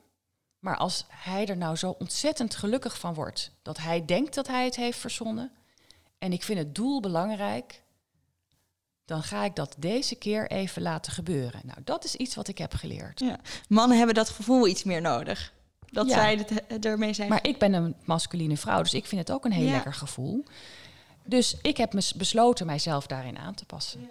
Maar 0.60 0.78
als 0.78 1.06
hij 1.10 1.46
er 1.46 1.58
nou 1.58 1.76
zo 1.76 1.96
ontzettend 2.00 2.56
gelukkig 2.56 3.00
van 3.00 3.14
wordt 3.14 3.52
dat 3.62 3.78
hij 3.78 4.06
denkt 4.06 4.36
dat 4.36 4.48
hij 4.48 4.66
het 4.66 4.76
heeft 4.76 5.00
verzonnen 5.00 5.52
en 6.18 6.34
ik 6.34 6.44
vind 6.44 6.60
het 6.60 6.76
doel 6.76 7.00
belangrijk, 7.00 7.84
dan 9.06 9.24
ga 9.24 9.44
ik 9.44 9.56
dat 9.56 9.76
deze 9.78 10.16
keer 10.16 10.52
even 10.52 10.82
laten 10.82 11.12
gebeuren. 11.12 11.62
Nou, 11.64 11.80
dat 11.84 12.04
is 12.04 12.16
iets 12.16 12.36
wat 12.36 12.48
ik 12.48 12.58
heb 12.58 12.74
geleerd. 12.74 13.20
Ja. 13.20 13.40
Mannen 13.68 13.98
hebben 13.98 14.16
dat 14.16 14.30
gevoel 14.30 14.68
iets 14.68 14.84
meer 14.84 15.02
nodig. 15.02 15.54
Dat 15.86 16.10
zij 16.10 16.46
het 16.68 16.86
ermee 16.86 17.14
zijn. 17.14 17.30
Maar 17.30 17.48
ik 17.48 17.60
ben 17.60 17.74
een 17.74 17.96
masculine 18.04 18.58
vrouw, 18.58 18.82
dus 18.82 18.94
ik 18.94 19.06
vind 19.06 19.22
het 19.28 19.32
ook 19.32 19.46
een 19.46 19.52
heel 19.52 19.72
lekker 19.72 19.94
gevoel. 19.94 20.44
Dus 21.24 21.58
ik 21.62 21.78
heb 21.78 21.92
besloten 22.16 22.66
mijzelf 22.66 23.08
daarin 23.08 23.38
aan 23.38 23.56
te 23.56 23.66
passen. 23.66 24.10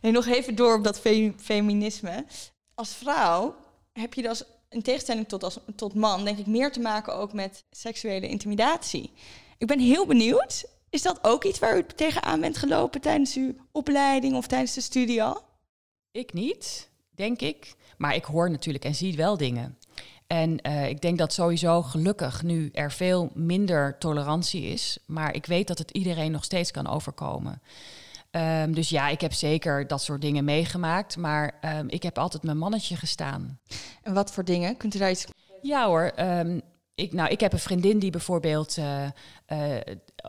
En 0.00 0.12
nog 0.12 0.26
even 0.26 0.54
door 0.54 0.76
op 0.76 0.84
dat 0.84 1.00
feminisme. 1.36 2.24
Als 2.74 2.94
vrouw 2.94 3.56
heb 3.94 4.14
je 4.14 4.22
dus 4.22 4.42
in 4.68 4.82
tegenstelling 4.82 5.28
tot, 5.28 5.42
als, 5.42 5.58
tot 5.76 5.94
man, 5.94 6.24
denk 6.24 6.38
ik, 6.38 6.46
meer 6.46 6.72
te 6.72 6.80
maken 6.80 7.14
ook 7.14 7.32
met 7.32 7.64
seksuele 7.70 8.28
intimidatie. 8.28 9.10
Ik 9.58 9.66
ben 9.66 9.78
heel 9.78 10.06
benieuwd. 10.06 10.64
Is 10.90 11.02
dat 11.02 11.18
ook 11.22 11.44
iets 11.44 11.58
waar 11.58 11.76
u 11.76 11.84
tegenaan 11.96 12.40
bent 12.40 12.56
gelopen 12.56 13.00
tijdens 13.00 13.34
uw 13.34 13.54
opleiding 13.72 14.36
of 14.36 14.46
tijdens 14.46 14.74
de 14.74 14.80
studie 14.80 15.22
al? 15.22 15.42
Ik 16.10 16.32
niet, 16.32 16.88
denk 17.10 17.40
ik. 17.40 17.74
Maar 17.96 18.14
ik 18.14 18.24
hoor 18.24 18.50
natuurlijk 18.50 18.84
en 18.84 18.94
zie 18.94 19.16
wel 19.16 19.36
dingen. 19.36 19.78
En 20.26 20.58
uh, 20.66 20.88
ik 20.88 21.00
denk 21.00 21.18
dat 21.18 21.32
sowieso 21.32 21.82
gelukkig 21.82 22.42
nu 22.42 22.70
er 22.72 22.92
veel 22.92 23.30
minder 23.34 23.98
tolerantie 23.98 24.62
is. 24.62 24.98
Maar 25.06 25.34
ik 25.34 25.46
weet 25.46 25.66
dat 25.66 25.78
het 25.78 25.90
iedereen 25.90 26.30
nog 26.30 26.44
steeds 26.44 26.70
kan 26.70 26.86
overkomen. 26.86 27.62
Um, 28.36 28.74
dus 28.74 28.88
ja, 28.88 29.08
ik 29.08 29.20
heb 29.20 29.32
zeker 29.32 29.86
dat 29.86 30.02
soort 30.02 30.20
dingen 30.20 30.44
meegemaakt. 30.44 31.16
Maar 31.16 31.58
um, 31.78 31.88
ik 31.88 32.02
heb 32.02 32.18
altijd 32.18 32.42
mijn 32.42 32.58
mannetje 32.58 32.96
gestaan. 32.96 33.58
En 34.02 34.14
wat 34.14 34.32
voor 34.32 34.44
dingen? 34.44 34.76
Kunt 34.76 34.94
u 34.94 34.98
daar 34.98 35.10
iets... 35.10 35.26
Ja 35.62 35.86
hoor. 35.86 36.12
Um, 36.18 36.60
ik, 36.94 37.12
nou, 37.12 37.30
ik 37.30 37.40
heb 37.40 37.52
een 37.52 37.58
vriendin 37.58 37.98
die 37.98 38.10
bijvoorbeeld 38.10 38.76
uh, 38.76 39.02
uh, 39.48 39.76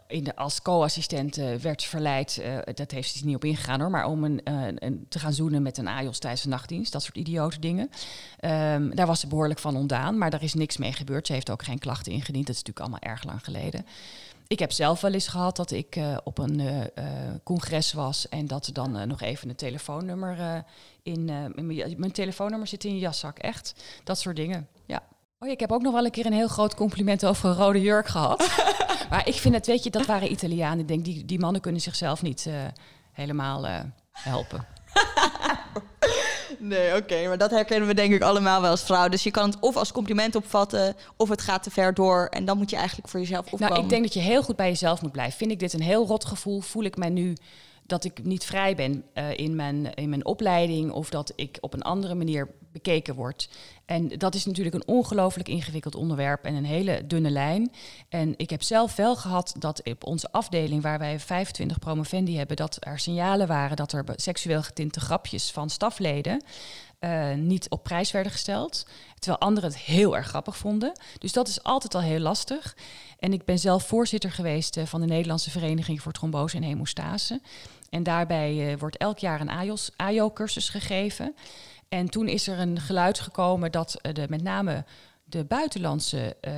in 0.08 0.24
de, 0.24 0.36
als 0.36 0.62
co-assistent 0.62 1.38
uh, 1.38 1.56
werd 1.56 1.84
verleid. 1.84 2.44
dat 2.74 2.92
heeft 2.92 3.16
ze 3.16 3.26
niet 3.26 3.36
op 3.36 3.44
ingegaan 3.44 3.80
hoor. 3.80 3.90
Maar 3.90 4.06
om 4.06 4.24
een, 4.24 4.42
een, 4.86 5.06
te 5.10 5.20
gaan 5.20 5.34
zoenen 5.34 5.62
met 5.62 5.78
een 5.78 5.88
AJOS 5.88 6.20
tijdens 6.20 6.42
de 6.42 6.50
nachtdienst. 6.50 6.92
Dat 6.92 7.04
soort 7.04 7.18
idiote 7.18 7.60
dingen. 7.60 7.90
daar 8.96 9.08
was 9.08 9.20
ze 9.20 9.28
behoorlijk 9.28 9.60
van 9.60 9.76
ontdaan. 9.76 10.18
Maar 10.18 10.30
daar 10.30 10.44
is 10.44 10.54
niks 10.54 10.78
mee 10.78 10.94
gebeurd. 10.94 11.28
Ze 11.28 11.34
heeft 11.34 11.50
ook 11.50 11.64
geen 11.64 11.80
klachten 11.80 12.12
ingediend. 12.12 12.48
Dat 12.48 12.56
is 12.56 12.64
natuurlijk 12.64 12.92
allemaal 12.92 13.12
erg 13.12 13.24
lang 13.24 13.44
geleden 13.44 13.86
ik 14.48 14.60
heb 14.60 14.72
zelf 14.72 15.02
wel 15.02 15.14
eens 15.14 15.28
gehad 15.28 15.56
dat 15.56 15.72
ik 15.72 15.96
uh, 15.96 16.18
op 16.24 16.38
een 16.38 16.60
uh, 16.60 16.82
congres 17.44 17.94
was 17.94 18.30
en 18.30 18.48
dat 18.48 18.68
er 18.68 18.74
dan 18.74 19.08
nog 19.08 19.22
even 19.22 19.50
een 19.50 19.56
telefoonnummer 19.56 20.64
in, 21.04 21.30
in 21.56 21.96
mijn 21.98 22.12
telefoonnummer 22.12 22.68
zit 22.68 22.84
in 22.84 22.94
je 22.94 23.00
jaszak. 23.00 23.38
Echt, 23.38 23.84
dat 24.04 24.20
soort 24.20 24.36
dingen. 24.36 24.68
Ja. 24.86 25.04
Oh, 25.40 25.50
ik 25.50 25.60
heb 25.60 25.72
ook 25.72 25.82
nog 25.82 25.94
wel 25.94 26.06
een 26.06 26.12
keer 26.12 26.26
een 26.26 26.34
heel 26.34 26.48
groot 26.48 26.76
compliment 26.76 27.26
over 27.26 27.50
een 27.50 27.56
rode 27.56 27.82
jurk 27.82 28.08
gehad. 28.08 28.40
maar 29.10 29.28
ik 29.28 29.36
vind 29.36 29.56
het, 29.56 29.66
weet 29.68 29.84
je, 29.84 29.90
dat 29.90 30.06
waren 30.06 30.32
Italianen. 30.32 30.80
Ik 30.80 30.88
denk, 30.88 31.06
die, 31.06 31.26
die 31.26 31.40
mannen 31.40 31.62
kunnen 31.62 31.82
zichzelf 31.82 32.22
niet 32.22 32.50
helemaal 33.12 33.66
helpen. 34.12 34.66
Nee, 36.60 36.96
oké, 36.96 37.28
maar 37.28 37.38
dat 37.38 37.52
herkennen 37.52 37.88
we 37.88 37.94
denk 37.94 38.14
ik 38.14 38.22
allemaal 38.22 38.62
wel 38.62 38.72
als 38.72 38.84
vrouw. 38.84 39.08
Dus 39.10 39.24
je 39.24 39.32
kan 39.32 39.50
het 39.50 39.60
of 39.60 39.76
als 39.76 39.92
compliment 39.92 40.36
opvatten, 40.36 40.96
of 41.18 41.30
het 41.30 41.42
gaat 41.42 41.64
te 41.64 41.72
ver 41.72 41.94
door. 41.94 42.28
En 42.30 42.46
dan 42.46 42.58
moet 42.58 42.70
je 42.70 42.76
eigenlijk 42.76 43.08
voor 43.08 43.20
jezelf 43.20 43.46
opkomen. 43.46 43.70
Nou, 43.70 43.84
ik 43.84 43.90
denk 43.90 44.04
dat 44.04 44.14
je 44.14 44.20
heel 44.20 44.44
goed 44.44 44.56
bij 44.56 44.68
jezelf 44.68 45.02
moet 45.02 45.12
blijven. 45.12 45.38
Vind 45.38 45.52
ik 45.52 45.60
dit 45.60 45.74
een 45.74 45.82
heel 45.82 46.06
rot 46.06 46.26
gevoel? 46.26 46.62
Voel 46.62 46.84
ik 46.84 46.98
mij 46.98 47.10
nu 47.10 47.34
dat 47.84 48.04
ik 48.04 48.24
niet 48.24 48.46
vrij 48.46 48.76
ben 48.76 49.04
uh, 49.14 49.38
in, 49.38 49.56
mijn, 49.56 49.94
in 49.94 50.10
mijn 50.10 50.26
opleiding... 50.26 50.92
of 50.92 51.10
dat 51.10 51.34
ik 51.36 51.58
op 51.62 51.74
een 51.74 51.82
andere 51.82 52.16
manier 52.16 52.50
bekeken 52.76 53.16
word. 53.16 53.50
En 53.86 54.08
dat 54.08 54.36
is 54.36 54.46
natuurlijk 54.46 54.76
een 54.76 54.88
ongelooflijk 54.88 55.48
ingewikkeld 55.48 55.96
onderwerp 55.96 56.44
en 56.44 56.56
een 56.56 56.66
hele 56.66 57.08
dunne 57.08 57.30
lijn. 57.30 57.72
En 58.10 58.34
ik 58.38 58.50
heb 58.50 58.64
zelf 58.64 58.96
wel 58.96 59.16
gehad 59.16 59.56
dat 59.60 59.82
op 59.84 60.06
onze 60.06 60.32
afdeling, 60.32 60.82
waar 60.82 61.00
wij 61.00 61.20
25 61.20 61.80
promovendi 61.80 62.38
hebben, 62.38 62.56
dat 62.56 62.78
er 62.80 63.00
signalen 63.00 63.48
waren 63.48 63.76
dat 63.76 63.92
er 63.92 64.04
seksueel 64.16 64.64
getinte 64.64 65.00
grapjes 65.00 65.52
van 65.52 65.70
stafleden 65.70 66.44
uh, 67.00 67.34
niet 67.34 67.70
op 67.70 67.84
prijs 67.84 68.12
werden 68.12 68.32
gesteld. 68.32 68.86
Terwijl 69.20 69.42
anderen 69.42 69.70
het 69.70 69.80
heel 69.80 70.16
erg 70.16 70.28
grappig 70.28 70.58
vonden. 70.58 70.92
Dus 71.20 71.32
dat 71.32 71.48
is 71.48 71.64
altijd 71.64 71.96
al 71.96 72.02
heel 72.02 72.20
lastig. 72.20 72.78
En 73.20 73.34
ik 73.34 73.46
ben 73.46 73.60
zelf 73.60 73.88
voorzitter 73.88 74.32
geweest 74.32 74.78
uh, 74.78 74.86
van 74.86 75.02
de 75.02 75.08
Nederlandse 75.08 75.50
Vereniging 75.52 76.02
voor 76.02 76.12
Trombose 76.12 76.56
en 76.56 76.64
Hemostase. 76.64 77.42
En 77.90 78.04
daarbij 78.04 78.72
uh, 78.72 78.78
wordt 78.80 78.98
elk 78.98 79.18
jaar 79.18 79.42
een 79.42 79.76
AJO-cursus 79.96 80.70
gegeven. 80.70 81.36
En 81.90 82.10
toen 82.10 82.28
is 82.28 82.48
er 82.48 82.60
een 82.60 82.80
geluid 82.80 83.20
gekomen 83.20 83.72
dat 83.72 84.00
uh, 84.02 84.14
de, 84.14 84.26
met 84.30 84.44
name 84.44 84.86
de 85.24 85.44
buitenlandse 85.44 86.38
uh, 86.42 86.54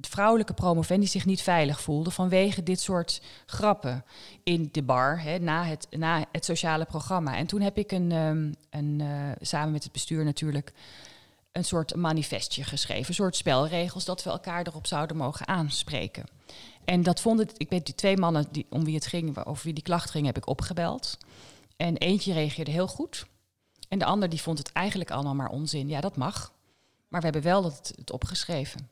vrouwelijke 0.00 0.54
promovendi 0.54 1.06
zich 1.06 1.24
niet 1.24 1.42
veilig 1.42 1.80
voelden 1.80 2.12
vanwege 2.12 2.62
dit 2.62 2.80
soort 2.80 3.22
grappen 3.46 4.04
in 4.42 4.68
de 4.72 4.82
bar 4.82 5.20
hè, 5.22 5.38
na, 5.38 5.64
het, 5.64 5.86
na 5.90 6.24
het 6.32 6.44
sociale 6.44 6.84
programma. 6.84 7.36
En 7.36 7.46
toen 7.46 7.60
heb 7.60 7.78
ik 7.78 7.92
een, 7.92 8.12
um, 8.12 8.54
een 8.70 9.00
uh, 9.00 9.30
samen 9.40 9.72
met 9.72 9.82
het 9.82 9.92
bestuur 9.92 10.24
natuurlijk 10.24 10.72
een 11.52 11.64
soort 11.64 11.94
manifestje 11.94 12.64
geschreven, 12.64 13.08
een 13.08 13.14
soort 13.14 13.36
spelregels 13.36 14.04
dat 14.04 14.22
we 14.22 14.30
elkaar 14.30 14.66
erop 14.66 14.86
zouden 14.86 15.16
mogen 15.16 15.48
aanspreken. 15.48 16.24
En 16.84 17.02
dat 17.02 17.20
vonden, 17.20 17.48
ik 17.56 17.70
weet 17.70 17.86
die 17.86 17.94
twee 17.94 18.16
mannen 18.16 18.46
die, 18.50 18.66
om 18.70 18.84
wie 18.84 18.94
het 18.94 19.06
ging, 19.06 19.44
over 19.44 19.64
wie 19.64 19.74
die 19.74 19.82
klacht 19.82 20.10
ging, 20.10 20.26
heb 20.26 20.36
ik 20.36 20.48
opgebeld. 20.48 21.18
En 21.76 21.96
eentje 21.96 22.32
reageerde 22.32 22.70
heel 22.70 22.86
goed. 22.86 23.26
En 23.94 24.00
de 24.00 24.06
ander 24.06 24.28
die 24.28 24.40
vond 24.40 24.58
het 24.58 24.72
eigenlijk 24.72 25.10
allemaal 25.10 25.34
maar 25.34 25.48
onzin. 25.48 25.88
Ja, 25.88 26.00
dat 26.00 26.16
mag. 26.16 26.52
Maar 27.08 27.20
we 27.20 27.26
hebben 27.26 27.42
wel 27.42 27.64
het, 27.64 27.92
het 27.96 28.10
opgeschreven. 28.10 28.88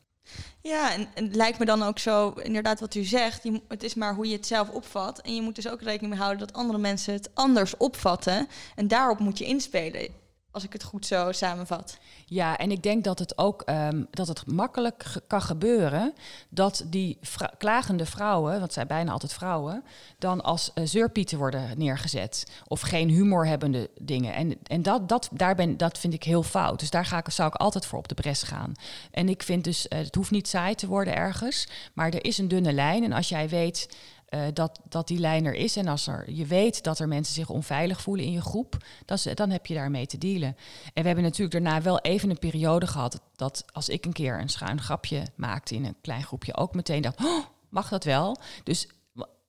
Ja, 0.61 0.93
en, 0.93 1.07
het 1.13 1.35
lijkt 1.35 1.59
me 1.59 1.65
dan 1.65 1.83
ook 1.83 1.99
zo, 1.99 2.29
inderdaad 2.29 2.79
wat 2.79 2.95
u 2.95 3.03
zegt, 3.03 3.43
het 3.67 3.83
is 3.83 3.93
maar 3.93 4.15
hoe 4.15 4.27
je 4.27 4.35
het 4.35 4.47
zelf 4.47 4.69
opvat. 4.69 5.21
En 5.21 5.35
je 5.35 5.41
moet 5.41 5.55
dus 5.55 5.69
ook 5.69 5.81
rekening 5.81 6.13
mee 6.13 6.21
houden 6.21 6.47
dat 6.47 6.55
andere 6.55 6.79
mensen 6.79 7.13
het 7.13 7.29
anders 7.33 7.77
opvatten. 7.77 8.47
En 8.75 8.87
daarop 8.87 9.19
moet 9.19 9.37
je 9.37 9.45
inspelen 9.45 10.07
als 10.53 10.63
ik 10.63 10.73
het 10.73 10.83
goed 10.83 11.05
zo 11.05 11.31
samenvat. 11.31 11.97
Ja, 12.25 12.57
en 12.57 12.71
ik 12.71 12.83
denk 12.83 13.03
dat 13.03 13.19
het 13.19 13.37
ook 13.37 13.63
um, 13.65 14.07
dat 14.11 14.27
het 14.27 14.47
makkelijk 14.47 15.05
kan 15.27 15.41
gebeuren 15.41 16.13
dat 16.49 16.83
die 16.87 17.19
klagende 17.57 18.05
vrouwen, 18.05 18.59
want 18.59 18.73
zijn 18.73 18.87
bijna 18.87 19.11
altijd 19.11 19.33
vrouwen, 19.33 19.83
dan 20.17 20.41
als 20.41 20.71
uh, 20.75 20.85
zeurpieten 20.85 21.37
worden 21.37 21.77
neergezet 21.77 22.47
of 22.67 22.81
geen 22.81 23.09
humorhebbende 23.09 23.89
dingen. 23.99 24.33
En, 24.33 24.57
en 24.63 24.81
dat, 24.81 25.09
dat, 25.09 25.29
daar 25.31 25.55
ben, 25.55 25.77
dat 25.77 25.97
vind 25.97 26.13
ik 26.13 26.23
heel 26.23 26.43
fout. 26.43 26.79
Dus 26.79 26.89
daar 26.89 27.05
ga 27.05 27.17
ik, 27.17 27.29
zou 27.29 27.47
ik 27.47 27.55
altijd 27.55 27.85
voor 27.85 27.99
op 27.99 28.07
de 28.07 28.15
bres 28.15 28.43
gaan. 28.43 28.73
En 29.11 29.29
ik 29.29 29.43
vind 29.43 29.63
dus, 29.63 29.85
uh, 29.89 29.99
het 29.99 30.15
hoeft 30.15 30.31
niet 30.31 30.47
saai 30.47 30.75
te 30.75 30.87
worden 30.87 31.15
ergens, 31.15 31.67
maar 31.93 32.09
er 32.09 32.25
is 32.25 32.37
een 32.37 32.47
dunne 32.47 32.73
lijn. 32.73 33.03
En 33.03 33.13
als 33.13 33.29
jij 33.29 33.49
weet 33.49 33.87
uh, 34.33 34.41
dat, 34.53 34.79
dat 34.89 35.07
die 35.07 35.19
lijn 35.19 35.45
er 35.45 35.53
is. 35.53 35.75
En 35.75 35.87
als 35.87 36.07
er, 36.07 36.31
je 36.31 36.45
weet 36.45 36.83
dat 36.83 36.99
er 36.99 37.07
mensen 37.07 37.33
zich 37.33 37.49
onveilig 37.49 38.01
voelen 38.01 38.25
in 38.25 38.31
je 38.31 38.41
groep, 38.41 38.77
dan, 39.05 39.17
dan 39.33 39.49
heb 39.49 39.65
je 39.65 39.73
daarmee 39.73 40.05
te 40.05 40.17
dealen. 40.17 40.55
En 40.93 41.01
we 41.01 41.07
hebben 41.07 41.23
natuurlijk 41.23 41.51
daarna 41.51 41.81
wel 41.81 41.99
even 41.99 42.29
een 42.29 42.39
periode 42.39 42.87
gehad 42.87 43.21
dat 43.35 43.65
als 43.71 43.89
ik 43.89 44.05
een 44.05 44.13
keer 44.13 44.39
een 44.39 44.49
schuin 44.49 44.81
grapje 44.81 45.23
maakte 45.35 45.75
in 45.75 45.85
een 45.85 45.95
klein 46.01 46.23
groepje, 46.23 46.55
ook 46.55 46.73
meteen 46.73 47.01
dacht, 47.01 47.23
oh, 47.23 47.45
mag 47.69 47.89
dat 47.89 48.03
wel? 48.03 48.37
Dus, 48.63 48.87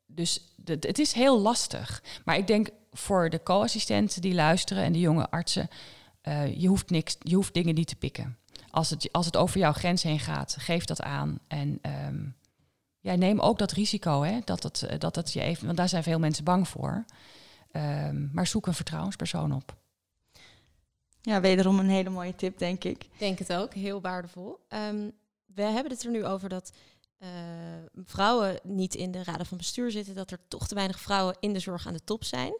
dus 0.07 0.55
het 0.65 0.99
is 0.99 1.13
heel 1.13 1.41
lastig. 1.41 2.03
Maar 2.25 2.37
ik 2.37 2.47
denk 2.47 2.69
voor 2.93 3.31
de 3.31 3.43
co-assistenten 3.43 4.21
die 4.21 4.35
luisteren 4.35 4.83
en 4.83 4.93
de 4.93 5.01
jonge 5.01 5.31
artsen, 5.31 5.69
uh, 6.23 6.61
je, 6.61 6.69
hoeft 6.69 6.91
niks, 6.91 7.17
je 7.19 7.35
hoeft 7.35 7.55
dingen 7.55 7.75
niet 7.75 7.89
te 7.89 7.97
pikken. 7.97 8.39
Als 8.71 8.91
het, 8.91 9.09
als 9.13 9.27
het 9.27 9.37
over 9.37 9.59
jouw 9.59 9.73
grens 9.73 10.03
heen 10.03 10.21
gaat, 10.21 10.57
geef 10.59 10.85
dat 10.85 11.03
aan. 11.03 11.39
En 11.49 11.79
um, 12.07 12.35
ja, 13.05 13.15
neem 13.15 13.41
ook 13.41 13.59
dat 13.59 13.73
risico, 13.73 14.23
hè, 14.23 14.41
dat, 14.45 14.63
het, 14.63 14.83
eh, 14.83 14.99
dat 14.99 15.17
het 15.17 15.33
je 15.33 15.41
even, 15.41 15.67
want 15.67 15.77
daar 15.77 15.89
zijn 15.89 16.03
veel 16.03 16.19
mensen 16.19 16.45
bang 16.45 16.69
voor. 16.69 17.05
Um, 17.73 18.31
maar 18.33 18.47
zoek 18.47 18.67
een 18.67 18.75
vertrouwenspersoon 18.75 19.53
op. 19.53 19.77
Ja, 21.21 21.41
wederom 21.41 21.79
een 21.79 21.89
hele 21.89 22.11
mooie 22.11 22.35
tip, 22.35 22.59
denk 22.59 22.85
ik. 22.85 23.05
Ik 23.05 23.19
denk 23.19 23.39
het 23.39 23.53
ook, 23.53 23.75
heel 23.75 24.01
waardevol. 24.01 24.59
Um, 24.69 25.13
we 25.45 25.63
hebben 25.63 25.93
het 25.93 26.05
er 26.05 26.11
nu 26.11 26.25
over 26.25 26.49
dat 26.49 26.73
uh, 27.19 27.29
vrouwen 28.05 28.61
niet 28.63 28.95
in 28.95 29.11
de 29.11 29.25
raden 29.25 29.47
van 29.47 29.59
bestuur 29.59 29.91
zitten, 29.91 30.15
dat 30.15 30.31
er 30.31 30.39
toch 30.49 30.69
te 30.69 30.75
weinig 30.75 31.01
vrouwen 31.01 31.37
in 31.41 31.53
de 31.53 31.59
zorg 31.59 31.87
aan 31.87 31.93
de 31.93 32.05
top 32.05 32.25
zijn 32.25 32.55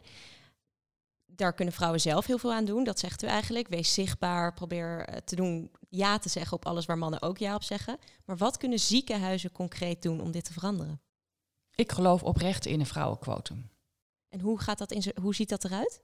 daar 1.35 1.53
kunnen 1.53 1.73
vrouwen 1.73 2.01
zelf 2.01 2.25
heel 2.25 2.37
veel 2.37 2.53
aan 2.53 2.65
doen. 2.65 2.83
Dat 2.83 2.99
zegt 2.99 3.23
u 3.23 3.27
eigenlijk. 3.27 3.67
Wees 3.67 3.93
zichtbaar. 3.93 4.53
Probeer 4.53 5.05
eh, 5.05 5.17
te 5.25 5.35
doen 5.35 5.71
ja 5.89 6.17
te 6.17 6.29
zeggen 6.29 6.57
op 6.57 6.65
alles 6.65 6.85
waar 6.85 6.97
mannen 6.97 7.21
ook 7.21 7.37
ja 7.37 7.55
op 7.55 7.63
zeggen. 7.63 7.97
Maar 8.25 8.37
wat 8.37 8.57
kunnen 8.57 8.79
ziekenhuizen 8.79 9.51
concreet 9.51 10.01
doen 10.01 10.21
om 10.21 10.31
dit 10.31 10.45
te 10.45 10.53
veranderen? 10.53 11.01
Ik 11.75 11.91
geloof 11.91 12.23
oprecht 12.23 12.65
in 12.65 12.79
een 12.79 12.85
vrouwenquotum. 12.85 13.69
En 14.29 14.39
hoe, 14.39 14.59
gaat 14.59 14.77
dat 14.77 14.91
in 14.91 15.03
hoe 15.21 15.35
ziet 15.35 15.49
dat 15.49 15.63
eruit? 15.63 16.01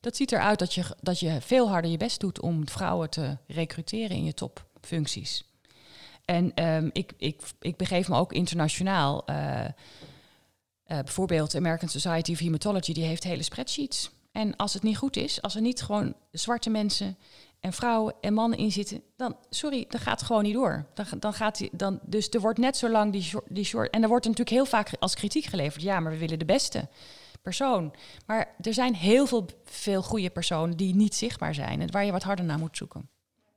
Dat 0.00 0.16
ziet 0.16 0.32
eruit 0.32 0.58
dat 0.58 0.74
je, 0.74 0.96
dat 1.00 1.20
je 1.20 1.40
veel 1.40 1.68
harder 1.68 1.90
je 1.90 1.96
best 1.96 2.20
doet 2.20 2.40
om 2.40 2.68
vrouwen 2.68 3.10
te 3.10 3.36
recruteren 3.46 4.16
in 4.16 4.24
je 4.24 4.34
topfuncties. 4.34 5.44
En 6.24 6.64
um, 6.64 6.90
ik, 6.92 7.12
ik, 7.16 7.42
ik 7.60 7.76
begeef 7.76 8.08
me 8.08 8.16
ook 8.16 8.32
internationaal. 8.32 9.30
Uh, 9.30 9.64
uh, 9.64 9.68
bijvoorbeeld 10.86 11.50
de 11.50 11.58
American 11.58 11.88
Society 11.88 12.32
of 12.32 12.38
Hematology, 12.38 12.92
die 12.92 13.04
heeft 13.04 13.24
hele 13.24 13.42
spreadsheets 13.42 14.10
en 14.32 14.56
als 14.56 14.74
het 14.74 14.82
niet 14.82 14.96
goed 14.96 15.16
is, 15.16 15.42
als 15.42 15.54
er 15.54 15.60
niet 15.60 15.82
gewoon 15.82 16.14
zwarte 16.30 16.70
mensen 16.70 17.18
en 17.60 17.72
vrouwen 17.72 18.14
en 18.20 18.34
mannen 18.34 18.58
in 18.58 18.72
zitten, 18.72 19.02
dan, 19.16 19.36
sorry, 19.50 19.84
dan 19.88 20.00
gaat 20.00 20.18
het 20.18 20.26
gewoon 20.26 20.42
niet 20.42 20.54
door. 20.54 20.86
Dan, 20.94 21.06
dan 21.18 21.32
gaat 21.32 21.58
die, 21.58 21.70
dan, 21.72 22.00
dus 22.02 22.28
er 22.28 22.40
wordt 22.40 22.58
net 22.58 22.76
zo 22.76 22.90
lang 22.90 23.12
die 23.12 23.22
short, 23.22 23.44
die 23.48 23.64
short. 23.64 23.90
En 23.90 24.02
er 24.02 24.08
wordt 24.08 24.24
natuurlijk 24.24 24.56
heel 24.56 24.66
vaak 24.66 24.90
als 24.98 25.14
kritiek 25.14 25.44
geleverd. 25.44 25.82
Ja, 25.82 26.00
maar 26.00 26.12
we 26.12 26.18
willen 26.18 26.38
de 26.38 26.44
beste 26.44 26.88
persoon. 27.42 27.94
Maar 28.26 28.54
er 28.60 28.74
zijn 28.74 28.94
heel 28.94 29.26
veel, 29.26 29.46
veel 29.64 30.02
goede 30.02 30.30
personen 30.30 30.76
die 30.76 30.94
niet 30.94 31.14
zichtbaar 31.14 31.54
zijn 31.54 31.80
en 31.80 31.90
waar 31.90 32.04
je 32.04 32.12
wat 32.12 32.22
harder 32.22 32.44
naar 32.44 32.58
moet 32.58 32.76
zoeken. 32.76 33.08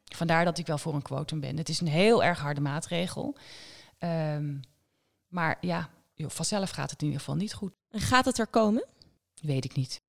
Vandaar 0.04 0.46
dat 0.46 0.58
ik 0.58 0.68
wel 0.68 0.78
voor 0.78 0.94
een 0.94 1.02
quotum 1.02 1.40
ben. 1.40 1.58
Het 1.58 1.70
is 1.70 1.80
een 1.80 1.88
heel 1.88 2.24
erg 2.24 2.40
harde 2.40 2.62
maatregel. 2.62 3.36
Um, 4.00 4.62
maar 5.28 5.58
ja, 5.62 5.90
vanzelf 6.16 6.70
gaat 6.70 6.92
het 6.92 7.00
in 7.02 7.06
ieder 7.06 7.22
geval 7.22 7.36
niet 7.36 7.54
goed. 7.54 7.74
En 7.90 8.00
gaat 8.00 8.26
het 8.26 8.38
er 8.38 8.48
komen? 8.48 8.86
Weet 9.42 9.66
ik 9.66 9.76
niet. 9.76 10.02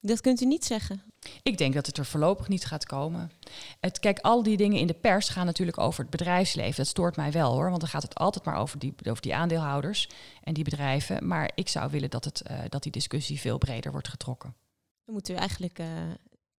Dat 0.00 0.20
kunt 0.20 0.40
u 0.40 0.44
niet 0.44 0.64
zeggen. 0.64 1.02
Ik 1.42 1.58
denk 1.58 1.74
dat 1.74 1.86
het 1.86 1.98
er 1.98 2.04
voorlopig 2.04 2.48
niet 2.48 2.64
gaat 2.64 2.86
komen. 2.86 3.30
Het, 3.80 3.98
kijk, 3.98 4.18
al 4.18 4.42
die 4.42 4.56
dingen 4.56 4.78
in 4.78 4.86
de 4.86 4.94
pers 4.94 5.28
gaan 5.28 5.46
natuurlijk 5.46 5.78
over 5.78 6.00
het 6.00 6.10
bedrijfsleven. 6.10 6.76
Dat 6.76 6.86
stoort 6.86 7.16
mij 7.16 7.32
wel 7.32 7.52
hoor, 7.52 7.68
want 7.68 7.80
dan 7.80 7.88
gaat 7.88 8.02
het 8.02 8.14
altijd 8.14 8.44
maar 8.44 8.56
over 8.56 8.78
die, 8.78 8.94
over 9.08 9.22
die 9.22 9.34
aandeelhouders 9.34 10.08
en 10.42 10.54
die 10.54 10.64
bedrijven. 10.64 11.26
Maar 11.26 11.50
ik 11.54 11.68
zou 11.68 11.90
willen 11.90 12.10
dat, 12.10 12.24
het, 12.24 12.42
uh, 12.50 12.58
dat 12.68 12.82
die 12.82 12.92
discussie 12.92 13.40
veel 13.40 13.58
breder 13.58 13.92
wordt 13.92 14.08
getrokken. 14.08 14.54
Dan 15.04 15.14
moet 15.14 15.28
u 15.28 15.34
eigenlijk 15.34 15.78
uh, 15.78 15.86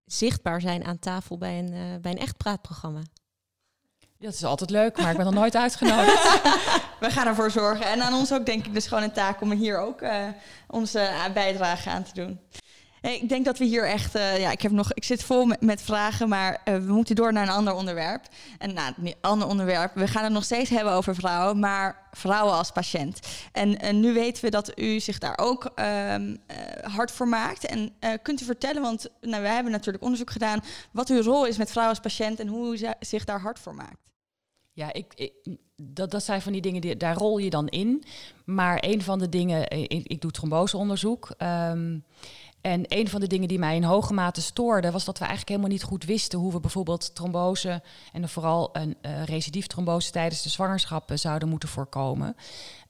zichtbaar 0.06 0.62
zijn 0.62 0.86
aan 0.86 1.00
tafel 1.00 1.38
bij 1.38 1.60
een, 1.60 1.74
uh, 1.74 2.02
bij 2.02 2.12
een 2.12 2.18
echt 2.18 2.38
praatprogramma. 2.38 3.02
Dat 4.18 4.34
is 4.34 4.44
altijd 4.44 4.70
leuk, 4.70 4.98
maar 4.98 5.12
ik 5.12 5.18
ben 5.18 5.26
nog 5.26 5.34
nooit 5.34 5.56
uitgenodigd. 5.56 6.42
We 7.00 7.10
gaan 7.10 7.28
ervoor 7.28 7.52
zorgen. 7.52 7.86
En 7.86 8.02
aan 8.02 8.14
ons 8.14 8.34
ook 8.34 8.46
denk 8.46 8.66
ik 8.66 8.74
dus 8.74 8.88
gewoon 8.88 9.04
een 9.04 9.12
taak 9.12 9.42
om 9.42 9.52
hier 9.52 9.80
ook 9.80 10.04
onze 10.68 11.30
bijdrage 11.34 11.90
aan 11.90 12.04
te 12.04 12.14
doen. 12.14 12.40
Ik 13.02 13.30
denk 13.30 13.46
dat 13.46 13.58
we 13.58 13.66
hier 13.66 13.88
echt, 13.88 14.16
uh, 14.16 14.40
ja, 14.40 14.52
ik, 14.52 14.62
heb 14.62 14.72
nog, 14.72 14.94
ik 14.94 15.04
zit 15.04 15.24
vol 15.24 15.52
met, 15.60 15.82
vragen, 15.82 16.30
maar 16.30 16.62
uh, 16.66 16.76
we 16.76 16.94
moeten 16.94 17.16
door 17.16 17.34
naar 17.34 17.44
een 17.44 17.54
ander 17.54 17.74
onderwerp. 17.74 18.28
En 18.58 18.74
nou, 18.74 18.94
een 19.04 19.16
ander 19.22 19.48
onderwerp, 19.48 19.96
we 19.96 20.08
gaan 20.08 20.24
het 20.24 20.34
nog 20.34 20.44
steeds 20.44 20.70
hebben 20.70 20.94
over 20.94 21.16
vrouwen, 21.16 21.60
maar 21.60 22.08
vrouwen 22.12 22.54
als 22.54 22.72
patiënt. 22.72 23.20
En, 23.52 23.80
en 23.80 24.00
nu 24.00 24.14
weten 24.14 24.44
we 24.44 24.50
dat 24.50 24.80
u 24.80 25.00
zich 25.00 25.18
daar 25.18 25.38
ook 25.38 25.72
uh, 25.76 26.16
hard 26.82 27.12
voor 27.12 27.28
maakt. 27.28 27.66
En 27.66 27.94
kunt 28.22 28.42
u 28.42 28.46
vertellen, 28.46 28.82
want 28.82 29.10
nou, 29.22 29.42
wij 29.42 29.54
hebben 29.54 29.72
natuurlijk 29.72 30.04
onderzoek 30.04 30.32
gedaan, 30.32 30.64
wat 30.92 31.10
uw 31.10 31.22
rol 31.22 31.46
is 31.46 31.58
met 31.58 31.72
vrouwen 31.72 31.96
als 31.96 32.04
patiënt 32.04 32.40
en 32.40 32.48
hoe 32.48 32.74
u 32.74 32.88
zich 33.00 33.26
daar 33.26 33.42
hard 33.42 33.60
voor 33.60 33.76
maakt? 33.76 34.10
Ja, 34.74 34.94
ik, 34.94 35.32
dat, 35.76 36.12
dat 36.12 36.24
zijn 36.24 36.42
van 36.42 36.52
die 36.52 36.62
dingen, 36.62 36.82
die, 36.82 36.98
daar 36.98 37.16
rol 37.16 37.38
je 37.38 37.50
dan 37.50 37.68
in. 37.68 38.04
Maar 38.46 38.78
een 38.82 39.02
van 39.02 39.20
de 39.20 39.30
dingen, 39.30 39.70
ik, 39.70 40.08
ik 40.08 40.22
doe 40.22 40.32
tromboseonderzoek. 40.32 41.34
Um, 41.38 42.04
en 42.62 42.84
een 42.88 43.10
van 43.10 43.20
de 43.20 43.28
dingen 43.28 43.48
die 43.48 43.60
mij 43.60 43.76
in 43.76 43.84
hoge 43.84 44.14
mate 44.14 44.42
stoorde, 44.42 44.92
was 44.92 45.06
dat 45.06 45.18
we 45.18 45.26
eigenlijk 45.26 45.50
helemaal 45.50 45.72
niet 45.78 45.84
goed 45.84 46.06
wisten 46.06 46.40
hoe 46.40 46.52
we 46.52 46.60
bijvoorbeeld 46.60 47.16
trombose 47.16 47.82
en 48.14 48.30
vooral 48.30 48.70
een 48.74 48.98
uh, 49.02 49.24
recidieftrombose 49.24 50.12
tijdens 50.12 50.42
de 50.42 50.50
zwangerschappen 50.50 51.20
zouden 51.20 51.50
moeten 51.50 51.70
voorkomen. 51.70 52.36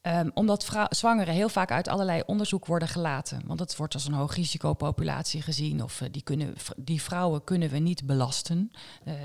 Um, 0.02 0.32
omdat 0.34 0.88
zwangeren 0.90 1.34
heel 1.34 1.50
vaak 1.50 1.72
uit 1.72 1.88
allerlei 1.88 2.24
onderzoek 2.26 2.66
worden 2.66 2.88
gelaten. 2.88 3.42
Want 3.46 3.60
het 3.60 3.76
wordt 3.76 3.94
als 3.94 4.06
een 4.06 4.14
hoog 4.14 4.36
risicopopulatie 4.36 5.42
gezien. 5.42 5.84
Of 5.84 6.02
uh, 6.02 6.08
die, 6.12 6.22
kunnen, 6.22 6.54
die 6.78 7.02
vrouwen 7.02 7.44
kunnen 7.44 7.70
we 7.70 7.78
niet 7.78 8.06
belasten. 8.06 8.72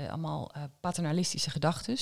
Allemaal 0.09 0.51
paternalistische 0.79 1.49
gedachten. 1.49 1.97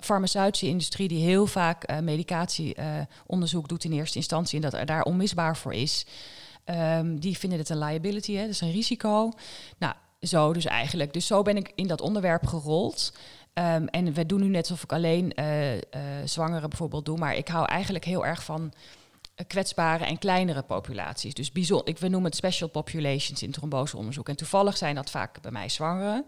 Farmaceutische 0.00 0.66
industrie 0.66 1.08
die 1.08 1.24
heel 1.24 1.46
vaak 1.46 2.00
medicatieonderzoek 2.00 3.68
doet 3.68 3.84
in 3.84 3.92
eerste 3.92 4.18
instantie 4.18 4.56
en 4.56 4.62
dat 4.62 4.80
er 4.80 4.86
daar 4.86 5.02
onmisbaar 5.02 5.56
voor 5.56 5.74
is. 5.74 6.06
Um, 6.70 7.20
die 7.20 7.38
vinden 7.38 7.58
het 7.58 7.68
een 7.68 7.78
liability, 7.78 8.34
hè, 8.34 8.46
dus 8.46 8.60
een 8.60 8.72
risico. 8.72 9.30
Nou, 9.78 9.94
zo 10.20 10.52
dus 10.52 10.64
eigenlijk. 10.64 11.12
Dus 11.12 11.26
zo 11.26 11.42
ben 11.42 11.56
ik 11.56 11.72
in 11.74 11.86
dat 11.86 12.00
onderwerp 12.00 12.46
gerold. 12.46 13.12
Um, 13.54 13.88
en 13.88 14.12
we 14.12 14.26
doen 14.26 14.40
nu 14.40 14.48
net 14.48 14.60
alsof 14.60 14.82
ik 14.82 14.92
alleen 14.92 15.32
uh, 15.36 15.74
uh, 15.74 15.80
zwangeren 16.24 16.68
bijvoorbeeld 16.68 17.04
doe. 17.04 17.18
Maar 17.18 17.36
ik 17.36 17.48
hou 17.48 17.66
eigenlijk 17.66 18.04
heel 18.04 18.26
erg 18.26 18.44
van 18.44 18.72
kwetsbare 19.46 20.04
en 20.04 20.18
kleinere 20.18 20.62
populaties. 20.62 21.34
Dus 21.34 21.52
bijzonder, 21.52 21.88
ik, 21.88 21.98
we 21.98 22.08
noemen 22.08 22.30
het 22.30 22.38
special 22.38 22.68
populations 22.68 23.42
in 23.42 23.50
tromboseonderzoek. 23.50 24.28
En 24.28 24.36
toevallig 24.36 24.76
zijn 24.76 24.94
dat 24.94 25.10
vaak 25.10 25.40
bij 25.40 25.50
mij 25.50 25.68
zwangeren. 25.68 26.24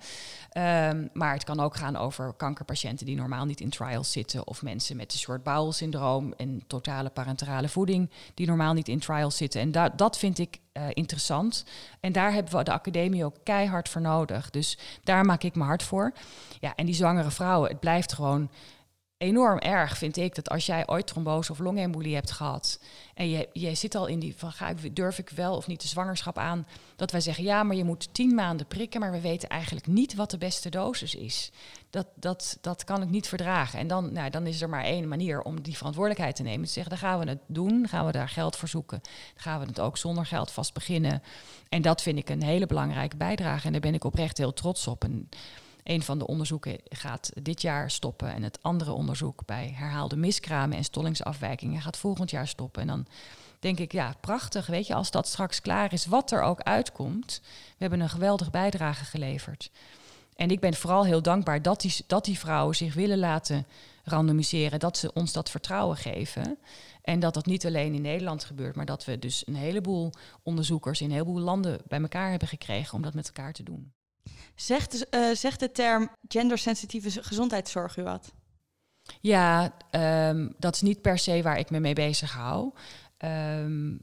Um, 0.52 1.10
maar 1.12 1.32
het 1.32 1.44
kan 1.44 1.60
ook 1.60 1.76
gaan 1.76 1.96
over 1.96 2.32
kankerpatiënten 2.32 3.06
die 3.06 3.16
normaal 3.16 3.44
niet 3.44 3.60
in 3.60 3.70
trials 3.70 4.12
zitten. 4.12 4.46
Of 4.46 4.62
mensen 4.62 4.96
met 4.96 5.12
een 5.12 5.18
short 5.18 5.42
bowel 5.42 5.72
syndroom 5.72 6.32
en 6.36 6.62
totale 6.66 7.10
parenterale 7.10 7.68
voeding 7.68 8.10
die 8.34 8.46
normaal 8.46 8.72
niet 8.72 8.88
in 8.88 8.98
trials 8.98 9.36
zitten. 9.36 9.60
En 9.60 9.72
da 9.72 9.88
dat 9.88 10.18
vind 10.18 10.38
ik 10.38 10.58
uh, 10.72 10.82
interessant. 10.92 11.64
En 12.00 12.12
daar 12.12 12.32
hebben 12.32 12.56
we 12.56 12.64
de 12.64 12.72
academie 12.72 13.24
ook 13.24 13.36
keihard 13.42 13.88
voor 13.88 14.00
nodig. 14.00 14.50
Dus 14.50 14.78
daar 15.04 15.24
maak 15.24 15.42
ik 15.42 15.54
me 15.54 15.64
hard 15.64 15.82
voor. 15.82 16.12
Ja, 16.60 16.74
en 16.74 16.86
die 16.86 16.94
zwangere 16.94 17.30
vrouwen, 17.30 17.70
het 17.70 17.80
blijft 17.80 18.12
gewoon 18.12 18.50
enorm 19.18 19.58
erg, 19.58 19.98
vind 19.98 20.16
ik, 20.16 20.34
dat 20.34 20.48
als 20.48 20.66
jij 20.66 20.88
ooit 20.88 21.06
trombose 21.06 21.52
of 21.52 21.58
longembolie 21.58 22.14
hebt 22.14 22.30
gehad 22.30 22.80
en 23.14 23.28
je, 23.28 23.48
je 23.52 23.74
zit 23.74 23.94
al 23.94 24.06
in 24.06 24.18
die 24.18 24.36
van 24.36 24.52
ga 24.52 24.68
ik, 24.68 24.96
durf 24.96 25.18
ik 25.18 25.30
wel 25.30 25.56
of 25.56 25.66
niet 25.66 25.80
de 25.80 25.88
zwangerschap 25.88 26.38
aan, 26.38 26.66
dat 26.96 27.10
wij 27.10 27.20
zeggen 27.20 27.44
ja, 27.44 27.62
maar 27.62 27.76
je 27.76 27.84
moet 27.84 28.14
tien 28.14 28.34
maanden 28.34 28.66
prikken, 28.66 29.00
maar 29.00 29.12
we 29.12 29.20
weten 29.20 29.48
eigenlijk 29.48 29.86
niet 29.86 30.14
wat 30.14 30.30
de 30.30 30.38
beste 30.38 30.70
dosis 30.70 31.14
is. 31.14 31.50
Dat, 31.90 32.06
dat, 32.14 32.58
dat 32.60 32.84
kan 32.84 33.02
ik 33.02 33.08
niet 33.08 33.28
verdragen. 33.28 33.78
En 33.78 33.86
dan, 33.86 34.12
nou, 34.12 34.30
dan 34.30 34.46
is 34.46 34.62
er 34.62 34.68
maar 34.68 34.84
één 34.84 35.08
manier 35.08 35.42
om 35.42 35.60
die 35.62 35.76
verantwoordelijkheid 35.76 36.36
te 36.36 36.42
nemen. 36.42 36.66
Te 36.66 36.72
zeggen, 36.72 36.90
dan 36.90 37.08
gaan 37.08 37.18
we 37.18 37.28
het 37.28 37.40
doen, 37.46 37.88
gaan 37.88 38.06
we 38.06 38.12
daar 38.12 38.28
geld 38.28 38.56
voor 38.56 38.68
zoeken. 38.68 39.00
Gaan 39.34 39.60
we 39.60 39.66
het 39.66 39.80
ook 39.80 39.96
zonder 39.96 40.26
geld 40.26 40.50
vast 40.50 40.74
beginnen. 40.74 41.22
En 41.68 41.82
dat 41.82 42.02
vind 42.02 42.18
ik 42.18 42.28
een 42.28 42.42
hele 42.42 42.66
belangrijke 42.66 43.16
bijdrage. 43.16 43.66
En 43.66 43.72
daar 43.72 43.80
ben 43.80 43.94
ik 43.94 44.04
oprecht 44.04 44.38
heel 44.38 44.52
trots 44.52 44.86
op. 44.86 45.04
En 45.04 45.28
een 45.86 46.02
van 46.02 46.18
de 46.18 46.26
onderzoeken 46.26 46.78
gaat 46.88 47.30
dit 47.42 47.62
jaar 47.62 47.90
stoppen 47.90 48.32
en 48.32 48.42
het 48.42 48.58
andere 48.62 48.92
onderzoek 48.92 49.46
bij 49.46 49.72
herhaalde 49.76 50.16
miskramen 50.16 50.76
en 50.76 50.84
stollingsafwijkingen 50.84 51.80
gaat 51.80 51.96
volgend 51.96 52.30
jaar 52.30 52.48
stoppen. 52.48 52.82
En 52.82 52.88
dan 52.88 53.06
denk 53.58 53.78
ik, 53.78 53.92
ja, 53.92 54.14
prachtig, 54.20 54.66
weet 54.66 54.86
je, 54.86 54.94
als 54.94 55.10
dat 55.10 55.28
straks 55.28 55.60
klaar 55.60 55.92
is, 55.92 56.06
wat 56.06 56.30
er 56.30 56.42
ook 56.42 56.60
uitkomt. 56.60 57.40
We 57.44 57.74
hebben 57.78 58.00
een 58.00 58.08
geweldige 58.08 58.50
bijdrage 58.50 59.04
geleverd. 59.04 59.70
En 60.36 60.50
ik 60.50 60.60
ben 60.60 60.74
vooral 60.74 61.04
heel 61.04 61.22
dankbaar 61.22 61.62
dat 61.62 61.80
die, 61.80 61.94
dat 62.06 62.24
die 62.24 62.38
vrouwen 62.38 62.76
zich 62.76 62.94
willen 62.94 63.18
laten 63.18 63.66
randomiseren, 64.04 64.78
dat 64.78 64.96
ze 64.96 65.12
ons 65.12 65.32
dat 65.32 65.50
vertrouwen 65.50 65.96
geven. 65.96 66.58
En 67.02 67.20
dat 67.20 67.34
dat 67.34 67.46
niet 67.46 67.66
alleen 67.66 67.94
in 67.94 68.02
Nederland 68.02 68.44
gebeurt, 68.44 68.76
maar 68.76 68.86
dat 68.86 69.04
we 69.04 69.18
dus 69.18 69.46
een 69.46 69.56
heleboel 69.56 70.12
onderzoekers 70.42 71.00
in 71.00 71.06
een 71.06 71.12
heleboel 71.12 71.40
landen 71.40 71.80
bij 71.88 72.00
elkaar 72.00 72.30
hebben 72.30 72.48
gekregen 72.48 72.94
om 72.94 73.02
dat 73.02 73.14
met 73.14 73.26
elkaar 73.26 73.52
te 73.52 73.62
doen. 73.62 73.92
Zegt, 74.56 75.06
uh, 75.14 75.34
zegt 75.34 75.60
de 75.60 75.72
term 75.72 76.10
gendersensitieve 76.28 77.22
gezondheidszorg 77.22 77.96
u 77.96 78.02
wat? 78.02 78.32
Ja, 79.20 79.74
um, 80.30 80.54
dat 80.58 80.74
is 80.74 80.80
niet 80.80 81.02
per 81.02 81.18
se 81.18 81.42
waar 81.42 81.58
ik 81.58 81.70
me 81.70 81.80
mee 81.80 81.94
bezig 81.94 82.32
hou. 82.32 82.72
Um, 83.24 84.00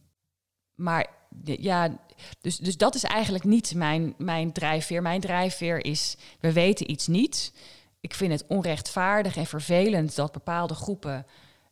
maar 0.76 1.08
ja, 1.43 1.97
dus, 2.41 2.58
dus 2.58 2.78
dat 2.78 2.95
is 2.95 3.04
eigenlijk 3.04 3.43
niet 3.43 3.76
mijn, 3.76 4.14
mijn 4.18 4.51
drijfveer. 4.51 5.01
Mijn 5.01 5.22
drijfveer 5.22 5.86
is, 5.86 6.16
we 6.39 6.54
weten 6.54 6.91
iets 6.91 7.08
niet. 7.08 7.54
Ik 7.99 8.14
vind 8.14 8.32
het 8.32 8.45
onrechtvaardig 8.47 9.36
en 9.36 9.45
vervelend 9.45 10.16
dat 10.16 10.32
bepaalde 10.32 10.74
groepen 10.74 11.26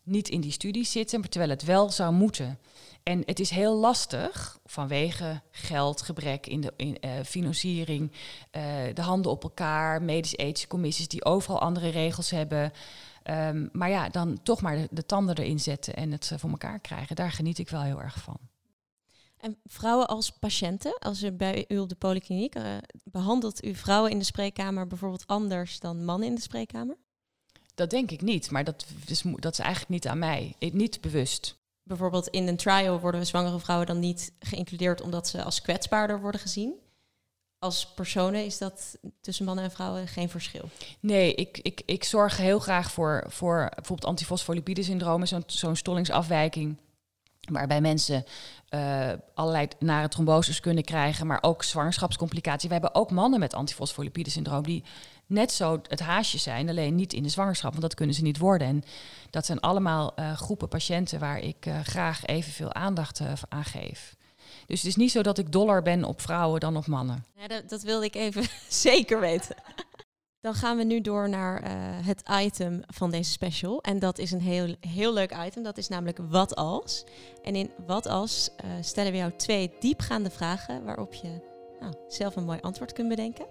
niet 0.03 0.29
in 0.29 0.41
die 0.41 0.51
studies 0.51 0.91
zitten, 0.91 1.29
terwijl 1.29 1.51
het 1.51 1.63
wel 1.63 1.89
zou 1.89 2.13
moeten. 2.13 2.59
En 3.03 3.23
het 3.25 3.39
is 3.39 3.49
heel 3.49 3.75
lastig 3.75 4.59
vanwege 4.65 5.41
geldgebrek 5.51 6.47
in 6.47 6.61
de 6.61 6.73
in, 6.75 6.97
uh, 7.05 7.11
financiering, 7.25 8.11
uh, 8.11 8.63
de 8.93 9.01
handen 9.01 9.31
op 9.31 9.43
elkaar, 9.43 10.01
medisch-ethische 10.01 10.67
commissies 10.67 11.07
die 11.07 11.25
overal 11.25 11.59
andere 11.59 11.89
regels 11.89 12.29
hebben. 12.29 12.71
Um, 13.29 13.69
maar 13.71 13.89
ja, 13.89 14.09
dan 14.09 14.43
toch 14.43 14.61
maar 14.61 14.75
de, 14.75 14.87
de, 14.91 15.05
tanden 15.05 15.37
erin 15.37 15.59
zetten 15.59 15.95
en 15.95 16.11
het 16.11 16.29
uh, 16.33 16.39
voor 16.39 16.49
elkaar 16.49 16.79
krijgen. 16.79 17.15
Daar 17.15 17.31
geniet 17.31 17.57
ik 17.57 17.69
wel 17.69 17.81
heel 17.81 18.01
erg 18.01 18.21
van. 18.21 18.37
En 19.37 19.57
vrouwen 19.65 20.07
als 20.07 20.31
patiënten, 20.31 20.99
als 20.99 21.23
u 21.23 21.31
bij 21.31 21.65
u 21.67 21.79
op 21.79 21.89
de 21.89 21.95
polykliniek, 21.95 22.55
behandelt 23.03 23.65
u 23.65 23.75
vrouwen 23.75 24.11
in 24.11 24.19
de 24.19 24.25
spreekkamer 24.25 24.87
bijvoorbeeld 24.87 25.27
anders 25.27 25.79
dan 25.79 26.05
mannen 26.05 26.27
in 26.27 26.35
de 26.35 26.41
spreekkamer? 26.41 26.97
Dat 27.75 27.89
denk 27.89 28.11
ik 28.11 28.21
niet, 28.21 28.51
maar 28.51 28.63
dat 28.63 28.85
is, 29.05 29.23
dat 29.35 29.53
is 29.53 29.59
eigenlijk 29.59 29.89
niet 29.89 30.07
aan 30.07 30.19
mij, 30.19 30.55
niet 30.59 31.01
bewust 31.01 31.60
bijvoorbeeld 31.83 32.27
in 32.27 32.47
een 32.47 32.57
trial 32.57 32.99
worden 32.99 33.25
zwangere 33.25 33.59
vrouwen 33.59 33.87
dan 33.87 33.99
niet 33.99 34.33
geïncludeerd 34.39 35.01
omdat 35.01 35.27
ze 35.27 35.43
als 35.43 35.61
kwetsbaarder 35.61 36.21
worden 36.21 36.41
gezien. 36.41 36.73
Als 37.59 37.93
personen 37.93 38.45
is 38.45 38.57
dat 38.57 38.97
tussen 39.21 39.45
mannen 39.45 39.63
en 39.63 39.71
vrouwen 39.71 40.07
geen 40.07 40.29
verschil. 40.29 40.69
Nee, 40.99 41.35
ik, 41.35 41.57
ik, 41.57 41.81
ik 41.85 42.03
zorg 42.03 42.37
heel 42.37 42.59
graag 42.59 42.91
voor, 42.91 43.25
voor 43.27 43.71
bijvoorbeeld 43.75 44.09
antifosfolipide-syndroom, 44.09 45.25
zo'n 45.25 45.43
zo'n 45.45 45.75
stollingsafwijking. 45.75 46.77
Waarbij 47.51 47.81
mensen 47.81 48.23
uh, 48.69 49.11
allerlei 49.33 49.67
nare 49.79 50.07
tromboses 50.07 50.59
kunnen 50.59 50.83
krijgen, 50.83 51.27
maar 51.27 51.37
ook 51.41 51.63
zwangerschapscomplicaties. 51.63 52.67
We 52.67 52.73
hebben 52.73 52.95
ook 52.95 53.11
mannen 53.11 53.39
met 53.39 53.53
antifosfolipide-syndroom 53.53 54.63
die 54.63 54.83
net 55.31 55.51
zo 55.51 55.81
het 55.87 55.99
haasje 55.99 56.37
zijn, 56.37 56.69
alleen 56.69 56.95
niet 56.95 57.13
in 57.13 57.23
de 57.23 57.29
zwangerschap, 57.29 57.69
want 57.69 57.81
dat 57.81 57.93
kunnen 57.93 58.15
ze 58.15 58.21
niet 58.21 58.37
worden. 58.37 58.67
En 58.67 58.83
dat 59.29 59.45
zijn 59.45 59.59
allemaal 59.59 60.13
uh, 60.19 60.33
groepen 60.33 60.67
patiënten 60.67 61.19
waar 61.19 61.39
ik 61.39 61.65
uh, 61.65 61.79
graag 61.79 62.25
evenveel 62.25 62.73
aandacht 62.73 63.19
uh, 63.19 63.31
aan 63.49 63.63
geef. 63.63 64.15
Dus 64.65 64.79
het 64.79 64.89
is 64.89 64.95
niet 64.95 65.11
zo 65.11 65.21
dat 65.21 65.37
ik 65.37 65.51
doller 65.51 65.81
ben 65.81 66.03
op 66.03 66.21
vrouwen 66.21 66.59
dan 66.59 66.77
op 66.77 66.87
mannen. 66.87 67.25
Dat, 67.47 67.69
dat 67.69 67.81
wilde 67.81 68.05
ik 68.05 68.15
even 68.15 68.43
zeker 68.69 69.19
weten. 69.19 69.55
Dan 70.41 70.53
gaan 70.53 70.77
we 70.77 70.83
nu 70.83 71.01
door 71.01 71.29
naar 71.29 71.61
het 72.05 72.23
item 72.31 72.81
van 72.87 73.11
deze 73.11 73.31
special. 73.31 73.81
En 73.81 73.99
dat 73.99 74.17
is 74.17 74.31
een 74.31 74.41
heel, 74.41 74.75
heel 74.79 75.13
leuk 75.13 75.35
item. 75.45 75.63
Dat 75.63 75.77
is 75.77 75.87
namelijk 75.87 76.19
wat 76.29 76.55
als. 76.55 77.03
En 77.43 77.55
in 77.55 77.71
wat 77.85 78.07
als 78.07 78.49
stellen 78.81 79.11
we 79.11 79.17
jou 79.17 79.31
twee 79.35 79.71
diepgaande 79.79 80.29
vragen 80.29 80.83
waarop 80.83 81.13
je 81.13 81.41
nou, 81.79 81.93
zelf 82.07 82.35
een 82.35 82.45
mooi 82.45 82.59
antwoord 82.61 82.93
kunt 82.93 83.09
bedenken. 83.09 83.45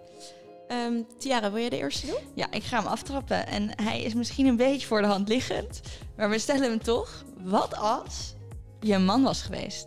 Um, 0.72 1.06
Tiara, 1.18 1.50
wil 1.50 1.60
jij 1.60 1.68
de 1.68 1.76
eerste 1.76 2.06
doen? 2.06 2.20
Ja, 2.34 2.50
ik 2.50 2.62
ga 2.62 2.78
hem 2.78 2.86
aftrappen. 2.86 3.46
En 3.46 3.82
hij 3.82 4.02
is 4.02 4.14
misschien 4.14 4.46
een 4.46 4.56
beetje 4.56 4.86
voor 4.86 5.00
de 5.00 5.06
hand 5.06 5.28
liggend. 5.28 5.80
Maar 6.16 6.30
we 6.30 6.38
stellen 6.38 6.70
hem 6.70 6.82
toch. 6.82 7.24
Wat 7.38 7.76
als 7.76 8.34
je 8.80 8.94
een 8.94 9.04
man 9.04 9.22
was 9.22 9.42
geweest? 9.42 9.86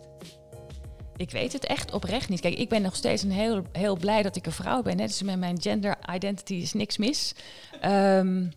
Ik 1.16 1.30
weet 1.30 1.52
het 1.52 1.66
echt 1.66 1.92
oprecht 1.92 2.28
niet. 2.28 2.40
Kijk, 2.40 2.54
ik 2.54 2.68
ben 2.68 2.82
nog 2.82 2.96
steeds 2.96 3.22
een 3.22 3.30
heel, 3.30 3.62
heel 3.72 3.96
blij 3.96 4.22
dat 4.22 4.36
ik 4.36 4.46
een 4.46 4.52
vrouw 4.52 4.82
ben. 4.82 4.96
Net 4.96 5.08
dus 5.08 5.22
met 5.22 5.38
mijn 5.38 5.60
gender 5.60 5.96
identity 6.14 6.54
is 6.54 6.72
niks 6.72 6.96
mis. 6.96 7.34
Um, 7.84 8.52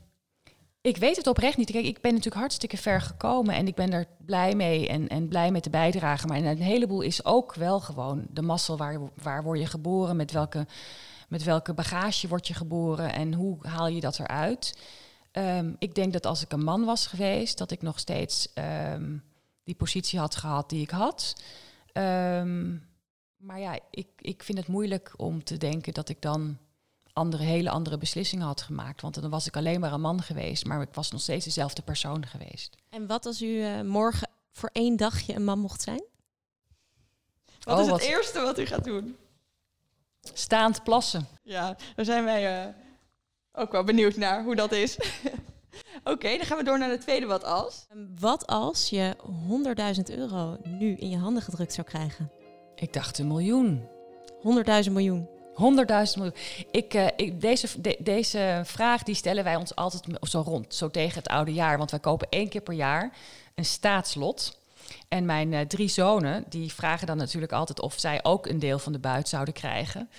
ik 0.81 0.97
weet 0.97 1.15
het 1.15 1.27
oprecht 1.27 1.57
niet. 1.57 1.71
Kijk, 1.71 1.85
ik 1.85 2.01
ben 2.01 2.11
natuurlijk 2.11 2.41
hartstikke 2.41 2.77
ver 2.77 3.01
gekomen 3.01 3.55
en 3.55 3.67
ik 3.67 3.75
ben 3.75 3.93
er 3.93 4.05
blij 4.25 4.55
mee 4.55 4.87
en, 4.87 5.07
en 5.07 5.27
blij 5.27 5.51
met 5.51 5.63
de 5.63 5.69
bijdrage. 5.69 6.27
Maar 6.27 6.37
een 6.37 6.61
heleboel 6.61 7.01
is 7.01 7.25
ook 7.25 7.53
wel 7.53 7.79
gewoon 7.79 8.25
de 8.29 8.41
mazzel. 8.41 8.77
Waar, 8.77 8.99
waar 9.21 9.43
word 9.43 9.59
je 9.59 9.65
geboren? 9.65 10.15
Met 10.15 10.31
welke 10.31 10.67
met 11.27 11.43
welke 11.43 11.73
bagage 11.73 12.27
word 12.27 12.47
je 12.47 12.53
geboren 12.53 13.13
en 13.13 13.33
hoe 13.33 13.57
haal 13.67 13.87
je 13.87 14.01
dat 14.01 14.19
eruit? 14.19 14.77
Um, 15.31 15.75
ik 15.79 15.95
denk 15.95 16.13
dat 16.13 16.25
als 16.25 16.43
ik 16.43 16.51
een 16.51 16.63
man 16.63 16.85
was 16.85 17.07
geweest, 17.07 17.57
dat 17.57 17.71
ik 17.71 17.81
nog 17.81 17.99
steeds 17.99 18.47
um, 18.93 19.23
die 19.63 19.75
positie 19.75 20.19
had 20.19 20.35
gehad 20.35 20.69
die 20.69 20.81
ik 20.81 20.89
had. 20.89 21.35
Um, 21.93 22.87
maar 23.37 23.59
ja, 23.59 23.79
ik, 23.91 24.07
ik 24.17 24.43
vind 24.43 24.57
het 24.57 24.67
moeilijk 24.67 25.13
om 25.17 25.43
te 25.43 25.57
denken 25.57 25.93
dat 25.93 26.09
ik 26.09 26.21
dan 26.21 26.57
andere, 27.13 27.43
hele 27.43 27.69
andere 27.69 27.97
beslissingen 27.97 28.45
had 28.45 28.61
gemaakt. 28.61 29.01
Want 29.01 29.21
dan 29.21 29.29
was 29.29 29.47
ik 29.47 29.55
alleen 29.55 29.79
maar 29.79 29.93
een 29.93 30.01
man 30.01 30.21
geweest, 30.21 30.65
maar 30.65 30.81
ik 30.81 30.93
was 30.93 31.11
nog 31.11 31.21
steeds 31.21 31.45
dezelfde 31.45 31.81
persoon 31.81 32.25
geweest. 32.25 32.75
En 32.89 33.07
wat 33.07 33.25
als 33.25 33.41
u 33.41 33.47
uh, 33.47 33.81
morgen 33.81 34.29
voor 34.51 34.69
één 34.73 34.97
dagje 34.97 35.33
een 35.33 35.43
man 35.43 35.59
mocht 35.59 35.81
zijn? 35.81 36.03
Wat 37.59 37.75
oh, 37.75 37.83
is 37.83 37.91
het 37.91 37.99
wat... 37.99 38.09
eerste 38.09 38.41
wat 38.41 38.59
u 38.59 38.65
gaat 38.65 38.83
doen? 38.83 39.17
Staand 40.33 40.83
plassen. 40.83 41.27
Ja, 41.43 41.75
daar 41.95 42.05
zijn 42.05 42.23
wij 42.23 42.67
uh, 42.67 42.73
ook 43.51 43.71
wel 43.71 43.83
benieuwd 43.83 44.15
naar 44.15 44.43
hoe 44.43 44.55
dat 44.55 44.71
is. 44.71 44.97
Oké, 46.03 46.37
dan 46.37 46.45
gaan 46.45 46.57
we 46.57 46.63
door 46.63 46.79
naar 46.79 46.89
de 46.89 46.97
tweede 46.97 47.25
wat 47.25 47.43
als. 47.43 47.85
Ehm, 47.89 47.99
wat 48.19 48.47
als 48.47 48.89
je 48.89 49.15
100.000 50.09 50.17
euro 50.17 50.57
nu 50.63 50.95
in 50.95 51.09
je 51.09 51.17
handen 51.17 51.43
gedrukt 51.43 51.73
zou 51.73 51.87
krijgen? 51.87 52.31
Ik 52.75 52.93
dacht 52.93 53.17
een 53.17 53.27
miljoen. 53.27 53.87
100.000 54.85 54.91
miljoen. 54.91 55.27
100.000 55.27 55.63
miljoen. 56.15 56.35
Ik, 56.71 56.93
uh, 56.93 57.07
ik, 57.15 57.41
deze, 57.41 57.81
de, 57.81 57.97
deze 57.99 58.61
vraag 58.63 59.03
die 59.03 59.15
stellen 59.15 59.43
wij 59.43 59.55
ons 59.55 59.75
altijd 59.75 60.03
zo 60.29 60.41
rond, 60.41 60.73
zo 60.73 60.89
tegen 60.89 61.17
het 61.17 61.27
oude 61.27 61.53
jaar. 61.53 61.77
Want 61.77 61.91
wij 61.91 61.99
kopen 61.99 62.27
één 62.29 62.49
keer 62.49 62.61
per 62.61 62.73
jaar 62.73 63.11
een 63.55 63.65
staatslot. 63.65 64.59
En 65.07 65.25
mijn 65.25 65.51
uh, 65.51 65.59
drie 65.59 65.87
zonen, 65.87 66.43
die 66.49 66.73
vragen 66.73 67.07
dan 67.07 67.17
natuurlijk 67.17 67.51
altijd 67.51 67.81
of 67.81 67.95
zij 67.97 68.19
ook 68.23 68.47
een 68.47 68.59
deel 68.59 68.79
van 68.79 68.91
de 68.91 68.99
buit 68.99 69.29
zouden 69.29 69.53
krijgen. 69.53 70.09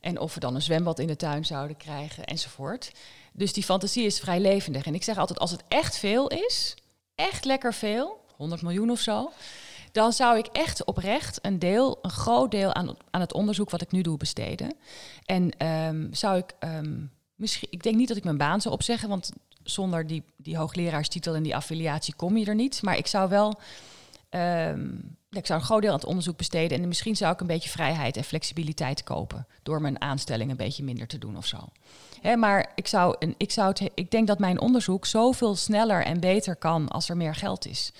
En 0.00 0.18
of 0.18 0.34
we 0.34 0.40
dan 0.40 0.54
een 0.54 0.62
zwembad 0.62 0.98
in 0.98 1.06
de 1.06 1.16
tuin 1.16 1.44
zouden 1.44 1.76
krijgen, 1.76 2.24
enzovoort. 2.24 2.92
Dus 3.32 3.52
die 3.52 3.62
fantasie 3.62 4.04
is 4.04 4.20
vrij 4.20 4.40
levendig. 4.40 4.86
En 4.86 4.94
ik 4.94 5.02
zeg 5.02 5.18
altijd, 5.18 5.38
als 5.38 5.50
het 5.50 5.62
echt 5.68 5.98
veel 5.98 6.28
is, 6.28 6.74
echt 7.14 7.44
lekker 7.44 7.74
veel, 7.74 8.20
100 8.36 8.62
miljoen 8.62 8.90
of 8.90 9.00
zo, 9.00 9.30
dan 9.92 10.12
zou 10.12 10.38
ik 10.38 10.46
echt 10.46 10.84
oprecht 10.84 11.38
een 11.42 11.58
deel, 11.58 11.98
een 12.02 12.10
groot 12.10 12.50
deel 12.50 12.74
aan, 12.74 12.96
aan 13.10 13.20
het 13.20 13.32
onderzoek 13.32 13.70
wat 13.70 13.80
ik 13.80 13.90
nu 13.90 14.02
doe 14.02 14.16
besteden. 14.16 14.74
En 15.24 15.66
um, 15.66 16.08
zou 16.14 16.38
ik 16.38 16.54
um, 16.60 17.10
misschien, 17.34 17.68
ik 17.70 17.82
denk 17.82 17.96
niet 17.96 18.08
dat 18.08 18.16
ik 18.16 18.24
mijn 18.24 18.36
baan 18.36 18.60
zou 18.60 18.74
opzeggen, 18.74 19.08
want 19.08 19.32
zonder 19.62 20.06
die, 20.06 20.22
die 20.36 20.56
hoogleraarstitel 20.56 21.34
en 21.34 21.42
die 21.42 21.56
affiliatie 21.56 22.14
kom 22.14 22.36
je 22.36 22.46
er 22.46 22.54
niet. 22.54 22.82
Maar 22.82 22.96
ik 22.96 23.06
zou 23.06 23.28
wel 23.28 23.60
Um, 24.34 25.16
ik 25.30 25.46
zou 25.46 25.60
een 25.60 25.66
groot 25.66 25.80
deel 25.80 25.90
aan 25.90 25.96
het 25.96 26.06
onderzoek 26.06 26.36
besteden. 26.36 26.82
En 26.82 26.88
misschien 26.88 27.16
zou 27.16 27.32
ik 27.32 27.40
een 27.40 27.46
beetje 27.46 27.68
vrijheid 27.68 28.16
en 28.16 28.24
flexibiliteit 28.24 29.02
kopen. 29.02 29.46
Door 29.62 29.80
mijn 29.80 30.00
aanstelling 30.00 30.50
een 30.50 30.56
beetje 30.56 30.84
minder 30.84 31.06
te 31.06 31.18
doen 31.18 31.36
of 31.36 31.46
zo. 31.46 31.68
Hè, 32.20 32.36
maar 32.36 32.72
ik, 32.74 32.86
zou, 32.86 33.16
ik, 33.36 33.52
zou 33.52 33.74
ik 33.94 34.10
denk 34.10 34.26
dat 34.26 34.38
mijn 34.38 34.60
onderzoek 34.60 35.06
zoveel 35.06 35.56
sneller 35.56 36.04
en 36.04 36.20
beter 36.20 36.56
kan 36.56 36.88
als 36.88 37.08
er 37.08 37.16
meer 37.16 37.34
geld 37.34 37.66
is. 37.66 37.92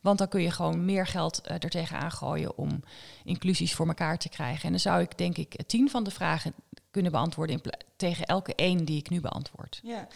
Want 0.00 0.18
dan 0.18 0.28
kun 0.28 0.42
je 0.42 0.50
gewoon 0.50 0.84
meer 0.84 1.06
geld 1.06 1.40
uh, 1.44 1.52
er 1.52 1.70
tegenaan 1.70 2.12
gooien 2.12 2.58
om 2.58 2.82
inclusies 3.24 3.74
voor 3.74 3.86
elkaar 3.86 4.18
te 4.18 4.28
krijgen. 4.28 4.64
En 4.64 4.70
dan 4.70 4.80
zou 4.80 5.02
ik 5.02 5.18
denk 5.18 5.36
ik 5.36 5.66
tien 5.66 5.90
van 5.90 6.04
de 6.04 6.10
vragen 6.10 6.54
kunnen 6.90 7.12
beantwoorden 7.12 7.60
in 7.62 7.72
tegen 7.96 8.24
elke 8.24 8.54
één 8.54 8.84
die 8.84 8.98
ik 8.98 9.10
nu 9.10 9.20
beantwoord. 9.20 9.80
Ja. 9.82 10.08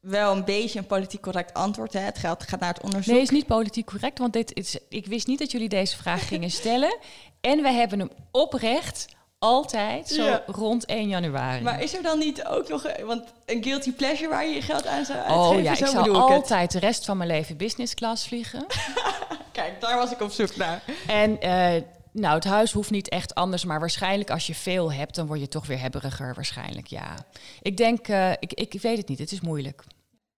Wel 0.00 0.32
een 0.32 0.44
beetje 0.44 0.78
een 0.78 0.86
politiek 0.86 1.20
correct 1.20 1.54
antwoord. 1.54 1.92
Hè? 1.92 2.00
Het 2.00 2.18
gaat, 2.18 2.42
gaat 2.48 2.60
naar 2.60 2.72
het 2.74 2.82
onderzoek. 2.82 3.12
Nee, 3.14 3.22
is 3.22 3.30
niet 3.30 3.46
politiek 3.46 3.86
correct, 3.86 4.18
want 4.18 4.32
dit 4.32 4.54
is, 4.54 4.76
ik 4.88 5.06
wist 5.06 5.26
niet 5.26 5.38
dat 5.38 5.50
jullie 5.50 5.68
deze 5.68 5.96
vraag 5.96 6.28
gingen 6.28 6.50
stellen. 6.50 6.98
En 7.40 7.62
we 7.62 7.68
hebben 7.70 7.98
hem 7.98 8.10
oprecht 8.30 9.06
altijd 9.38 10.08
zo 10.08 10.24
Ja. 10.24 10.42
rond 10.46 10.84
1 10.84 11.08
januari. 11.08 11.62
Maar 11.62 11.82
is 11.82 11.94
er 11.96 12.02
dan 12.02 12.18
niet 12.18 12.44
ook 12.44 12.68
nog 12.68 12.86
want 13.04 13.24
een 13.46 13.62
guilty 13.62 13.92
pleasure 13.92 14.28
waar 14.28 14.46
je 14.46 14.54
je 14.54 14.62
geld 14.62 14.86
aan 14.86 15.04
zou 15.04 15.18
uitgeven? 15.18 15.56
oh 15.56 15.62
ja, 15.62 15.70
ik 15.72 15.76
Zo 15.78 15.86
zou 15.86 16.00
ik 16.08 16.12
het. 16.14 16.22
altijd 16.22 16.72
de 16.72 16.78
rest 16.78 17.04
van 17.04 17.16
mijn 17.16 17.30
leven 17.30 17.56
business 17.56 17.94
class 17.94 18.26
vliegen. 18.26 18.66
Kijk, 19.52 19.80
daar 19.80 19.96
was 19.96 20.10
ik 20.12 20.20
op 20.20 20.30
zoek 20.30 20.56
naar. 20.56 20.82
En 21.06 21.40
eh, 21.40 21.82
nou, 22.12 22.34
het 22.34 22.44
huis 22.44 22.72
hoeft 22.72 22.90
niet 22.90 23.08
echt 23.08 23.34
anders, 23.34 23.64
maar 23.64 23.80
waarschijnlijk 23.80 24.30
als 24.30 24.46
je 24.46 24.54
veel 24.54 24.92
hebt, 24.92 25.14
dan 25.14 25.26
word 25.26 25.40
je 25.40 25.48
toch 25.48 25.66
weer 25.66 25.80
hebberiger 25.80 26.34
waarschijnlijk, 26.34 26.86
ja. 26.86 27.26
Ik 27.62 27.76
denk, 27.76 28.08
eh, 28.08 28.30
ik, 28.30 28.52
ik 28.52 28.80
weet 28.80 28.96
het 28.96 29.08
niet, 29.08 29.18
het 29.18 29.32
is 29.32 29.40
moeilijk. 29.40 29.84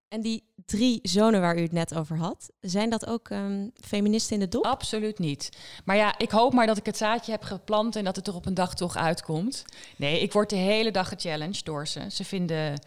En 0.09 0.21
die 0.21 0.45
drie 0.67 0.99
zonen 1.03 1.41
waar 1.41 1.59
u 1.59 1.63
het 1.63 1.73
net 1.73 1.95
over 1.95 2.17
had, 2.17 2.51
zijn 2.61 2.91
dat 2.91 3.07
ook 3.07 3.29
ehm, 3.29 3.69
feministen 3.75 4.35
in 4.35 4.41
de 4.41 4.49
dop? 4.49 4.65
Absoluut 4.65 5.19
niet. 5.19 5.49
Maar 5.85 5.97
ja, 5.97 6.19
ik 6.19 6.31
hoop 6.31 6.53
maar 6.53 6.67
dat 6.67 6.77
ik 6.77 6.87
het 6.87 6.97
zaadje 6.97 7.33
heb 7.33 7.43
geplant 7.43 7.97
en 7.97 8.05
dat 8.05 8.17
het 8.17 8.27
er 8.27 8.35
op 8.35 8.47
een 8.47 8.55
dag 8.55 8.75
toch 8.75 8.97
uitkomt. 8.97 9.65
Nee, 9.97 10.21
ik 10.21 10.33
word 10.33 10.51
de 10.51 10.57
hele 10.57 10.91
dag 10.91 11.09
gechallenged 11.09 11.65
door 11.65 11.89
ze. 11.89 12.01
Ze 12.11 12.25
vinden 12.25 12.81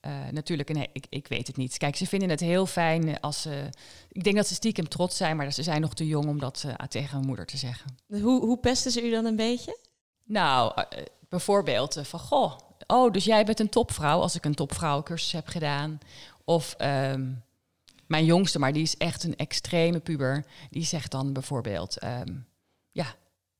eh, 0.00 0.12
natuurlijk, 0.30 0.68
he- 0.68 0.86
ik, 0.92 1.06
ik 1.08 1.28
weet 1.28 1.46
het 1.46 1.56
niet. 1.56 1.78
Kijk, 1.78 1.96
ze 1.96 2.06
vinden 2.06 2.28
het 2.30 2.40
heel 2.40 2.66
fijn 2.66 3.20
als 3.20 3.42
ze. 3.42 3.68
Ik 4.08 4.24
denk 4.24 4.36
dat 4.36 4.46
ze 4.46 4.54
stiekem 4.54 4.88
trots 4.88 5.16
zijn, 5.16 5.36
maar 5.36 5.52
ze 5.52 5.62
zijn 5.62 5.80
nog 5.80 5.94
te 5.94 6.06
jong 6.06 6.26
om 6.26 6.38
dat 6.38 6.64
eh, 6.66 6.74
tegen 6.86 7.16
hun 7.16 7.26
moeder 7.26 7.46
te 7.46 7.56
zeggen. 7.56 7.96
Hoe, 8.08 8.40
hoe 8.44 8.58
pesten 8.58 8.90
ze 8.90 9.06
u 9.06 9.10
dan 9.10 9.24
een 9.24 9.36
beetje? 9.36 9.78
Nou, 10.24 10.72
eh, 10.74 11.02
bijvoorbeeld 11.28 11.96
eh, 11.96 12.04
van 12.04 12.20
goh, 12.20 12.58
oh, 12.86 13.12
dus 13.12 13.24
jij 13.24 13.44
bent 13.44 13.60
een 13.60 13.68
topvrouw 13.68 14.20
als 14.20 14.34
ik 14.34 14.44
een 14.44 14.54
topvrouwencursus 14.54 15.32
heb 15.32 15.46
gedaan. 15.46 15.98
Of 16.44 16.74
ehm, 16.78 17.30
mijn 18.06 18.24
jongste, 18.24 18.58
maar 18.58 18.72
die 18.72 18.82
is 18.82 18.96
echt 18.96 19.24
een 19.24 19.36
extreme 19.36 19.98
puber, 20.00 20.44
die 20.70 20.84
zegt 20.84 21.10
dan 21.10 21.32
bijvoorbeeld, 21.32 21.98
ehm, 21.98 22.34
ja, 22.90 23.06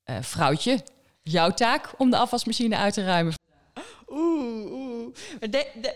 eh, 0.05 0.17
vrouwtje, 0.21 0.85
jouw 1.23 1.51
taak 1.51 1.95
om 1.99 2.11
de 2.11 2.19
afwasmachine 2.19 2.77
uit 2.77 2.95
te 2.95 3.05
ruimen. 3.05 3.35
Oeh, 4.09 4.73
oeh. 4.73 5.15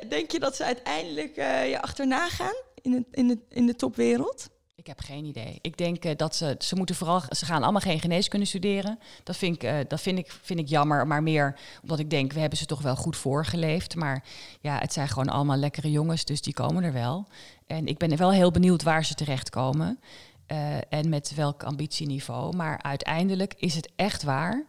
Denk 0.09 0.31
je 0.31 0.39
dat 0.39 0.57
ze 0.57 0.65
uiteindelijk 0.65 1.37
eh, 1.37 1.71
je 1.71 1.83
achterna 1.83 2.29
gaan 2.29 2.57
in, 2.83 3.07
in, 3.11 3.29
de, 3.29 3.39
in 3.49 3.67
de 3.67 3.77
topwereld? 3.77 4.49
Ik 4.83 4.89
heb 4.89 5.01
geen 5.01 5.25
idee. 5.25 5.59
Ik 5.61 5.77
denk 5.77 6.05
eh, 6.05 6.17
dat 6.17 6.37
ze, 6.37 6.55
ze 6.59 6.77
moeten 6.77 6.95
vooral, 6.95 7.23
ze 7.29 7.45
gaan 7.45 7.63
allemaal 7.63 7.81
geen 7.81 8.01
geneeskunde 8.01 8.47
studeren. 8.47 8.99
Dat 9.23 9.37
vind 9.37 9.55
ik, 9.55 9.63
eh, 9.63 9.77
dat 9.89 10.01
vind 10.01 10.19
ik, 10.19 10.39
vind 10.43 10.59
ik 10.59 10.69
jammer, 10.69 11.07
maar 11.07 11.23
meer 11.23 11.59
omdat 11.83 11.99
ik 11.99 12.11
denk, 12.11 12.33
we 12.33 12.41
hebben 12.41 12.59
ze 12.59 12.67
toch 12.67 12.83
wel 12.83 12.97
goed 12.97 13.17
voorgeleefd. 13.17 13.95
Maar 13.95 14.25
ja, 14.61 14.79
het 14.79 14.93
zijn 14.93 15.09
gewoon 15.09 15.29
allemaal 15.29 15.57
lekkere 15.57 15.91
jongens, 15.91 16.25
dus 16.25 16.43
die 16.43 16.55
komen 16.55 16.85
er 16.85 16.93
wel. 16.93 17.27
En 17.67 17.87
ik 17.87 17.99
ben 17.99 18.17
wel 18.17 18.33
heel 18.33 18.51
benieuwd 18.51 18.83
waar 18.83 19.05
ze 19.05 19.15
terechtkomen 19.15 20.01
eh, 20.47 20.77
en 20.89 21.09
met 21.09 21.35
welk 21.35 21.63
ambitieniveau. 21.63 22.57
Maar 22.57 22.83
uiteindelijk 22.83 23.55
is 23.57 23.75
het 23.75 23.91
echt 23.97 24.23
waar. 24.23 24.67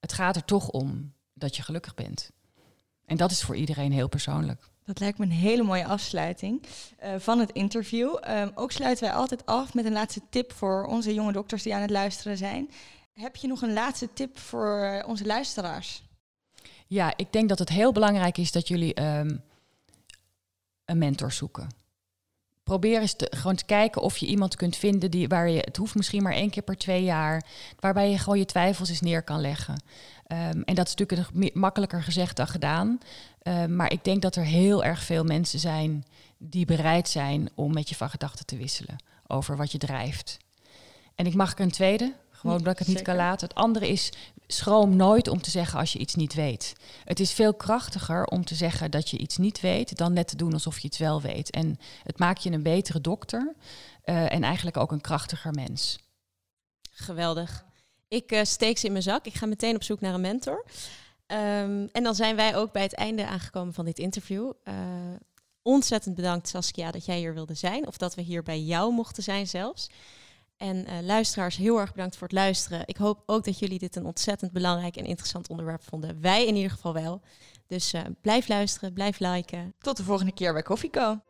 Het 0.00 0.12
gaat 0.12 0.36
er 0.36 0.44
toch 0.44 0.68
om 0.68 1.12
dat 1.42 1.56
je 1.56 1.62
gelukkig 1.62 1.94
bent. 1.94 2.30
En 3.06 3.16
dat 3.16 3.30
is 3.30 3.42
voor 3.42 3.56
iedereen 3.56 3.92
heel 3.92 4.08
persoonlijk. 4.08 4.70
Dat 4.84 5.00
lijkt 5.00 5.18
me 5.18 5.24
een 5.24 5.30
hele 5.30 5.62
mooie 5.62 5.86
afsluiting 5.86 6.62
eh, 6.98 7.14
van 7.18 7.38
het 7.38 7.52
interview. 7.52 8.16
Ehm, 8.20 8.50
ook 8.54 8.72
sluiten 8.72 9.04
wij 9.04 9.14
altijd 9.14 9.46
af 9.46 9.74
met 9.74 9.84
een 9.84 9.92
laatste 9.92 10.20
tip 10.30 10.52
voor 10.52 10.84
onze 10.84 11.14
jonge 11.14 11.32
dokters 11.32 11.62
die 11.62 11.74
aan 11.74 11.80
het 11.80 11.90
luisteren 11.90 12.36
zijn. 12.36 12.70
Heb 13.12 13.36
je 13.36 13.48
nog 13.48 13.62
een 13.62 13.72
laatste 13.72 14.08
tip 14.12 14.38
voor 14.38 14.78
eh, 14.78 15.08
onze 15.08 15.26
luisteraars? 15.26 16.02
Ja, 16.86 17.12
ik 17.16 17.32
denk 17.32 17.48
dat 17.48 17.58
het 17.58 17.68
heel 17.68 17.92
belangrijk 17.92 18.38
is 18.38 18.52
dat 18.52 18.68
jullie 18.68 18.94
ehm, 18.94 19.36
een 20.84 20.98
mentor 20.98 21.32
zoeken. 21.32 21.68
Probeer 22.62 23.00
eens 23.00 23.14
te, 23.14 23.32
gewoon 23.36 23.56
te 23.56 23.64
kijken 23.64 24.02
of 24.02 24.16
je 24.16 24.26
iemand 24.26 24.56
kunt 24.56 24.76
vinden 24.76 25.10
die, 25.10 25.28
waar 25.28 25.48
je, 25.48 25.60
het 25.60 25.76
hoeft 25.76 25.94
misschien 25.94 26.22
maar 26.22 26.32
één 26.32 26.50
keer 26.50 26.62
per 26.62 26.76
twee 26.76 27.04
jaar, 27.04 27.44
waarbij 27.80 28.10
je 28.10 28.18
gewoon 28.18 28.38
je 28.38 28.44
twijfels 28.44 28.88
eens 28.88 29.00
neer 29.00 29.22
kan 29.22 29.40
leggen. 29.40 29.82
Ehm, 30.32 30.60
en 30.64 30.74
dat 30.74 30.86
is 30.86 30.94
natuurlijk 30.94 31.54
makkelijker 31.54 32.02
gezegd 32.02 32.36
dan 32.36 32.46
gedaan. 32.46 32.98
Ehm, 33.42 33.76
maar 33.76 33.92
ik 33.92 34.04
denk 34.04 34.22
dat 34.22 34.36
er 34.36 34.44
heel 34.44 34.84
erg 34.84 35.02
veel 35.02 35.24
mensen 35.24 35.58
zijn 35.58 36.04
die 36.38 36.64
bereid 36.64 37.08
zijn 37.08 37.50
om 37.54 37.72
met 37.72 37.88
je 37.88 37.94
van 37.94 38.10
gedachten 38.10 38.46
te 38.46 38.56
wisselen 38.56 38.96
over 39.26 39.56
wat 39.56 39.72
je 39.72 39.78
drijft. 39.78 40.38
En 41.14 41.26
ik 41.26 41.34
mag 41.34 41.52
er 41.52 41.60
een 41.60 41.70
tweede, 41.70 42.12
gewoon 42.30 42.56
omdat 42.56 42.72
ik 42.72 42.78
het 42.78 42.88
niet 42.88 43.02
kan 43.02 43.16
laten. 43.16 43.48
Het 43.48 43.56
andere 43.56 43.88
is, 43.88 44.12
schroom 44.46 44.96
nooit 44.96 45.28
om 45.28 45.40
te 45.40 45.50
zeggen 45.50 45.78
als 45.78 45.92
je 45.92 45.98
iets 45.98 46.14
niet 46.14 46.34
weet. 46.34 46.72
Het 47.04 47.20
is 47.20 47.32
veel 47.32 47.54
krachtiger 47.54 48.24
om 48.24 48.44
te 48.44 48.54
zeggen 48.54 48.90
dat 48.90 49.10
je 49.10 49.18
iets 49.18 49.36
niet 49.36 49.60
weet, 49.60 49.96
dan 49.96 50.12
net 50.12 50.28
te 50.28 50.36
doen 50.36 50.52
alsof 50.52 50.78
je 50.78 50.88
het 50.88 50.96
wel 50.96 51.20
weet. 51.20 51.50
En 51.50 51.78
het 52.02 52.18
maakt 52.18 52.42
je 52.42 52.50
een 52.50 52.62
betere 52.62 53.00
dokter 53.00 53.54
eh, 54.04 54.32
en 54.32 54.42
eigenlijk 54.42 54.76
ook 54.76 54.92
een 54.92 55.00
krachtiger 55.00 55.52
mens. 55.52 55.98
Geweldig. 56.90 57.64
Ik 58.12 58.32
eh, 58.32 58.44
steek 58.44 58.78
ze 58.78 58.86
in 58.86 58.92
mijn 58.92 59.04
zak. 59.04 59.26
Ik 59.26 59.34
ga 59.34 59.46
meteen 59.46 59.74
op 59.74 59.82
zoek 59.82 60.00
naar 60.00 60.14
een 60.14 60.20
mentor. 60.20 60.64
Ehm, 61.26 61.86
en 61.92 62.02
dan 62.02 62.14
zijn 62.14 62.36
wij 62.36 62.56
ook 62.56 62.72
bij 62.72 62.82
het 62.82 62.94
einde 62.94 63.26
aangekomen 63.26 63.74
van 63.74 63.84
dit 63.84 63.98
interview. 63.98 64.52
Eh, 64.64 64.74
ontzettend 65.62 66.14
bedankt 66.14 66.48
Saskia 66.48 66.90
dat 66.90 67.04
jij 67.04 67.18
hier 67.18 67.34
wilde 67.34 67.54
zijn. 67.54 67.86
Of 67.86 67.96
dat 67.96 68.14
we 68.14 68.22
hier 68.22 68.42
bij 68.42 68.60
jou 68.60 68.92
mochten 68.92 69.22
zijn 69.22 69.46
zelfs. 69.46 69.90
En 70.56 70.86
eh, 70.86 71.00
luisteraars, 71.02 71.56
heel 71.56 71.78
erg 71.78 71.92
bedankt 71.92 72.16
voor 72.16 72.26
het 72.26 72.36
luisteren. 72.36 72.82
Ik 72.84 72.96
hoop 72.96 73.22
ook 73.26 73.44
dat 73.44 73.58
jullie 73.58 73.78
dit 73.78 73.96
een 73.96 74.06
ontzettend 74.06 74.52
belangrijk 74.52 74.96
en 74.96 75.04
interessant 75.04 75.48
onderwerp 75.48 75.82
vonden. 75.82 76.20
Wij 76.20 76.46
in 76.46 76.54
ieder 76.54 76.70
geval 76.70 76.92
wel. 76.92 77.20
Dus 77.66 77.92
eh, 77.92 78.02
blijf 78.20 78.48
luisteren, 78.48 78.92
blijf 78.92 79.18
liken. 79.18 79.74
Tot 79.78 79.96
de 79.96 80.02
volgende 80.02 80.32
keer 80.32 80.52
bij 80.52 80.62
Koffieco. 80.62 81.20